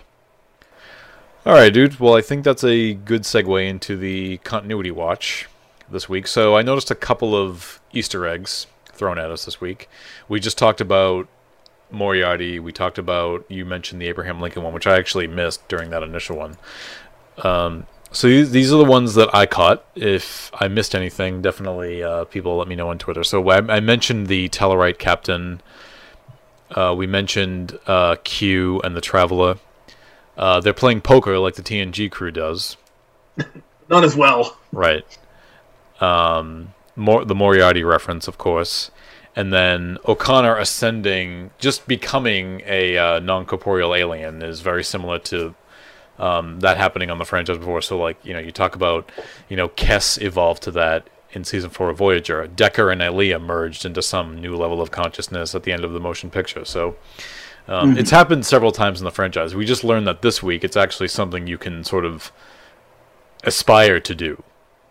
All 1.45 1.53
right, 1.53 1.71
dude. 1.71 1.99
Well, 1.99 2.15
I 2.15 2.21
think 2.21 2.43
that's 2.43 2.63
a 2.63 2.93
good 2.93 3.21
segue 3.21 3.67
into 3.67 3.95
the 3.95 4.37
continuity 4.37 4.91
watch 4.91 5.47
this 5.89 6.09
week. 6.09 6.27
So 6.27 6.55
I 6.55 6.61
noticed 6.61 6.89
a 6.89 6.95
couple 6.95 7.35
of 7.35 7.79
Easter 7.93 8.25
eggs 8.25 8.67
thrown 8.87 9.19
at 9.19 9.29
us 9.29 9.45
this 9.45 9.61
week. 9.61 9.87
We 10.27 10.39
just 10.39 10.57
talked 10.57 10.81
about 10.81 11.27
Moriarty. 11.91 12.59
We 12.59 12.71
talked 12.71 12.97
about 12.97 13.45
you 13.47 13.65
mentioned 13.65 14.01
the 14.01 14.07
Abraham 14.07 14.41
Lincoln 14.41 14.63
one, 14.63 14.73
which 14.73 14.87
I 14.87 14.97
actually 14.97 15.27
missed 15.27 15.67
during 15.67 15.91
that 15.91 16.01
initial 16.01 16.37
one. 16.37 16.57
Um, 17.37 17.85
so 18.11 18.27
these 18.27 18.71
are 18.71 18.77
the 18.77 18.85
ones 18.85 19.15
that 19.15 19.33
I 19.35 19.45
caught. 19.45 19.85
If 19.93 20.49
I 20.53 20.69
missed 20.69 20.95
anything, 20.95 21.41
definitely 21.41 22.01
uh, 22.01 22.23
people 22.25 22.55
let 22.55 22.67
me 22.67 22.75
know 22.75 22.89
on 22.89 22.97
Twitter. 22.97 23.23
So 23.23 23.47
I, 23.49 23.57
I 23.57 23.79
mentioned 23.81 24.27
the 24.27 24.47
Tellarite 24.49 24.99
captain. 24.99 25.61
Uh, 26.71 26.95
we 26.97 27.07
mentioned 27.07 27.77
uh, 27.87 28.15
Q 28.23 28.79
and 28.81 28.95
the 28.95 29.01
Traveler. 29.01 29.57
Uh, 30.37 30.59
they're 30.61 30.73
playing 30.73 31.01
poker 31.01 31.37
like 31.39 31.55
the 31.55 31.61
TNG 31.61 32.09
crew 32.09 32.31
does. 32.31 32.77
Not 33.89 34.03
as 34.03 34.15
well. 34.15 34.57
Right. 34.71 35.05
Um, 35.99 36.73
more 36.95 37.25
the 37.25 37.35
Moriarty 37.35 37.83
reference, 37.83 38.27
of 38.27 38.37
course, 38.37 38.91
and 39.35 39.51
then 39.51 39.97
O'Connor 40.07 40.57
ascending, 40.57 41.51
just 41.57 41.87
becoming 41.87 42.61
a 42.65 42.97
uh, 42.97 43.19
non-corporeal 43.19 43.93
alien, 43.93 44.41
is 44.41 44.61
very 44.61 44.83
similar 44.83 45.19
to 45.19 45.55
um, 46.19 46.59
that 46.61 46.77
happening 46.77 47.09
on 47.09 47.17
the 47.17 47.25
franchise 47.25 47.57
before. 47.57 47.81
So, 47.81 47.97
like, 47.97 48.17
you 48.25 48.33
know, 48.33 48.39
you 48.39 48.51
talk 48.51 48.75
about, 48.75 49.09
you 49.49 49.57
know, 49.57 49.69
Kes 49.69 50.21
evolved 50.21 50.63
to 50.63 50.71
that 50.71 51.07
in 51.31 51.43
season 51.43 51.69
four 51.69 51.89
of 51.89 51.97
Voyager. 51.97 52.47
Decker 52.47 52.89
and 52.91 53.01
Ilia 53.01 53.39
merged 53.39 53.85
into 53.85 54.01
some 54.01 54.39
new 54.39 54.55
level 54.55 54.81
of 54.81 54.91
consciousness 54.91 55.53
at 55.55 55.63
the 55.63 55.71
end 55.73 55.83
of 55.83 55.91
the 55.93 55.99
motion 55.99 56.29
picture. 56.29 56.63
So, 56.65 56.95
um, 57.67 57.89
Mm-hmm. 57.91 57.97
it's 57.99 58.11
happened 58.11 58.45
several 58.45 58.71
times 58.71 59.01
in 59.01 59.05
the 59.05 59.11
franchise. 59.11 59.55
We 59.55 59.65
just 59.65 59.83
learned 59.83 60.07
that 60.07 60.21
this 60.21 60.41
week 60.43 60.63
it's 60.63 60.77
actually 60.77 61.07
something 61.09 61.47
you 61.47 61.57
can 61.57 61.83
sort 61.83 62.05
of 62.05 62.31
aspire 63.43 63.99
to 63.99 64.15
do. 64.15 64.41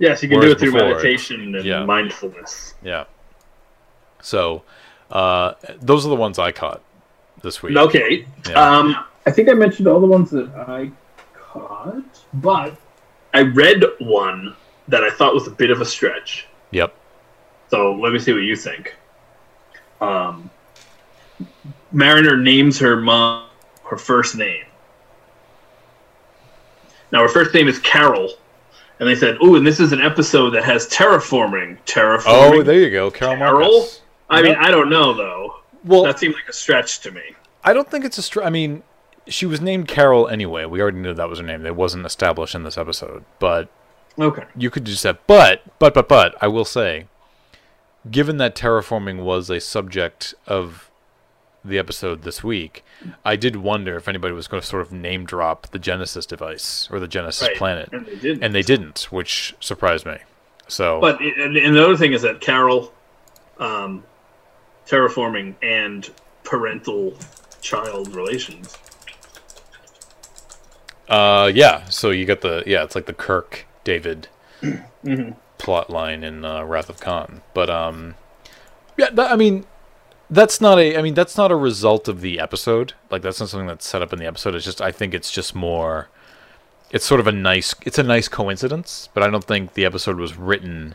Yes, 0.01 0.23
you 0.23 0.29
can 0.29 0.39
Whereas 0.39 0.55
do 0.55 0.57
it 0.57 0.59
through 0.61 0.73
before- 0.73 0.89
meditation 0.91 1.55
and 1.55 1.65
yeah. 1.65 1.85
mindfulness. 1.85 2.75
Yeah. 2.83 3.05
So, 4.21 4.63
uh, 5.11 5.55
those 5.81 6.05
are 6.05 6.09
the 6.09 6.17
ones 6.17 6.39
I 6.39 6.51
caught 6.53 6.83
this 7.43 7.63
week. 7.63 7.77
Okay. 7.77 8.27
Yeah. 8.49 8.55
Um, 8.79 8.97
I 9.27 9.31
think 9.31 9.49
I 9.49 9.53
mentioned 9.55 9.87
all 9.87 10.01
the 10.01 10.07
ones 10.07 10.31
that 10.31 10.49
I 10.69 10.91
caught, 11.55 12.03
but 12.35 12.77
I 13.33 13.43
read 13.43 13.83
one 14.01 14.55
that 14.89 15.03
I 15.05 15.11
thought 15.11 15.35
was 15.35 15.47
a 15.47 15.51
bit 15.51 15.71
of 15.71 15.81
a 15.81 15.85
stretch. 15.85 16.47
Yep. 16.73 16.95
So 17.71 17.95
let 17.95 18.13
me 18.13 18.19
see 18.19 18.33
what 18.33 18.43
you 18.43 18.57
think. 18.57 18.95
Um, 20.01 20.51
Mariner 21.93 22.37
names 22.37 22.79
her 22.81 22.97
mom 22.97 23.49
her 23.85 23.97
first 23.97 24.37
name. 24.37 24.65
Now 27.13 27.23
her 27.23 27.29
first 27.29 27.55
name 27.55 27.69
is 27.69 27.79
Carol, 27.79 28.31
and 28.99 29.09
they 29.09 29.15
said, 29.15 29.39
"Oh, 29.41 29.55
and 29.57 29.67
this 29.67 29.79
is 29.81 29.93
an 29.93 30.01
episode 30.01 30.51
that 30.51 30.65
has 30.65 30.89
terraforming." 30.89 31.79
Terraforming. 31.87 32.23
Oh, 32.27 32.63
there 32.63 32.81
you 32.81 32.91
go, 32.91 33.11
Carol 33.11 33.37
Carol? 33.37 33.71
Marcus. 33.71 34.01
I 34.29 34.43
mean, 34.43 34.55
I 34.57 34.71
don't 34.71 34.91
know 34.91 35.13
though. 35.15 35.57
Well, 35.85 36.05
That 36.05 36.19
seemed 36.19 36.35
like 36.35 36.49
a 36.49 36.53
stretch 36.53 37.01
to 37.01 37.11
me. 37.11 37.23
I 37.63 37.73
don't 37.73 37.91
think 37.91 38.05
it's 38.05 38.19
a 38.19 38.23
str- 38.23 38.43
I 38.43 38.51
mean, 38.51 38.83
she 39.27 39.47
was 39.47 39.61
named 39.61 39.89
Carol 39.89 40.29
anyway. 40.29 40.65
We 40.65 40.81
already 40.81 40.99
knew 40.99 41.15
that 41.15 41.29
was 41.29 41.39
her 41.39 41.45
name. 41.47 41.65
It 41.67 41.77
wasn't 41.77 42.07
established 42.07 42.55
in 42.55 42.63
this 42.63 42.77
episode, 42.79 43.25
but 43.39 43.69
Okay. 44.19 44.45
you 44.57 44.71
could 44.71 44.85
just 44.85 45.03
say, 45.03 45.15
but, 45.27 45.63
but, 45.79 45.95
but, 45.95 46.09
but, 46.09 46.35
I 46.41 46.47
will 46.49 46.65
say, 46.65 47.07
given 48.11 48.37
that 48.37 48.55
terraforming 48.55 49.23
was 49.25 49.49
a 49.51 49.61
subject 49.61 50.35
of 50.47 50.91
the 51.65 51.79
episode 51.79 52.23
this 52.23 52.45
week, 52.45 52.85
I 53.25 53.37
did 53.37 53.57
wonder 53.57 53.97
if 53.97 54.07
anybody 54.07 54.35
was 54.35 54.47
going 54.47 54.61
to 54.61 54.67
sort 54.67 54.83
of 54.83 54.93
name 54.93 55.25
drop 55.25 55.69
the 55.71 55.79
Genesis 55.79 56.27
device 56.27 56.87
or 56.91 57.01
the 57.01 57.09
Genesis 57.09 57.49
Right. 57.49 57.57
planet, 57.57 57.89
And 57.93 58.05
they 58.07 58.17
did. 58.17 58.43
and 58.45 58.55
they 58.55 58.61
didn't, 58.63 59.05
which 59.11 59.55
surprised 59.61 60.05
me. 60.05 60.19
So, 60.69 61.01
But 61.01 61.21
and, 61.21 61.57
and 61.57 61.75
the 61.75 61.83
other 61.83 61.97
thing 61.97 62.13
is 62.13 62.21
that 62.23 62.41
Carol, 62.43 62.93
um, 63.59 64.05
terraforming 64.87 65.55
and 65.63 66.09
parental 66.43 67.15
child 67.63 68.15
relations. 68.15 68.77
Uh, 71.09 71.51
yeah, 71.55 71.85
so 71.89 72.11
you 72.11 72.25
got 72.25 72.41
the 72.41 72.63
yeah, 72.67 72.83
it's 72.85 72.95
like 72.95 73.07
the 73.07 73.13
Kirk 73.13 73.67
David 73.85 74.29
Mm-hmm. 74.63 75.33
plot 75.59 75.91
line 75.91 76.25
in 76.25 76.45
uh, 76.45 76.65
Wrath 76.65 76.89
of 76.89 76.99
Khan. 76.99 77.43
But 77.53 77.69
um, 77.69 78.15
yeah, 78.97 79.11
that, 79.11 79.31
I 79.31 79.37
mean, 79.37 79.67
that's 80.31 80.61
not 80.61 80.79
a. 80.79 80.97
I 80.97 81.03
mean, 81.03 81.13
that's 81.15 81.37
not 81.37 81.53
a 81.53 81.57
result 81.57 82.09
of 82.09 82.21
the 82.23 82.41
episode. 82.41 82.95
Like 83.11 83.21
that's 83.23 83.39
not 83.41 83.51
something 83.51 83.67
that's 83.67 83.87
set 83.87 84.01
up 84.03 84.13
in 84.13 84.19
the 84.19 84.27
episode. 84.27 84.55
It's 84.55 84.65
just 84.65 84.81
I 84.81 84.91
think 84.93 85.13
it's 85.15 85.31
just 85.31 85.55
more. 85.55 86.09
It's 86.91 87.05
sort 87.05 87.21
of 87.21 87.27
a 87.27 87.33
nice. 87.33 87.75
It's 87.85 87.99
a 87.99 88.03
nice 88.03 88.29
coincidence, 88.29 89.09
but 89.13 89.23
I 89.23 89.29
don't 89.31 89.45
think 89.45 89.75
the 89.75 89.85
episode 89.85 90.17
was 90.17 90.37
written. 90.39 90.95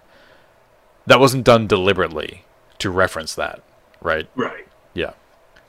That 1.05 1.19
wasn't 1.19 1.43
done 1.43 1.67
deliberately 1.67 2.45
to 2.79 2.89
reference 2.89 3.35
that, 3.35 3.61
right? 4.01 4.27
Right. 4.35 4.67
Yeah. 4.93 5.13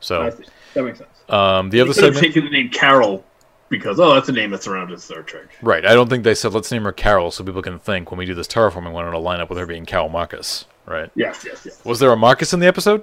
So. 0.01 0.30
That 0.74 0.84
makes 0.84 0.99
sense. 0.99 1.11
um, 1.28 1.70
the 1.70 1.78
They 1.78 1.80
other 1.82 1.93
could 1.93 2.05
have 2.05 2.14
segment, 2.14 2.34
taken 2.34 2.45
the 2.45 2.51
name 2.51 2.70
Carol 2.70 3.24
because 3.70 3.98
oh, 3.98 4.12
that's 4.14 4.28
a 4.28 4.32
name 4.32 4.50
that's 4.50 4.66
around 4.66 4.90
in 4.90 4.98
Star 4.98 5.22
Trek. 5.22 5.46
right? 5.62 5.86
I 5.86 5.94
don't 5.94 6.10
think 6.10 6.24
they 6.24 6.34
said 6.34 6.52
let's 6.52 6.70
name 6.70 6.82
her 6.82 6.92
Carol 6.92 7.30
so 7.30 7.42
people 7.42 7.62
can 7.62 7.78
think 7.78 8.10
when 8.10 8.18
we 8.18 8.26
do 8.26 8.34
this 8.34 8.48
terraforming 8.48 8.92
one 8.92 9.08
it'll 9.08 9.22
line 9.22 9.40
up 9.40 9.48
with 9.48 9.58
her 9.58 9.66
being 9.66 9.86
Carol 9.86 10.10
Marcus, 10.10 10.66
right? 10.84 11.10
Yes, 11.14 11.44
yes, 11.46 11.62
yes. 11.64 11.82
Was 11.84 12.00
there 12.00 12.12
a 12.12 12.16
Marcus 12.16 12.52
in 12.52 12.60
the 12.60 12.66
episode? 12.66 13.02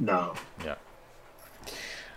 No. 0.00 0.34
Yeah. 0.64 0.74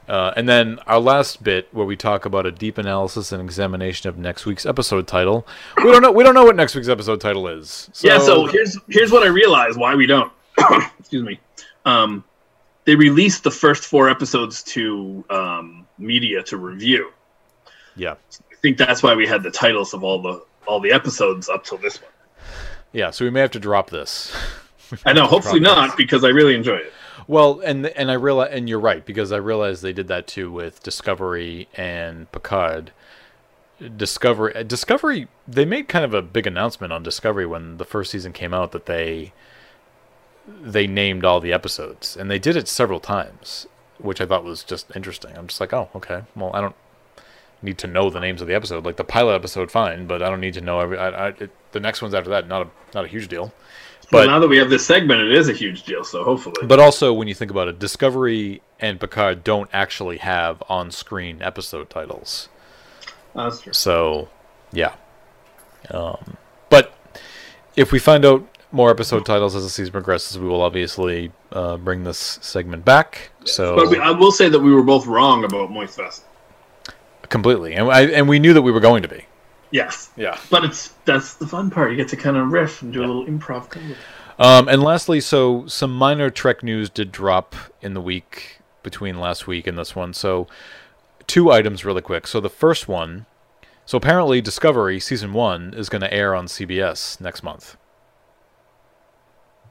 Uh, 0.08 0.32
and 0.38 0.48
then 0.48 0.80
our 0.88 1.00
last 1.00 1.44
bit, 1.44 1.68
where 1.74 1.86
we 1.86 1.98
talk 1.98 2.24
about 2.24 2.46
a 2.46 2.52
deep 2.52 2.78
analysis 2.78 3.34
and 3.34 3.42
examination 3.42 4.08
of 4.08 4.18
next 4.18 4.46
week's 4.46 4.66
episode 4.66 5.06
title. 5.06 5.46
We 5.76 5.92
don't 5.92 6.02
know. 6.02 6.14
We 6.14 6.24
don't 6.24 6.34
know 6.34 6.46
what 6.46 6.56
next 6.56 6.76
week's 6.76 6.88
episode 6.88 7.20
title 7.20 7.48
is. 7.50 7.90
So, 7.92 8.08
yeah. 8.08 8.20
So 8.20 8.46
here's 8.46 8.78
here's 8.88 9.12
what 9.12 9.24
I 9.24 9.28
realized 9.28 9.78
why 9.78 9.96
we 9.96 10.06
don't. 10.06 10.32
Excuse 11.00 11.24
me. 11.24 11.40
Um, 11.84 12.24
they 12.86 12.96
released 12.96 13.44
the 13.44 13.52
first 13.52 13.84
four 13.84 14.10
episodes 14.10 14.64
to 14.64 15.26
um, 15.30 15.86
media 15.98 16.42
to 16.44 16.56
review. 16.56 17.12
Yeah, 17.98 18.16
I 18.32 18.56
think 18.62 18.78
that's 18.78 19.04
why 19.04 19.16
we 19.16 19.28
had 19.28 19.44
the 19.44 19.52
titles 19.52 19.94
of 19.94 20.04
all 20.04 20.22
the 20.22 20.46
all 20.68 20.80
the 20.80 20.92
episodes 20.92 21.50
up 21.50 21.64
till 21.64 21.78
this 21.78 22.02
one. 22.02 22.12
yeah. 22.94 23.12
So 23.12 23.26
we 23.26 23.32
may 23.32 23.42
have 23.42 23.52
to 23.52 23.60
drop 23.60 23.90
this. 23.90 24.36
I 25.06 25.14
know. 25.14 25.26
Hopefully 25.26 25.60
not, 25.60 25.98
because 25.98 26.24
I 26.24 26.30
really 26.30 26.56
enjoy 26.56 26.78
it. 26.78 26.94
Well, 27.28 27.60
and 27.60 27.88
and 27.88 28.10
I 28.10 28.14
realize, 28.14 28.50
and 28.54 28.70
you're 28.70 28.80
right 28.80 29.06
because 29.06 29.32
I 29.32 29.38
realized 29.38 29.82
they 29.82 29.94
did 29.94 30.08
that 30.08 30.28
too 30.28 30.52
with 30.52 30.82
Discovery 30.84 31.68
and 31.76 32.32
Picard. 32.32 32.92
Discovery, 33.96 34.56
uh, 34.56 34.64
Discovery, 34.64 35.28
they 35.48 35.64
made 35.66 35.88
kind 35.88 36.04
of 36.04 36.14
a 36.14 36.22
big 36.24 36.48
announcement 36.48 36.92
on 36.92 37.04
Discovery 37.04 37.46
when 37.46 37.78
the 37.78 37.86
first 37.86 38.12
season 38.12 38.34
came 38.34 38.54
out 38.54 38.72
that 38.72 38.88
they 38.88 39.34
they 40.48 40.88
named 40.88 41.26
all 41.26 41.40
the 41.40 41.54
episodes, 41.54 42.16
and 42.16 42.32
they 42.32 42.40
did 42.40 42.56
it 42.56 42.68
several 42.68 43.00
times, 43.00 43.68
which 43.98 44.22
I 44.22 44.26
thought 44.26 44.44
was 44.44 44.64
just 44.64 44.90
interesting. 44.96 45.38
I'm 45.38 45.48
just 45.48 45.60
like, 45.60 45.74
oh, 45.74 45.90
okay. 45.96 46.24
Well, 46.36 46.52
I 46.54 46.62
don't 46.62 46.76
need 47.62 47.78
to 47.80 47.88
know 47.88 48.10
the 48.10 48.20
names 48.20 48.42
of 48.42 48.48
the 48.48 48.56
episode. 48.56 48.86
Like 48.86 48.98
the 48.98 49.04
pilot 49.04 49.36
episode, 49.36 49.72
fine, 49.72 50.08
but 50.08 50.22
I 50.22 50.30
don't 50.30 50.42
need 50.42 50.54
to 50.56 50.62
know 50.62 50.80
every. 50.80 50.98
I, 50.98 51.10
I, 51.10 51.28
it, 51.30 51.52
the 51.72 51.80
next 51.80 52.02
ones 52.02 52.14
after 52.14 52.30
that, 52.32 52.48
not 52.48 52.68
a 52.68 52.70
not 52.94 53.06
a 53.06 53.08
huge 53.08 53.28
deal. 53.28 53.54
But 54.10 54.26
But 54.26 54.26
now 54.28 54.40
that 54.40 54.48
we 54.48 54.58
have 54.58 54.70
this 54.70 54.86
segment, 54.86 55.22
it 55.22 55.32
is 55.34 55.50
a 55.50 55.54
huge 55.54 55.84
deal. 55.84 56.04
So 56.04 56.24
hopefully, 56.24 56.66
but 56.66 56.80
also, 56.80 57.14
when 57.14 57.28
you 57.28 57.34
think 57.34 57.52
about 57.52 57.68
it, 57.68 57.80
Discovery 57.80 58.62
and 58.80 59.00
Picard 59.00 59.44
don't 59.44 59.70
actually 59.74 60.18
have 60.18 60.64
on-screen 60.70 61.42
episode 61.42 61.90
titles. 61.90 62.48
that's 63.36 63.62
true. 63.62 63.74
So, 63.74 64.30
yeah. 64.72 64.94
Um, 65.90 66.38
but 66.70 66.94
if 67.76 67.92
we 67.92 68.00
find 68.00 68.24
out 68.26 68.48
more 68.72 68.90
episode 68.90 69.26
titles 69.26 69.56
as 69.56 69.64
the 69.64 69.70
season 69.70 69.92
progresses, 69.92 70.38
we 70.38 70.48
will 70.48 70.62
obviously 70.62 71.32
uh, 71.52 71.78
bring 71.78 72.04
this 72.04 72.40
segment 72.42 72.86
back. 72.86 73.32
So 73.46 73.76
But 73.76 73.90
we, 73.90 74.00
I 74.00 74.12
will 74.12 74.32
say 74.32 74.50
that 74.50 74.60
we 74.60 74.72
were 74.74 74.84
both 74.84 75.06
wrong 75.06 75.44
about 75.44 75.72
Moist 75.72 75.98
Vessel. 75.98 76.26
Completely, 77.30 77.74
and 77.74 77.90
I, 77.90 78.02
and 78.08 78.28
we 78.28 78.40
knew 78.40 78.54
that 78.54 78.62
we 78.62 78.72
were 78.72 78.80
going 78.80 79.02
to 79.04 79.08
be. 79.10 79.26
Yes, 79.72 80.12
Yeah. 80.16 80.38
but 80.50 80.64
it's 80.64 80.94
that's 81.06 81.34
the 81.34 81.46
fun 81.48 81.70
part. 81.70 81.92
You 81.92 81.98
get 81.98 82.08
to 82.10 82.16
kind 82.18 82.38
of 82.38 82.52
riff 82.52 82.82
and 82.82 82.94
do 82.94 83.04
a 83.04 83.08
little 83.08 83.26
improv. 83.26 83.68
Um, 84.40 84.68
and 84.70 84.82
lastly, 84.82 85.20
so 85.20 85.66
some 85.68 85.92
minor 85.94 86.30
Trek 86.30 86.64
news 86.64 86.90
did 86.90 87.12
drop 87.12 87.56
in 87.82 87.94
the 87.94 88.02
week 88.02 88.60
between 88.84 89.20
last 89.20 89.48
week 89.48 89.68
and 89.68 89.78
this 89.78 89.96
one. 89.96 90.14
So 90.14 90.48
two 91.26 91.52
items 91.52 91.84
really 91.84 92.02
quick. 92.02 92.28
So 92.28 92.40
the 92.40 92.50
first 92.50 92.88
one, 92.88 93.26
so 93.86 93.98
apparently 93.98 94.40
Discovery 94.40 95.00
season 95.00 95.34
one 95.34 95.74
is 95.76 95.90
going 95.90 96.02
to 96.02 96.14
air 96.14 96.34
on 96.34 96.46
CBS 96.46 97.20
next 97.20 97.44
month. 97.44 97.76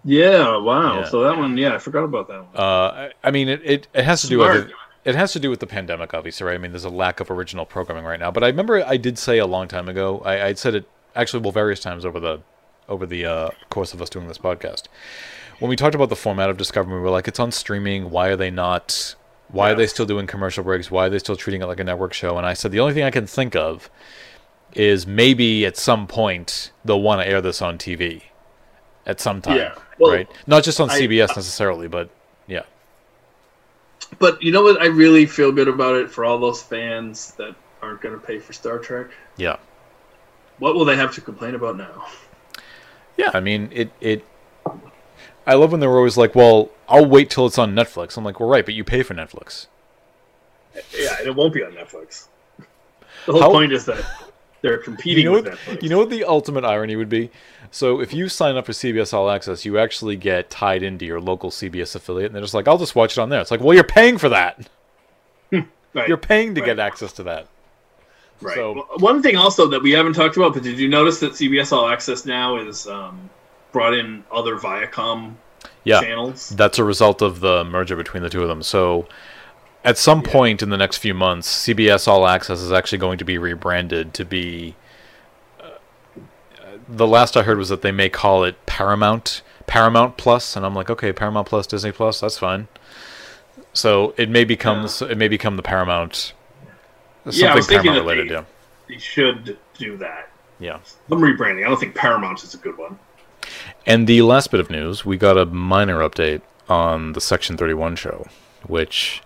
Yeah, 0.05 0.57
wow. 0.59 1.01
Yeah. 1.01 1.09
So 1.09 1.23
that 1.23 1.37
one, 1.37 1.57
yeah, 1.57 1.75
I 1.75 1.79
forgot 1.79 2.05
about 2.05 2.29
that 2.29 2.39
one. 2.45 2.57
Uh, 2.57 2.61
I, 2.63 3.13
I 3.25 3.31
mean, 3.31 3.49
it, 3.49 3.61
it, 3.65 3.89
it 3.95 4.05
has 4.05 4.23
to 4.23 4.29
do 4.29 4.39
with 4.39 4.71
it 5.07 5.15
has 5.15 5.33
to 5.33 5.41
do 5.41 5.49
with 5.51 5.61
the 5.61 5.67
pandemic, 5.69 6.13
obviously, 6.13 6.45
right? 6.47 6.57
I 6.57 6.59
mean, 6.59 6.73
there's 6.73 6.85
a 6.85 6.91
lack 6.91 7.21
of 7.21 7.31
original 7.31 7.65
programming 7.65 8.05
right 8.05 8.19
now. 8.19 8.33
But 8.33 8.43
I 8.43 8.49
remember 8.49 8.85
I 8.85 8.97
did 8.97 9.19
say 9.19 9.39
a 9.39 9.47
long 9.47 9.69
time 9.69 9.89
ago. 9.89 10.21
I, 10.25 10.47
I'd 10.47 10.59
said 10.59 10.75
it 10.75 10.89
actually, 11.15 11.43
well, 11.43 11.53
various 11.53 11.81
times 11.81 12.05
over 12.05 12.19
the 12.21 12.41
over 12.89 13.07
the 13.07 13.25
uh, 13.25 13.51
course 13.71 13.95
of 13.95 14.03
us 14.03 14.11
doing 14.11 14.29
this 14.29 14.39
podcast. 14.39 14.85
When 15.61 15.69
we 15.69 15.77
talked 15.77 15.95
about 15.95 16.09
the 16.09 16.17
format 16.17 16.51
of 16.51 16.57
Discovery, 16.57 16.95
we 16.95 17.01
were 17.01 17.11
like, 17.11 17.29
it's 17.29 17.41
on 17.41 17.51
streaming. 17.53 18.11
Why 18.11 18.29
are 18.29 18.37
they 18.37 18.51
not? 18.51 19.15
Why 19.49 19.71
are 19.71 19.75
they 19.77 19.87
still 19.87 20.07
doing 20.07 20.27
commercial 20.27 20.65
breaks? 20.65 20.91
Why 20.91 21.07
are 21.07 21.11
they 21.11 21.21
still 21.21 21.37
treating 21.37 21.63
it 21.63 21.67
like 21.67 21.79
a 21.81 21.85
network 21.85 22.13
show? 22.13 22.37
And 22.37 22.45
I 22.45 22.53
said 22.53 22.73
the 22.73 22.81
only 22.81 22.95
thing 22.95 23.05
I 23.05 23.13
can 23.13 23.27
think 23.29 23.55
of 23.55 23.89
is 24.75 25.07
maybe 25.07 25.65
at 25.65 25.77
some 25.77 26.09
point 26.09 26.73
they'll 26.85 27.01
want 27.01 27.21
to 27.23 27.29
air 27.29 27.41
this 27.41 27.63
on 27.63 27.79
TV 27.79 28.23
at 29.07 29.21
some 29.21 29.41
time, 29.41 29.57
Yeah. 29.57 29.75
Well, 29.99 30.13
right? 30.13 30.29
Not 30.49 30.65
just 30.65 30.81
on 30.81 30.91
I- 30.91 31.01
CBS 31.01 31.29
necessarily, 31.37 31.87
but 31.87 32.11
yeah. 32.11 32.11
But 34.19 34.43
you 34.43 34.53
know 34.53 34.63
what? 34.63 34.81
I 34.81 34.87
really 34.87 35.27
feel 35.27 35.53
good 35.53 35.69
about 35.69 35.97
it 35.97 36.11
for 36.11 36.25
all 36.25 36.39
those 36.39 36.63
fans 36.63 37.33
that 37.33 37.55
aren't 37.83 38.01
going 38.01 38.19
to 38.19 38.25
pay 38.25 38.39
for 38.39 38.53
Star 38.53 38.79
Trek. 38.79 39.09
Yeah. 39.37 39.57
What 40.59 40.75
will 40.75 40.85
they 40.85 40.97
have 40.97 41.15
to 41.15 41.21
complain 41.21 41.55
about 41.55 41.77
now? 41.77 42.07
Yeah, 43.17 43.31
I 43.35 43.41
mean 43.41 43.69
it. 43.73 43.91
It. 44.01 44.25
I 45.47 45.55
love 45.55 45.71
when 45.73 45.81
they're 45.81 45.91
always 45.97 46.17
like, 46.17 46.35
"Well, 46.35 46.71
I'll 46.89 47.07
wait 47.07 47.31
till 47.31 47.47
it's 47.47 47.59
on 47.59 47.75
Netflix." 47.75 48.17
I'm 48.17 48.25
like, 48.25 48.41
"Well, 48.41 48.49
right, 48.49 48.65
but 48.65 48.75
you 48.75 48.85
pay 48.85 49.03
for 49.03 49.15
Netflix." 49.15 49.67
Yeah, 50.95 51.17
and 51.19 51.27
it 51.27 51.35
won't 51.35 51.55
be 51.55 51.63
on 51.63 51.73
Netflix. 51.73 52.29
The 53.27 53.33
whole 53.33 53.41
How- 53.41 53.51
point 53.51 53.73
is 53.73 53.85
that 53.87 54.05
they're 54.63 54.79
competing 54.79 55.25
You 55.25 55.31
know, 55.31 55.33
with 55.37 55.47
what, 55.47 55.55
Netflix. 55.59 55.83
you 55.83 55.89
know 55.89 55.99
what 55.99 56.11
the 56.11 56.25
ultimate 56.25 56.65
irony 56.65 56.97
would 56.97 57.09
be? 57.09 57.31
So 57.71 58.01
if 58.01 58.13
you 58.13 58.29
sign 58.29 58.57
up 58.57 58.67
for 58.67 58.73
CBS 58.73 59.13
All 59.13 59.31
Access, 59.31 59.65
you 59.65 59.79
actually 59.79 60.17
get 60.17 60.51
tied 60.51 60.83
into 60.83 61.05
your 61.05 61.21
local 61.21 61.51
CBS 61.51 61.95
affiliate, 61.95 62.27
and 62.27 62.35
they're 62.35 62.43
just 62.43 62.55
like, 62.55 62.69
"I'll 62.69 62.79
just 62.79 62.95
watch 62.97 63.19
it 63.19 63.21
on 63.21 63.29
there." 63.29 63.41
It's 63.41 63.51
like, 63.51 63.61
well, 63.61 63.75
you're 63.75 63.85
paying 63.85 64.19
for 64.19 64.29
that. 64.29 64.69
right. 65.53 66.09
You're 66.09 66.17
paying 66.17 66.55
to 66.55 66.61
Right. 66.61 66.67
get 66.67 66.79
access 66.79 67.13
to 67.15 67.23
that. 67.25 67.47
Right. 68.41 68.55
So- 68.55 68.73
Well, 68.73 68.87
One 68.99 69.23
thing 69.23 69.37
also 69.37 69.67
that 69.69 69.83
we 69.83 69.93
haven't 69.93 70.13
talked 70.15 70.37
about, 70.37 70.55
but 70.55 70.63
did 70.63 70.79
you 70.79 70.89
notice 70.89 71.21
that 71.21 71.33
CBS 71.33 71.73
All 71.73 71.89
Access 71.89 72.27
now 72.27 72.57
is 72.57 72.87
um, 72.87 73.31
brought 73.73 73.95
in 73.95 74.25
other 74.31 74.57
Viacom 74.57 75.35
Yeah, 75.85 76.01
channels? 76.01 76.51
that's 76.51 76.79
a 76.79 76.85
result 76.85 77.23
of 77.23 77.41
the 77.41 77.65
merger 77.65 77.97
between 77.97 78.23
the 78.23 78.29
two 78.31 78.43
of 78.43 78.49
them. 78.49 78.63
So 78.63 79.07
at 79.85 79.97
some 79.97 80.23
point 80.23 80.63
in 80.63 80.69
the 80.71 80.77
next 80.77 80.99
few 80.99 81.15
months, 81.15 81.49
CBS 81.49 82.07
All 82.09 82.27
Access 82.27 82.61
is 82.61 82.73
actually 82.73 82.99
going 82.99 83.19
to 83.19 83.25
be 83.25 83.39
rebranded 83.39 84.13
to 84.15 84.25
be. 84.25 84.75
The 86.89 87.07
last 87.07 87.37
I 87.37 87.43
heard 87.43 87.59
was 87.59 87.69
that 87.69 87.83
they 87.83 87.93
may 87.93 88.09
call 88.09 88.45
it 88.45 88.65
Paramount 88.67 89.43
Paramount 89.67 90.17
Plus, 90.17 90.55
and 90.57 90.65
I'm 90.65 90.75
like, 90.75 90.89
okay, 90.91 91.13
Paramount 91.13 91.49
Plus, 91.49 91.67
Disney 91.67 91.91
Plus, 91.91 92.21
that's 92.21 92.39
fine. 92.39 92.69
So 93.73 94.15
it 94.17 94.31
may 94.31 94.45
become 94.45 94.87
Yeah. 95.01 95.09
it 95.09 95.19
may 95.19 95.27
become 95.29 95.57
the 95.57 95.63
Paramount. 95.63 96.33
Something 97.25 97.43
Yeah, 97.43 97.53
I 97.53 97.57
was 97.57 97.67
thinking 97.67 97.91
Paramount 97.93 98.07
that 98.07 98.13
related, 98.13 98.31
they- 98.31 98.35
yeah. 98.35 98.45
They 98.89 98.99
should 98.99 99.59
do 99.77 99.97
that. 99.97 100.29
Yeah. 100.61 100.79
Some 101.09 101.21
rebranding. 101.21 101.65
I 101.67 101.69
don't 101.69 101.79
think 101.81 101.97
Paramount 101.97 102.45
is 102.45 102.55
a 102.55 102.59
good 102.59 102.79
one. 102.79 102.99
And 103.85 104.07
the 104.07 104.23
last 104.23 104.53
bit 104.53 104.61
of 104.61 104.71
news, 104.71 105.05
we 105.05 105.17
got 105.17 105.37
a 105.37 105.45
minor 105.45 105.99
update 105.99 106.43
on 106.69 107.13
the 107.13 107.21
Section 107.21 107.57
31 107.57 107.97
show, 107.97 108.27
which 108.65 109.23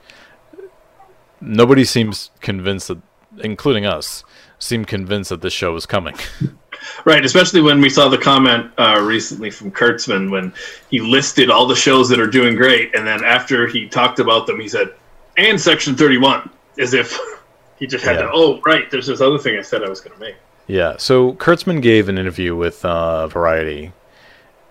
nobody 1.40 1.84
seems 1.84 2.30
convinced 2.40 2.88
that, 2.88 2.98
including 3.38 3.84
us, 3.84 4.24
seem 4.58 4.84
convinced 4.86 5.28
that 5.30 5.42
this 5.42 5.52
show 5.52 5.76
is 5.76 5.84
coming. 5.86 6.16
Right, 7.04 7.24
especially 7.24 7.60
when 7.60 7.80
we 7.80 7.90
saw 7.90 8.08
the 8.08 8.18
comment 8.18 8.70
uh, 8.78 9.00
recently 9.02 9.50
from 9.50 9.70
Kurtzman 9.70 10.30
when 10.30 10.52
he 10.90 11.00
listed 11.00 11.50
all 11.50 11.66
the 11.66 11.74
shows 11.76 12.08
that 12.08 12.18
are 12.20 12.26
doing 12.26 12.56
great, 12.56 12.94
and 12.94 13.06
then 13.06 13.22
after 13.24 13.66
he 13.66 13.88
talked 13.88 14.18
about 14.18 14.46
them, 14.46 14.58
he 14.60 14.68
said, 14.68 14.92
"And 15.36 15.60
Section 15.60 15.94
31," 15.96 16.48
as 16.78 16.94
if 16.94 17.18
he 17.78 17.86
just 17.86 18.04
had 18.04 18.16
Yeah. 18.16 18.22
to. 18.22 18.30
Oh, 18.32 18.60
right. 18.64 18.90
There's 18.90 19.06
this 19.06 19.20
other 19.20 19.38
thing 19.38 19.58
I 19.58 19.62
said 19.62 19.82
I 19.84 19.88
was 19.88 20.00
going 20.00 20.14
to 20.14 20.20
make. 20.20 20.36
yeah. 20.66 20.96
So 20.98 21.34
Kurtzman 21.34 21.82
gave 21.82 22.08
an 22.08 22.16
interview 22.18 22.54
with 22.56 22.82
uh, 22.84 23.26
Variety, 23.26 23.92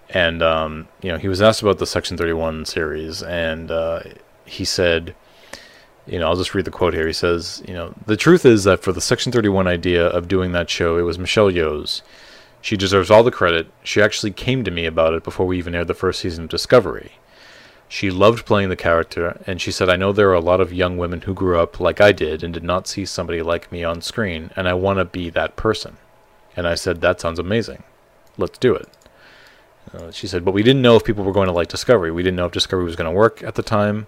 and 0.09 0.41
um, 0.41 0.87
you 1.01 1.11
know 1.11 1.17
he 1.17 1.27
was 1.27 1.41
asked 1.41 1.61
about 1.61 1.77
the 1.77 1.85
Section 1.87 2.17
31 2.17 2.65
series, 2.65 3.21
and 3.23 3.69
uh, 3.71 4.01
he 4.45 4.65
said. 4.65 5.15
You 6.09 6.19
know, 6.19 6.27
I'll 6.27 6.35
just 6.35 6.55
read 6.55 6.65
the 6.65 6.71
quote 6.71 6.93
here. 6.93 7.07
He 7.07 7.13
says, 7.13 7.61
"You 7.67 7.73
know, 7.73 7.93
the 8.05 8.17
truth 8.17 8.45
is 8.45 8.63
that 8.63 8.81
for 8.81 8.91
the 8.91 9.01
Section 9.01 9.31
31 9.31 9.67
idea 9.67 10.07
of 10.07 10.27
doing 10.27 10.51
that 10.53 10.69
show, 10.69 10.97
it 10.97 11.03
was 11.03 11.19
Michelle 11.19 11.51
Yeoh's. 11.51 12.01
She 12.61 12.75
deserves 12.75 13.09
all 13.09 13.23
the 13.23 13.31
credit. 13.31 13.67
She 13.83 14.01
actually 14.01 14.31
came 14.31 14.63
to 14.63 14.71
me 14.71 14.85
about 14.85 15.13
it 15.13 15.23
before 15.23 15.45
we 15.45 15.57
even 15.57 15.75
aired 15.75 15.87
the 15.87 15.93
first 15.93 16.19
season 16.19 16.45
of 16.45 16.49
Discovery. 16.49 17.13
She 17.87 18.11
loved 18.11 18.45
playing 18.45 18.69
the 18.69 18.75
character, 18.75 19.41
and 19.47 19.59
she 19.59 19.71
said, 19.71 19.89
I 19.89 19.95
know 19.95 20.11
there 20.11 20.29
are 20.29 20.35
a 20.35 20.39
lot 20.39 20.61
of 20.61 20.71
young 20.71 20.97
women 20.97 21.21
who 21.21 21.33
grew 21.33 21.59
up 21.59 21.79
like 21.79 21.99
I 21.99 22.11
did 22.11 22.43
and 22.43 22.53
did 22.53 22.63
not 22.63 22.87
see 22.87 23.03
somebody 23.03 23.41
like 23.41 23.71
me 23.71 23.83
on 23.83 24.01
screen, 24.01 24.51
and 24.55 24.67
I 24.67 24.75
want 24.75 24.99
to 24.99 25.05
be 25.05 25.31
that 25.31 25.55
person. 25.55 25.97
And 26.55 26.67
I 26.67 26.75
said, 26.75 27.01
That 27.01 27.19
sounds 27.19 27.39
amazing. 27.39 27.83
Let's 28.37 28.59
do 28.59 28.75
it. 28.75 28.89
Uh, 29.91 30.11
she 30.11 30.27
said, 30.27 30.45
But 30.45 30.53
we 30.53 30.61
didn't 30.61 30.83
know 30.83 30.97
if 30.97 31.03
people 31.03 31.23
were 31.23 31.33
going 31.33 31.47
to 31.47 31.53
like 31.53 31.69
Discovery. 31.69 32.11
We 32.11 32.21
didn't 32.21 32.35
know 32.35 32.45
if 32.45 32.51
Discovery 32.51 32.85
was 32.85 32.95
going 32.95 33.09
to 33.09 33.17
work 33.17 33.41
at 33.41 33.55
the 33.55 33.63
time. 33.63 34.05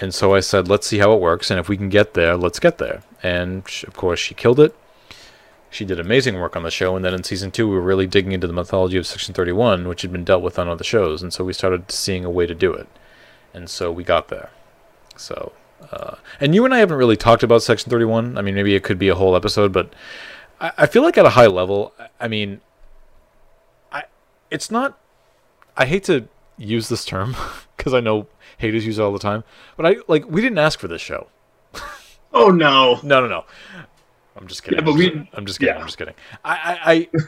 And 0.00 0.12
so 0.14 0.34
I 0.34 0.40
said, 0.40 0.66
Let's 0.66 0.86
see 0.86 0.98
how 0.98 1.12
it 1.12 1.20
works, 1.20 1.50
and 1.50 1.60
if 1.60 1.68
we 1.68 1.76
can 1.76 1.88
get 1.90 2.14
there, 2.14 2.36
let's 2.36 2.58
get 2.58 2.78
there. 2.78 3.02
And 3.22 3.68
sh- 3.68 3.84
of 3.84 3.94
course, 3.94 4.18
she 4.18 4.34
killed 4.34 4.58
it. 4.58 4.74
She 5.68 5.84
did 5.84 6.00
amazing 6.00 6.40
work 6.40 6.56
on 6.56 6.64
the 6.64 6.70
show, 6.70 6.96
and 6.96 7.04
then 7.04 7.14
in 7.14 7.22
season 7.22 7.50
two, 7.52 7.68
we 7.68 7.74
were 7.76 7.80
really 7.82 8.06
digging 8.06 8.32
into 8.32 8.46
the 8.48 8.52
mythology 8.52 8.96
of 8.96 9.06
Section 9.06 9.34
31, 9.34 9.86
which 9.86 10.02
had 10.02 10.10
been 10.10 10.24
dealt 10.24 10.42
with 10.42 10.58
on 10.58 10.66
other 10.68 10.82
shows, 10.82 11.22
and 11.22 11.32
so 11.32 11.44
we 11.44 11.52
started 11.52 11.92
seeing 11.92 12.24
a 12.24 12.30
way 12.30 12.46
to 12.46 12.54
do 12.56 12.72
it. 12.72 12.88
And 13.54 13.68
so 13.70 13.92
we 13.92 14.02
got 14.02 14.28
there. 14.28 14.50
So, 15.16 15.52
uh, 15.92 16.16
and 16.40 16.54
you 16.54 16.64
and 16.64 16.74
I 16.74 16.78
haven't 16.78 16.96
really 16.96 17.16
talked 17.16 17.42
about 17.44 17.62
Section 17.62 17.90
31. 17.90 18.36
I 18.38 18.42
mean, 18.42 18.54
maybe 18.54 18.74
it 18.74 18.82
could 18.82 18.98
be 18.98 19.08
a 19.08 19.14
whole 19.14 19.36
episode, 19.36 19.72
but 19.72 19.92
I, 20.60 20.72
I 20.78 20.86
feel 20.86 21.02
like 21.02 21.18
at 21.18 21.26
a 21.26 21.30
high 21.30 21.46
level, 21.46 21.92
I- 22.00 22.08
I 22.22 22.28
mean, 22.28 22.60
I 23.92 24.04
it's 24.50 24.70
not. 24.70 24.98
I 25.76 25.86
hate 25.86 26.04
to 26.04 26.26
use 26.58 26.88
this 26.88 27.04
term 27.04 27.36
because 27.80 27.94
I 27.94 28.00
know 28.00 28.26
haters 28.58 28.84
use 28.84 28.98
it 28.98 29.02
all 29.02 29.12
the 29.12 29.18
time, 29.18 29.42
but 29.76 29.86
I 29.86 29.96
like 30.06 30.28
we 30.28 30.40
didn't 30.42 30.58
ask 30.58 30.78
for 30.78 30.88
this 30.88 31.00
show. 31.02 31.28
Oh 32.32 32.46
no! 32.50 33.00
No, 33.02 33.20
no, 33.20 33.26
no. 33.26 33.44
I'm 34.36 34.46
just 34.46 34.62
kidding. 34.62 34.78
Yeah, 34.78 34.84
but 34.84 34.92
I'm, 34.92 34.98
we- 34.98 35.10
just, 35.10 35.28
I'm 35.34 35.46
just 35.46 35.58
kidding. 35.58 35.74
yeah. 35.74 35.80
I'm 35.80 35.86
just 35.88 35.98
kidding. 35.98 36.14
I, 36.44 37.08
I, 37.12 37.18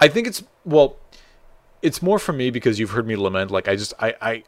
I, 0.04 0.08
think 0.08 0.28
it's 0.28 0.44
well, 0.64 0.96
it's 1.82 2.00
more 2.00 2.20
for 2.20 2.32
me 2.32 2.50
because 2.50 2.78
you've 2.78 2.90
heard 2.90 3.08
me 3.08 3.16
lament. 3.16 3.50
Like 3.50 3.66
I 3.66 3.74
just, 3.74 3.92
I, 3.98 4.14
I, 4.22 4.44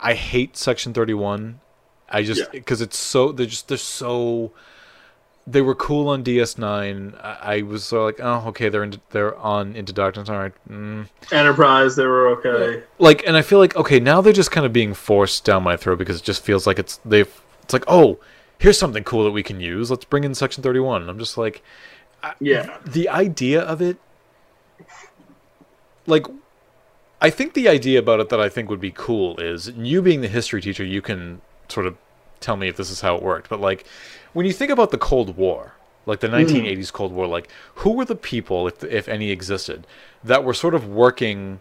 I 0.00 0.12
hate 0.12 0.54
Section 0.58 0.92
31. 0.92 1.60
I 2.10 2.22
just 2.22 2.40
Yeah. 2.42 2.46
because 2.52 2.82
it's 2.82 2.98
so 2.98 3.32
they're 3.32 3.46
just 3.46 3.68
they're 3.68 3.78
so. 3.78 4.52
They 5.50 5.62
were 5.62 5.74
cool 5.74 6.08
on 6.08 6.22
DS9. 6.22 7.24
I, 7.24 7.56
I 7.56 7.62
was 7.62 7.84
sort 7.84 8.00
of 8.00 8.18
like, 8.18 8.26
oh, 8.26 8.48
okay, 8.48 8.68
they're 8.68 8.84
into, 8.84 9.00
they're 9.10 9.36
on 9.36 9.74
Into 9.74 9.92
Darkness. 9.92 10.28
All 10.28 10.38
right, 10.38 10.52
mm. 10.68 11.06
Enterprise, 11.32 11.96
they 11.96 12.06
were 12.06 12.28
okay. 12.38 12.82
like, 12.98 13.26
and 13.26 13.36
I 13.36 13.42
feel 13.42 13.58
like 13.58 13.74
okay, 13.76 14.00
now 14.00 14.20
they're 14.20 14.32
just 14.32 14.50
kind 14.50 14.66
of 14.66 14.72
being 14.72 14.94
forced 14.94 15.44
down 15.44 15.62
my 15.62 15.76
throat 15.76 15.98
because 15.98 16.18
it 16.18 16.24
just 16.24 16.42
feels 16.42 16.66
like 16.66 16.78
it's 16.78 16.98
they've. 17.04 17.42
It's 17.62 17.72
like, 17.72 17.84
oh, 17.86 18.18
here's 18.58 18.78
something 18.78 19.04
cool 19.04 19.24
that 19.24 19.30
we 19.30 19.42
can 19.42 19.60
use. 19.60 19.90
Let's 19.90 20.06
bring 20.06 20.24
in 20.24 20.34
Section 20.34 20.62
31. 20.62 21.08
I'm 21.08 21.18
just 21.18 21.36
like, 21.36 21.62
Yeah, 22.40 22.78
the 22.84 23.08
idea 23.08 23.60
of 23.60 23.82
it 23.82 23.98
like 26.08 26.26
i 27.20 27.30
think 27.30 27.54
the 27.54 27.68
idea 27.68 27.98
about 27.98 28.18
it 28.18 28.30
that 28.30 28.40
i 28.40 28.48
think 28.48 28.68
would 28.68 28.80
be 28.80 28.90
cool 28.90 29.38
is 29.38 29.68
you 29.76 30.02
being 30.02 30.22
the 30.22 30.28
history 30.28 30.60
teacher 30.60 30.84
you 30.84 31.02
can 31.02 31.40
sort 31.68 31.86
of 31.86 31.96
tell 32.40 32.56
me 32.56 32.68
if 32.68 32.76
this 32.76 32.90
is 32.90 33.00
how 33.00 33.14
it 33.14 33.22
worked 33.22 33.48
but 33.48 33.60
like 33.60 33.86
when 34.32 34.46
you 34.46 34.52
think 34.52 34.70
about 34.70 34.90
the 34.90 34.98
cold 34.98 35.36
war 35.36 35.74
like 36.06 36.20
the 36.20 36.28
1980s 36.28 36.92
cold 36.92 37.12
war 37.12 37.26
like 37.26 37.48
who 37.76 37.90
were 37.92 38.04
the 38.04 38.16
people 38.16 38.66
if 38.66 38.82
if 38.84 39.08
any 39.08 39.30
existed 39.30 39.86
that 40.24 40.44
were 40.44 40.54
sort 40.54 40.74
of 40.74 40.88
working 40.88 41.60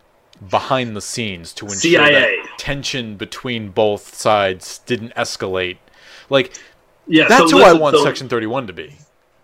behind 0.49 0.95
the 0.95 1.01
scenes 1.01 1.51
to 1.51 1.65
ensure 1.65 1.79
CIA. 1.79 2.11
that 2.11 2.59
tension 2.59 3.17
between 3.17 3.69
both 3.69 4.15
sides 4.15 4.79
didn't 4.79 5.13
escalate 5.15 5.77
like 6.29 6.57
yeah. 7.07 7.27
that's 7.27 7.51
so 7.51 7.57
who 7.57 7.63
i 7.63 7.73
want 7.73 7.95
so 7.95 8.03
section 8.03 8.29
31 8.29 8.67
to 8.67 8.73
be 8.73 8.95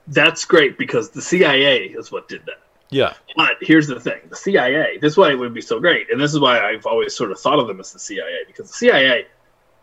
That's 0.08 0.44
great 0.46 0.78
because 0.78 1.12
the 1.12 1.22
CIA 1.22 1.86
is 1.86 2.12
what 2.12 2.28
did 2.28 2.46
that. 2.46 2.60
yeah 2.90 3.14
But 3.38 3.56
here's 3.62 3.88
the 3.88 4.00
thing: 4.00 4.20
the 4.30 4.36
CIA. 4.36 4.98
This 5.00 5.14
is 5.14 5.18
why 5.18 5.32
it 5.32 5.40
would 5.40 5.54
be 5.54 5.62
so 5.62 5.80
great, 5.80 6.12
and 6.12 6.20
this 6.20 6.34
is 6.34 6.40
why 6.40 6.60
I've 6.60 6.86
always 6.86 7.16
sort 7.16 7.32
of 7.32 7.40
thought 7.40 7.60
of 7.60 7.68
them 7.68 7.80
as 7.80 7.94
the 7.94 8.00
CIA 8.00 8.44
because 8.46 8.70
the 8.70 8.76
CIA, 8.76 9.26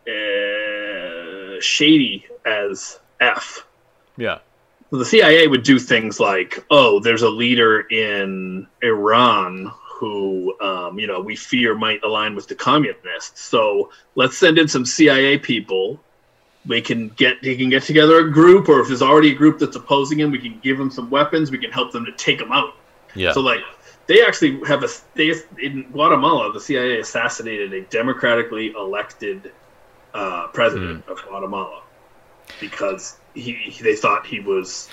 uh, 0.06 1.60
shady 1.60 2.26
as 2.44 3.00
f. 3.20 3.66
yeah 4.16 4.38
The 4.90 5.04
CIA 5.04 5.46
would 5.46 5.62
do 5.62 5.78
things 5.78 6.18
like, 6.18 6.64
"Oh, 6.70 6.98
there's 7.00 7.22
a 7.22 7.30
leader 7.30 7.80
in 7.90 8.66
Iran 8.82 9.70
who, 9.84 10.58
um, 10.60 10.98
you 10.98 11.06
know, 11.06 11.20
we 11.20 11.36
fear 11.36 11.74
might 11.74 12.02
align 12.02 12.34
with 12.34 12.48
the 12.48 12.54
communists. 12.54 13.42
So 13.42 13.90
let's 14.14 14.36
send 14.38 14.58
in 14.58 14.66
some 14.66 14.84
CIA 14.86 15.38
people. 15.38 16.00
We 16.66 16.80
can 16.80 17.08
get 17.10 17.38
he 17.42 17.56
can 17.56 17.70
get 17.70 17.82
together 17.84 18.18
a 18.18 18.30
group, 18.30 18.68
or 18.68 18.80
if 18.80 18.88
there's 18.88 19.02
already 19.02 19.30
a 19.32 19.34
group 19.34 19.58
that's 19.58 19.76
opposing 19.76 20.18
him, 20.20 20.30
we 20.30 20.38
can 20.38 20.58
give 20.62 20.78
them 20.78 20.90
some 20.90 21.08
weapons. 21.10 21.50
We 21.50 21.58
can 21.58 21.70
help 21.72 21.92
them 21.92 22.04
to 22.06 22.12
take 22.12 22.38
them 22.38 22.52
out." 22.52 22.74
yeah 23.14 23.32
So 23.32 23.40
like 23.40 23.60
they 24.06 24.24
actually 24.26 24.60
have 24.66 24.82
a 24.84 24.88
they 25.14 25.32
in 25.62 25.84
Guatemala, 25.92 26.52
the 26.52 26.60
CIA 26.60 27.00
assassinated 27.00 27.72
a 27.72 27.82
democratically 27.82 28.72
elected 28.72 29.52
uh, 30.14 30.48
president 30.48 31.04
Hmm. 31.04 31.12
of 31.12 31.22
Guatemala 31.28 31.82
because 32.58 33.18
he 33.34 33.76
they 33.80 33.94
thought 33.96 34.26
he 34.26 34.40
was 34.40 34.88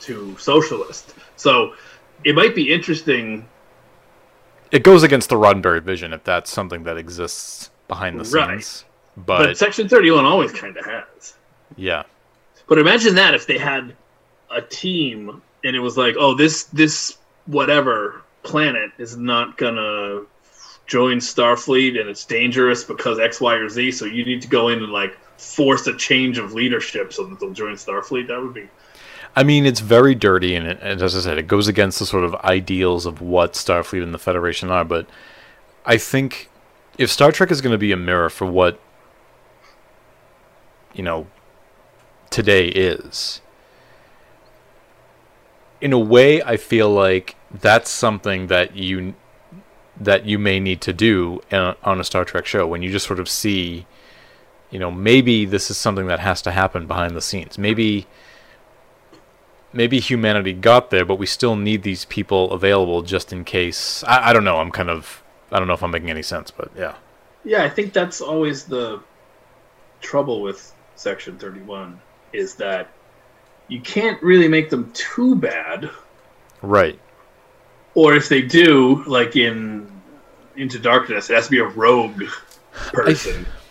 too 0.00 0.36
socialist. 0.38 1.14
So 1.36 1.74
it 2.24 2.34
might 2.34 2.54
be 2.54 2.72
interesting. 2.72 3.46
it 4.70 4.82
goes 4.84 5.02
against 5.02 5.28
the 5.28 5.36
Roddenberry 5.36 5.82
vision 5.82 6.12
if 6.14 6.24
that's 6.24 6.50
something 6.50 6.84
that 6.84 6.96
exists 6.96 7.70
behind 7.88 8.18
the 8.18 8.24
Right. 8.24 8.62
scenes. 8.62 8.84
But, 9.16 9.46
But, 9.48 9.56
Section 9.58 9.88
Thirty 9.88 10.10
One 10.10 10.24
always 10.24 10.50
kind 10.52 10.76
of 10.76 10.84
has. 10.86 11.34
yeah, 11.76 12.04
But 12.68 12.78
imagine 12.78 13.14
that 13.16 13.34
if 13.34 13.46
they 13.46 13.58
had 13.58 13.94
a 14.50 14.62
team 14.62 15.42
and 15.64 15.76
it 15.76 15.80
was 15.80 15.96
like, 15.98 16.14
oh, 16.18 16.34
this 16.34 16.64
this 16.64 17.18
whatever 17.46 18.22
planet 18.42 18.90
is 18.98 19.16
not 19.16 19.56
gonna 19.58 20.22
join 20.86 21.18
Starfleet 21.18 22.00
and 22.00 22.08
it's 22.08 22.24
dangerous 22.24 22.82
because 22.84 23.18
X, 23.20 23.40
Y, 23.40 23.54
or 23.54 23.68
Z. 23.68 23.92
So 23.92 24.04
you 24.06 24.24
need 24.24 24.40
to 24.42 24.48
go 24.48 24.68
in 24.68 24.82
and 24.82 24.92
like 24.92 25.18
force 25.36 25.86
a 25.86 25.96
change 25.96 26.38
of 26.38 26.52
leadership 26.52 27.12
so 27.12 27.24
that 27.24 27.40
they'll 27.40 27.52
join 27.52 27.74
Starfleet. 27.74 28.28
That 28.28 28.40
would 28.40 28.54
be 28.54 28.68
I 29.34 29.42
mean 29.42 29.64
it's 29.64 29.80
very 29.80 30.14
dirty, 30.14 30.54
and, 30.54 30.66
it, 30.66 30.78
and 30.82 31.00
as 31.00 31.16
I 31.16 31.20
said, 31.20 31.38
it 31.38 31.46
goes 31.46 31.68
against 31.68 31.98
the 31.98 32.06
sort 32.06 32.24
of 32.24 32.34
ideals 32.36 33.06
of 33.06 33.20
what 33.20 33.54
Starfleet 33.54 34.02
and 34.02 34.12
the 34.12 34.18
Federation 34.18 34.70
are. 34.70 34.84
But 34.84 35.06
I 35.86 35.96
think 35.96 36.50
if 36.98 37.10
Star 37.10 37.32
Trek 37.32 37.50
is 37.50 37.60
going 37.60 37.72
to 37.72 37.78
be 37.78 37.92
a 37.92 37.96
mirror 37.96 38.28
for 38.28 38.46
what 38.46 38.78
you 40.92 41.02
know 41.02 41.26
today 42.28 42.68
is, 42.68 43.40
in 45.80 45.92
a 45.92 45.98
way, 45.98 46.42
I 46.42 46.58
feel 46.58 46.90
like 46.90 47.36
that's 47.50 47.90
something 47.90 48.48
that 48.48 48.76
you 48.76 49.14
that 49.98 50.26
you 50.26 50.38
may 50.38 50.60
need 50.60 50.80
to 50.82 50.92
do 50.92 51.40
uh, 51.50 51.74
on 51.84 52.00
a 52.00 52.04
Star 52.04 52.24
Trek 52.24 52.44
show 52.44 52.66
when 52.66 52.82
you 52.82 52.90
just 52.90 53.06
sort 53.06 53.20
of 53.20 53.28
see, 53.28 53.86
you 54.72 54.78
know, 54.78 54.90
maybe 54.90 55.44
this 55.44 55.70
is 55.70 55.76
something 55.76 56.06
that 56.06 56.18
has 56.18 56.42
to 56.42 56.50
happen 56.50 56.86
behind 56.86 57.14
the 57.14 57.20
scenes. 57.20 57.58
Maybe 57.58 58.06
maybe 59.72 60.00
humanity 60.00 60.52
got 60.54 60.90
there, 60.90 61.04
but 61.04 61.16
we 61.16 61.26
still 61.26 61.56
need 61.56 61.82
these 61.82 62.06
people 62.06 62.50
available 62.52 63.02
just 63.02 63.32
in 63.32 63.44
case. 63.44 64.02
I, 64.04 64.30
I 64.30 64.32
don't 64.32 64.44
know. 64.44 64.58
I'm 64.58 64.72
kind 64.72 64.90
of 64.90 65.22
I 65.52 65.58
don't 65.58 65.68
know 65.68 65.74
if 65.74 65.82
I'm 65.82 65.90
making 65.90 66.10
any 66.10 66.22
sense, 66.22 66.50
but 66.50 66.70
yeah. 66.76 66.94
Yeah, 67.44 67.62
I 67.62 67.68
think 67.68 67.92
that's 67.92 68.20
always 68.20 68.64
the 68.64 69.00
trouble 70.00 70.40
with 70.40 70.72
Section 70.96 71.38
31 71.38 72.00
is 72.32 72.54
that 72.54 72.88
you 73.68 73.80
can't 73.80 74.22
really 74.22 74.48
make 74.48 74.70
them 74.70 74.90
too 74.94 75.36
bad. 75.36 75.90
Right. 76.62 76.98
Or 77.94 78.14
if 78.14 78.28
they 78.30 78.40
do, 78.40 79.04
like 79.04 79.36
in 79.36 79.90
Into 80.56 80.78
Darkness, 80.78 81.28
it 81.28 81.34
has 81.34 81.46
to 81.46 81.50
be 81.50 81.58
a 81.58 81.64
rogue 81.64 82.22
person. 82.72 83.44
I, 83.46 83.61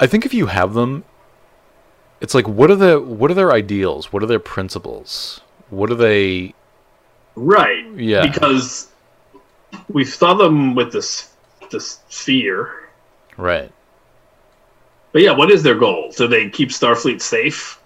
I 0.00 0.06
think 0.06 0.26
if 0.26 0.34
you 0.34 0.46
have 0.46 0.74
them, 0.74 1.04
it's 2.20 2.34
like 2.34 2.48
what 2.48 2.70
are 2.70 2.76
the 2.76 3.00
what 3.00 3.30
are 3.30 3.34
their 3.34 3.52
ideals? 3.52 4.12
What 4.12 4.22
are 4.22 4.26
their 4.26 4.38
principles? 4.38 5.40
What 5.70 5.90
are 5.90 5.96
they? 5.96 6.54
Right. 7.36 7.84
Yeah. 7.96 8.26
Because 8.26 8.88
we 9.88 10.04
saw 10.04 10.34
them 10.34 10.74
with 10.74 10.92
this 10.92 11.32
this 11.70 12.00
sphere. 12.08 12.88
Right. 13.36 13.70
But 15.12 15.22
yeah, 15.22 15.32
what 15.32 15.50
is 15.50 15.62
their 15.62 15.76
goal? 15.76 16.12
Do 16.16 16.26
they 16.26 16.48
keep 16.48 16.70
Starfleet 16.70 17.20
safe? 17.20 17.80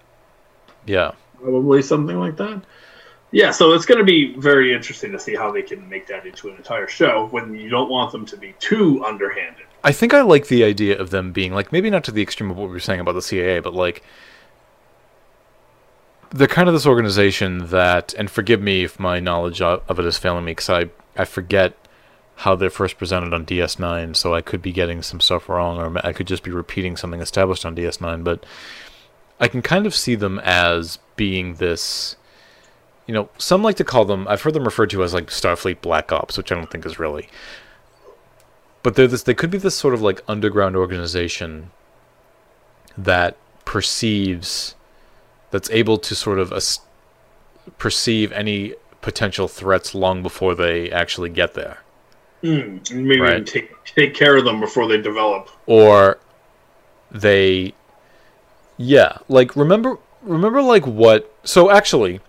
Yeah. 0.85 1.11
Probably 1.39 1.81
something 1.81 2.17
like 2.17 2.37
that. 2.37 2.63
Yeah, 3.31 3.51
so 3.51 3.73
it's 3.73 3.85
going 3.85 3.99
to 3.99 4.03
be 4.03 4.33
very 4.35 4.73
interesting 4.73 5.11
to 5.11 5.19
see 5.19 5.35
how 5.35 5.51
they 5.51 5.61
can 5.61 5.87
make 5.87 6.07
that 6.07 6.25
into 6.25 6.49
an 6.49 6.55
entire 6.55 6.87
show 6.87 7.27
when 7.29 7.53
you 7.53 7.69
don't 7.69 7.89
want 7.89 8.11
them 8.11 8.25
to 8.25 8.37
be 8.37 8.55
too 8.59 9.05
underhanded. 9.05 9.67
I 9.83 9.91
think 9.91 10.13
I 10.13 10.21
like 10.21 10.47
the 10.47 10.63
idea 10.63 10.97
of 10.97 11.09
them 11.09 11.31
being 11.31 11.53
like 11.53 11.71
maybe 11.71 11.89
not 11.89 12.03
to 12.05 12.11
the 12.11 12.21
extreme 12.21 12.51
of 12.51 12.57
what 12.57 12.67
we 12.67 12.73
were 12.73 12.79
saying 12.79 12.99
about 12.99 13.13
the 13.13 13.19
CAA, 13.19 13.63
but 13.63 13.73
like 13.73 14.03
they're 16.31 16.47
kind 16.47 16.67
of 16.67 16.73
this 16.73 16.85
organization 16.85 17.67
that, 17.67 18.13
and 18.13 18.29
forgive 18.29 18.61
me 18.61 18.83
if 18.83 18.99
my 18.99 19.19
knowledge 19.19 19.61
of 19.61 19.99
it 19.99 20.05
is 20.05 20.17
failing 20.17 20.45
me, 20.45 20.51
because 20.51 20.69
I 20.69 20.89
I 21.15 21.25
forget 21.25 21.75
how 22.37 22.55
they're 22.55 22.69
first 22.69 22.97
presented 22.97 23.33
on 23.33 23.45
DS9, 23.45 24.15
so 24.15 24.33
I 24.33 24.41
could 24.41 24.61
be 24.61 24.71
getting 24.71 25.01
some 25.01 25.19
stuff 25.19 25.49
wrong, 25.49 25.77
or 25.77 26.05
I 26.05 26.13
could 26.13 26.27
just 26.27 26.43
be 26.43 26.51
repeating 26.51 26.95
something 26.95 27.19
established 27.19 27.65
on 27.65 27.75
DS9. 27.75 28.23
But 28.23 28.45
I 29.41 29.49
can 29.49 29.61
kind 29.61 29.85
of 29.85 29.93
see 29.93 30.15
them 30.15 30.39
as 30.39 30.99
being 31.17 31.55
this. 31.55 32.15
You 33.07 33.13
know, 33.13 33.29
some 33.37 33.63
like 33.63 33.75
to 33.77 33.83
call 33.83 34.05
them. 34.05 34.27
I've 34.27 34.43
heard 34.43 34.53
them 34.53 34.63
referred 34.63 34.91
to 34.91 35.03
as 35.03 35.13
like 35.13 35.27
Starfleet 35.27 35.81
Black 35.81 36.11
Ops, 36.11 36.37
which 36.37 36.51
I 36.51 36.55
don't 36.55 36.71
think 36.71 36.85
is 36.85 36.99
really. 36.99 37.27
But 38.83 38.95
they're 38.95 39.07
this. 39.07 39.23
They 39.23 39.33
could 39.33 39.51
be 39.51 39.57
this 39.57 39.75
sort 39.75 39.93
of 39.93 40.01
like 40.01 40.21
underground 40.27 40.75
organization 40.75 41.71
that 42.97 43.37
perceives, 43.65 44.75
that's 45.51 45.69
able 45.69 45.97
to 45.97 46.15
sort 46.15 46.39
of 46.39 46.51
as, 46.53 46.79
perceive 47.77 48.31
any 48.31 48.75
potential 49.01 49.47
threats 49.47 49.93
long 49.93 50.23
before 50.23 50.55
they 50.55 50.91
actually 50.91 51.29
get 51.29 51.53
there. 51.53 51.79
Mm, 52.43 52.91
maybe 52.93 53.19
right. 53.19 53.45
take 53.45 53.71
take 53.83 54.13
care 54.13 54.37
of 54.37 54.45
them 54.45 54.61
before 54.61 54.87
they 54.87 55.01
develop. 55.01 55.49
Or 55.65 56.19
they 57.11 57.73
yeah, 58.77 59.17
like 59.27 59.55
remember 59.57 59.97
remember 60.21 60.61
like 60.61 60.87
what 60.87 61.33
so 61.43 61.69
actually 61.69 62.21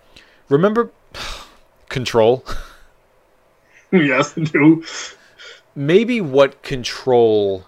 remember 0.49 0.91
control 1.89 2.43
yes, 3.91 4.37
I 4.37 4.41
do. 4.41 4.83
Maybe 5.75 6.19
what 6.19 6.63
control 6.63 7.65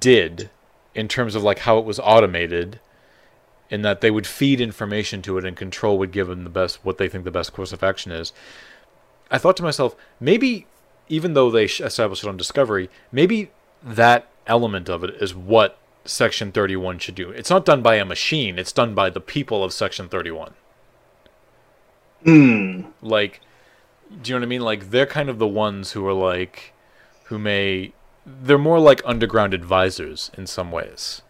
did 0.00 0.50
in 0.94 1.08
terms 1.08 1.34
of 1.34 1.42
like 1.42 1.60
how 1.60 1.78
it 1.78 1.84
was 1.84 1.98
automated 1.98 2.80
in 3.70 3.82
that 3.82 4.00
they 4.00 4.10
would 4.10 4.26
feed 4.26 4.60
information 4.60 5.22
to 5.22 5.38
it 5.38 5.44
and 5.44 5.56
control 5.56 5.98
would 5.98 6.12
give 6.12 6.28
them 6.28 6.44
the 6.44 6.50
best 6.50 6.84
what 6.84 6.98
they 6.98 7.08
think 7.08 7.24
the 7.24 7.30
best 7.30 7.52
course 7.52 7.72
of 7.72 7.82
action 7.82 8.12
is 8.12 8.32
I 9.30 9.38
thought 9.38 9.56
to 9.58 9.62
myself, 9.62 9.94
maybe 10.20 10.66
even 11.08 11.34
though 11.34 11.50
they 11.50 11.64
established 11.64 12.24
it 12.24 12.28
on 12.28 12.36
Discovery, 12.36 12.90
maybe 13.12 13.50
that 13.82 14.28
element 14.46 14.88
of 14.88 15.04
it 15.04 15.14
is 15.20 15.34
what 15.34 15.78
Section 16.04 16.52
31 16.52 16.98
should 16.98 17.14
do. 17.14 17.30
It's 17.30 17.50
not 17.50 17.64
done 17.64 17.82
by 17.82 17.96
a 17.96 18.04
machine, 18.04 18.58
it's 18.58 18.72
done 18.72 18.94
by 18.94 19.10
the 19.10 19.20
people 19.20 19.62
of 19.62 19.72
Section 19.72 20.08
31. 20.08 20.54
Hmm. 22.24 22.82
Like, 23.02 23.40
do 24.10 24.30
you 24.30 24.34
know 24.34 24.40
what 24.40 24.46
I 24.46 24.48
mean? 24.48 24.60
Like, 24.62 24.90
they're 24.90 25.06
kind 25.06 25.28
of 25.28 25.38
the 25.38 25.46
ones 25.46 25.92
who 25.92 26.06
are 26.06 26.12
like, 26.12 26.72
who 27.24 27.38
may, 27.38 27.92
they're 28.26 28.58
more 28.58 28.78
like 28.78 29.02
underground 29.04 29.54
advisors 29.54 30.30
in 30.36 30.46
some 30.46 30.70
ways, 30.72 31.22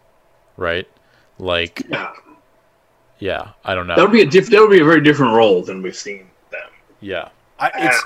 right? 0.57 0.87
Like, 1.37 1.83
yeah, 1.89 2.11
yeah. 3.19 3.49
I 3.63 3.75
don't 3.75 3.87
know. 3.87 3.95
That 3.95 4.03
would 4.03 4.11
be 4.11 4.21
a 4.21 4.25
diff- 4.25 4.49
That 4.49 4.59
would 4.61 4.71
be 4.71 4.79
a 4.79 4.85
very 4.85 5.01
different 5.01 5.33
role 5.33 5.61
than 5.61 5.81
we've 5.81 5.95
seen 5.95 6.29
them. 6.51 6.69
Yeah. 6.99 7.29
I, 7.59 7.71
it's, 7.75 8.03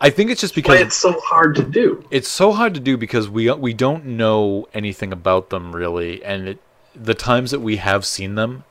I 0.00 0.10
think 0.10 0.30
it's 0.30 0.40
just 0.40 0.54
because 0.54 0.80
it's 0.80 0.96
so 0.96 1.18
hard 1.20 1.54
to 1.56 1.62
do. 1.62 2.06
It's 2.10 2.28
so 2.28 2.52
hard 2.52 2.74
to 2.74 2.80
do 2.80 2.96
because 2.96 3.28
we 3.28 3.50
we 3.52 3.72
don't 3.72 4.04
know 4.04 4.68
anything 4.74 5.12
about 5.12 5.50
them 5.50 5.74
really, 5.74 6.22
and 6.24 6.48
it, 6.48 6.58
the 6.94 7.14
times 7.14 7.50
that 7.50 7.60
we 7.60 7.76
have 7.76 8.04
seen 8.04 8.34
them, 8.34 8.64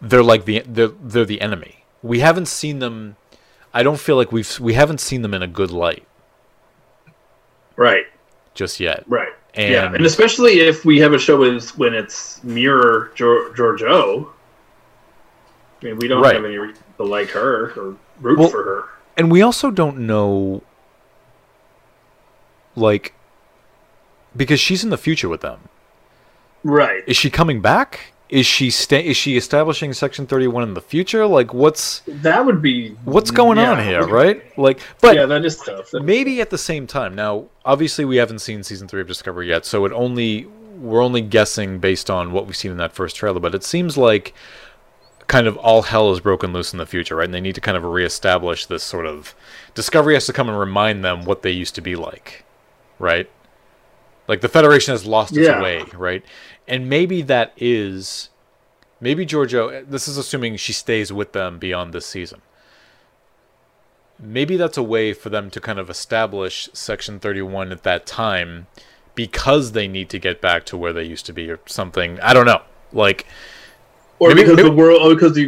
they're 0.00 0.22
like 0.22 0.44
the 0.44 0.62
they're, 0.66 0.88
they're 0.88 1.24
the 1.24 1.40
enemy. 1.40 1.84
We 2.02 2.20
haven't 2.20 2.46
seen 2.48 2.78
them. 2.80 3.16
I 3.72 3.82
don't 3.82 4.00
feel 4.00 4.16
like 4.16 4.32
we've 4.32 4.58
we 4.60 4.74
haven't 4.74 5.00
seen 5.00 5.22
them 5.22 5.34
in 5.34 5.42
a 5.42 5.46
good 5.46 5.70
light. 5.70 6.06
Right. 7.76 8.06
Just 8.54 8.80
yet. 8.80 9.04
Right. 9.06 9.32
And, 9.54 9.72
yeah, 9.72 9.92
and 9.92 10.06
especially 10.06 10.60
if 10.60 10.84
we 10.84 10.98
have 11.00 11.12
a 11.12 11.18
show 11.18 11.38
with 11.38 11.76
when 11.76 11.94
it's 11.94 12.42
mirror 12.44 13.10
Georgiou. 13.16 14.28
I 15.82 15.84
mean, 15.84 15.96
we 15.96 16.08
don't 16.08 16.22
right. 16.22 16.34
have 16.34 16.44
any 16.44 16.58
reason 16.58 16.82
to 16.98 17.04
like 17.04 17.30
her 17.30 17.72
or 17.72 17.96
root 18.20 18.38
well, 18.38 18.48
for 18.48 18.62
her. 18.62 18.84
And 19.16 19.30
we 19.30 19.42
also 19.42 19.70
don't 19.70 20.00
know, 20.00 20.62
like, 22.76 23.14
because 24.36 24.60
she's 24.60 24.84
in 24.84 24.90
the 24.90 24.98
future 24.98 25.28
with 25.28 25.40
them. 25.40 25.68
Right. 26.62 27.02
Is 27.06 27.16
she 27.16 27.30
coming 27.30 27.60
back? 27.60 28.12
Is 28.30 28.46
she 28.46 28.70
sta- 28.70 29.04
Is 29.04 29.16
she 29.16 29.36
establishing 29.36 29.92
Section 29.92 30.26
Thirty 30.26 30.46
One 30.46 30.62
in 30.62 30.74
the 30.74 30.80
future? 30.80 31.26
Like, 31.26 31.52
what's 31.52 32.00
that 32.06 32.46
would 32.46 32.62
be? 32.62 32.90
What's 33.04 33.32
going 33.32 33.58
yeah. 33.58 33.72
on 33.72 33.84
here, 33.84 34.06
right? 34.06 34.56
Like, 34.56 34.80
but 35.00 35.16
yeah, 35.16 35.26
that 35.26 35.44
is 35.44 35.56
tough. 35.58 35.92
Maybe 35.92 36.40
at 36.40 36.50
the 36.50 36.58
same 36.58 36.86
time. 36.86 37.14
Now, 37.14 37.46
obviously, 37.64 38.04
we 38.04 38.16
haven't 38.16 38.38
seen 38.38 38.62
season 38.62 38.86
three 38.86 39.00
of 39.00 39.08
Discovery 39.08 39.48
yet, 39.48 39.66
so 39.66 39.84
it 39.84 39.92
only 39.92 40.46
we're 40.78 41.02
only 41.02 41.22
guessing 41.22 41.80
based 41.80 42.08
on 42.08 42.32
what 42.32 42.46
we've 42.46 42.56
seen 42.56 42.70
in 42.70 42.76
that 42.78 42.92
first 42.92 43.16
trailer. 43.16 43.40
But 43.40 43.54
it 43.54 43.64
seems 43.64 43.98
like 43.98 44.32
kind 45.26 45.46
of 45.46 45.56
all 45.58 45.82
hell 45.82 46.12
is 46.12 46.20
broken 46.20 46.52
loose 46.52 46.72
in 46.72 46.78
the 46.78 46.86
future, 46.86 47.16
right? 47.16 47.24
And 47.24 47.34
they 47.34 47.40
need 47.40 47.54
to 47.56 47.60
kind 47.60 47.76
of 47.76 47.84
reestablish 47.84 48.66
this 48.66 48.82
sort 48.82 49.06
of 49.06 49.34
Discovery 49.74 50.14
has 50.14 50.26
to 50.26 50.32
come 50.32 50.48
and 50.48 50.58
remind 50.58 51.04
them 51.04 51.24
what 51.24 51.42
they 51.42 51.50
used 51.50 51.74
to 51.76 51.80
be 51.80 51.96
like, 51.96 52.44
right? 52.98 53.28
Like 54.28 54.40
the 54.40 54.48
Federation 54.48 54.92
has 54.92 55.06
lost 55.06 55.36
its 55.36 55.46
yeah. 55.46 55.60
way, 55.60 55.84
right? 55.94 56.24
And 56.68 56.88
maybe 56.88 57.22
that 57.22 57.52
is 57.56 58.30
maybe 59.00 59.26
Georgiou 59.26 59.88
this 59.88 60.06
is 60.06 60.16
assuming 60.16 60.56
she 60.56 60.72
stays 60.72 61.12
with 61.12 61.32
them 61.32 61.58
beyond 61.58 61.92
this 61.92 62.06
season. 62.06 62.42
Maybe 64.18 64.56
that's 64.56 64.76
a 64.76 64.82
way 64.82 65.14
for 65.14 65.30
them 65.30 65.50
to 65.50 65.60
kind 65.60 65.78
of 65.78 65.88
establish 65.88 66.68
Section 66.74 67.18
31 67.18 67.72
at 67.72 67.82
that 67.84 68.04
time 68.04 68.66
because 69.14 69.72
they 69.72 69.88
need 69.88 70.10
to 70.10 70.18
get 70.18 70.40
back 70.40 70.64
to 70.66 70.76
where 70.76 70.92
they 70.92 71.04
used 71.04 71.26
to 71.26 71.32
be 71.32 71.50
or 71.50 71.58
something. 71.66 72.20
I 72.20 72.34
don't 72.34 72.46
know. 72.46 72.62
Like 72.92 73.26
or 74.20 74.28
maybe, 74.28 74.42
because 74.42 74.56
maybe, 74.56 74.68
the 74.68 74.74
world, 74.74 75.00
or 75.00 75.14
because 75.14 75.34
the, 75.34 75.46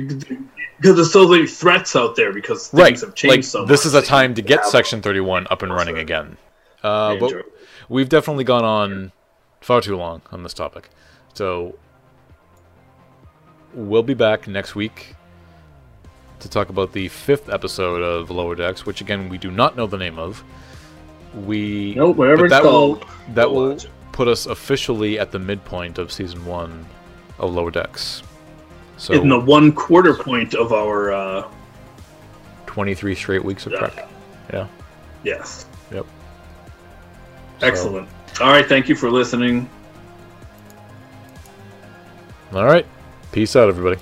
because 0.79 0.97
there's 0.97 1.13
so 1.13 1.29
many 1.29 1.47
threats 1.47 1.95
out 1.95 2.17
there 2.17 2.33
because 2.33 2.69
things 2.69 2.81
right. 2.81 3.01
have 3.01 3.15
changed 3.15 3.37
like, 3.37 3.45
so 3.45 3.61
much. 3.61 3.69
This 3.69 3.87
is 3.87 3.95
a 3.95 4.03
time 4.03 4.35
to 4.35 4.43
get 4.43 4.65
Section 4.65 5.03
31 5.03 5.47
up 5.51 5.63
and 5.63 5.73
running 5.73 5.99
again. 5.99 6.39
Uh, 6.83 7.17
but 7.17 7.33
we've 7.89 8.09
definitely 8.09 8.45
gone 8.45 8.65
on 8.65 9.13
far 9.61 9.81
too 9.81 9.97
long 9.97 10.23
on 10.31 10.43
this 10.43 10.55
topic. 10.55 10.91
So 11.35 11.77
we'll 13.75 14.03
be 14.03 14.15
back 14.15 14.47
next 14.49 14.75
week 14.75 15.15
to 16.41 16.49
talk 16.49 16.69
about 16.69 16.93
the 16.93 17.09
fifth 17.09 17.49
episode 17.49 18.03
of 18.03 18.31
Lower 18.31 18.55
Decks, 18.55 18.85
which 18.85 19.01
again 19.01 19.29
we 19.29 19.39
do 19.39 19.51
not 19.51 19.77
know 19.77 19.87
the 19.87 19.99
name 19.99 20.19
of. 20.19 20.43
We 21.47 21.95
nope, 21.95 22.17
whatever 22.17 22.49
that 22.49 22.63
will, 22.63 23.03
that 23.35 23.51
will 23.51 23.79
put 24.13 24.29
us 24.29 24.47
officially 24.47 25.19
at 25.19 25.31
the 25.31 25.39
midpoint 25.39 25.99
of 25.99 26.13
season 26.13 26.45
one 26.45 26.85
of 27.39 27.55
Lower 27.55 27.71
Decks. 27.71 28.23
So 28.99 29.15
in 29.15 29.29
the 29.29 29.39
one 29.39 29.73
quarter 29.73 30.15
point 30.15 30.55
of 30.55 30.73
our 30.73 31.13
uh, 31.13 31.49
23 32.67 33.15
straight 33.15 33.45
weeks 33.45 33.67
of 33.67 33.73
Trek. 33.73 34.09
Yeah. 34.53 34.67
Yes. 35.25 35.67
Yep. 35.91 36.07
Excellent. 37.63 38.09
So. 38.35 38.45
All 38.45 38.51
right. 38.51 38.67
Thank 38.67 38.89
you 38.89 38.95
for 38.95 39.11
listening. 39.11 39.69
All 42.53 42.65
right. 42.65 42.87
Peace 43.31 43.57
out, 43.57 43.69
everybody. 43.69 43.99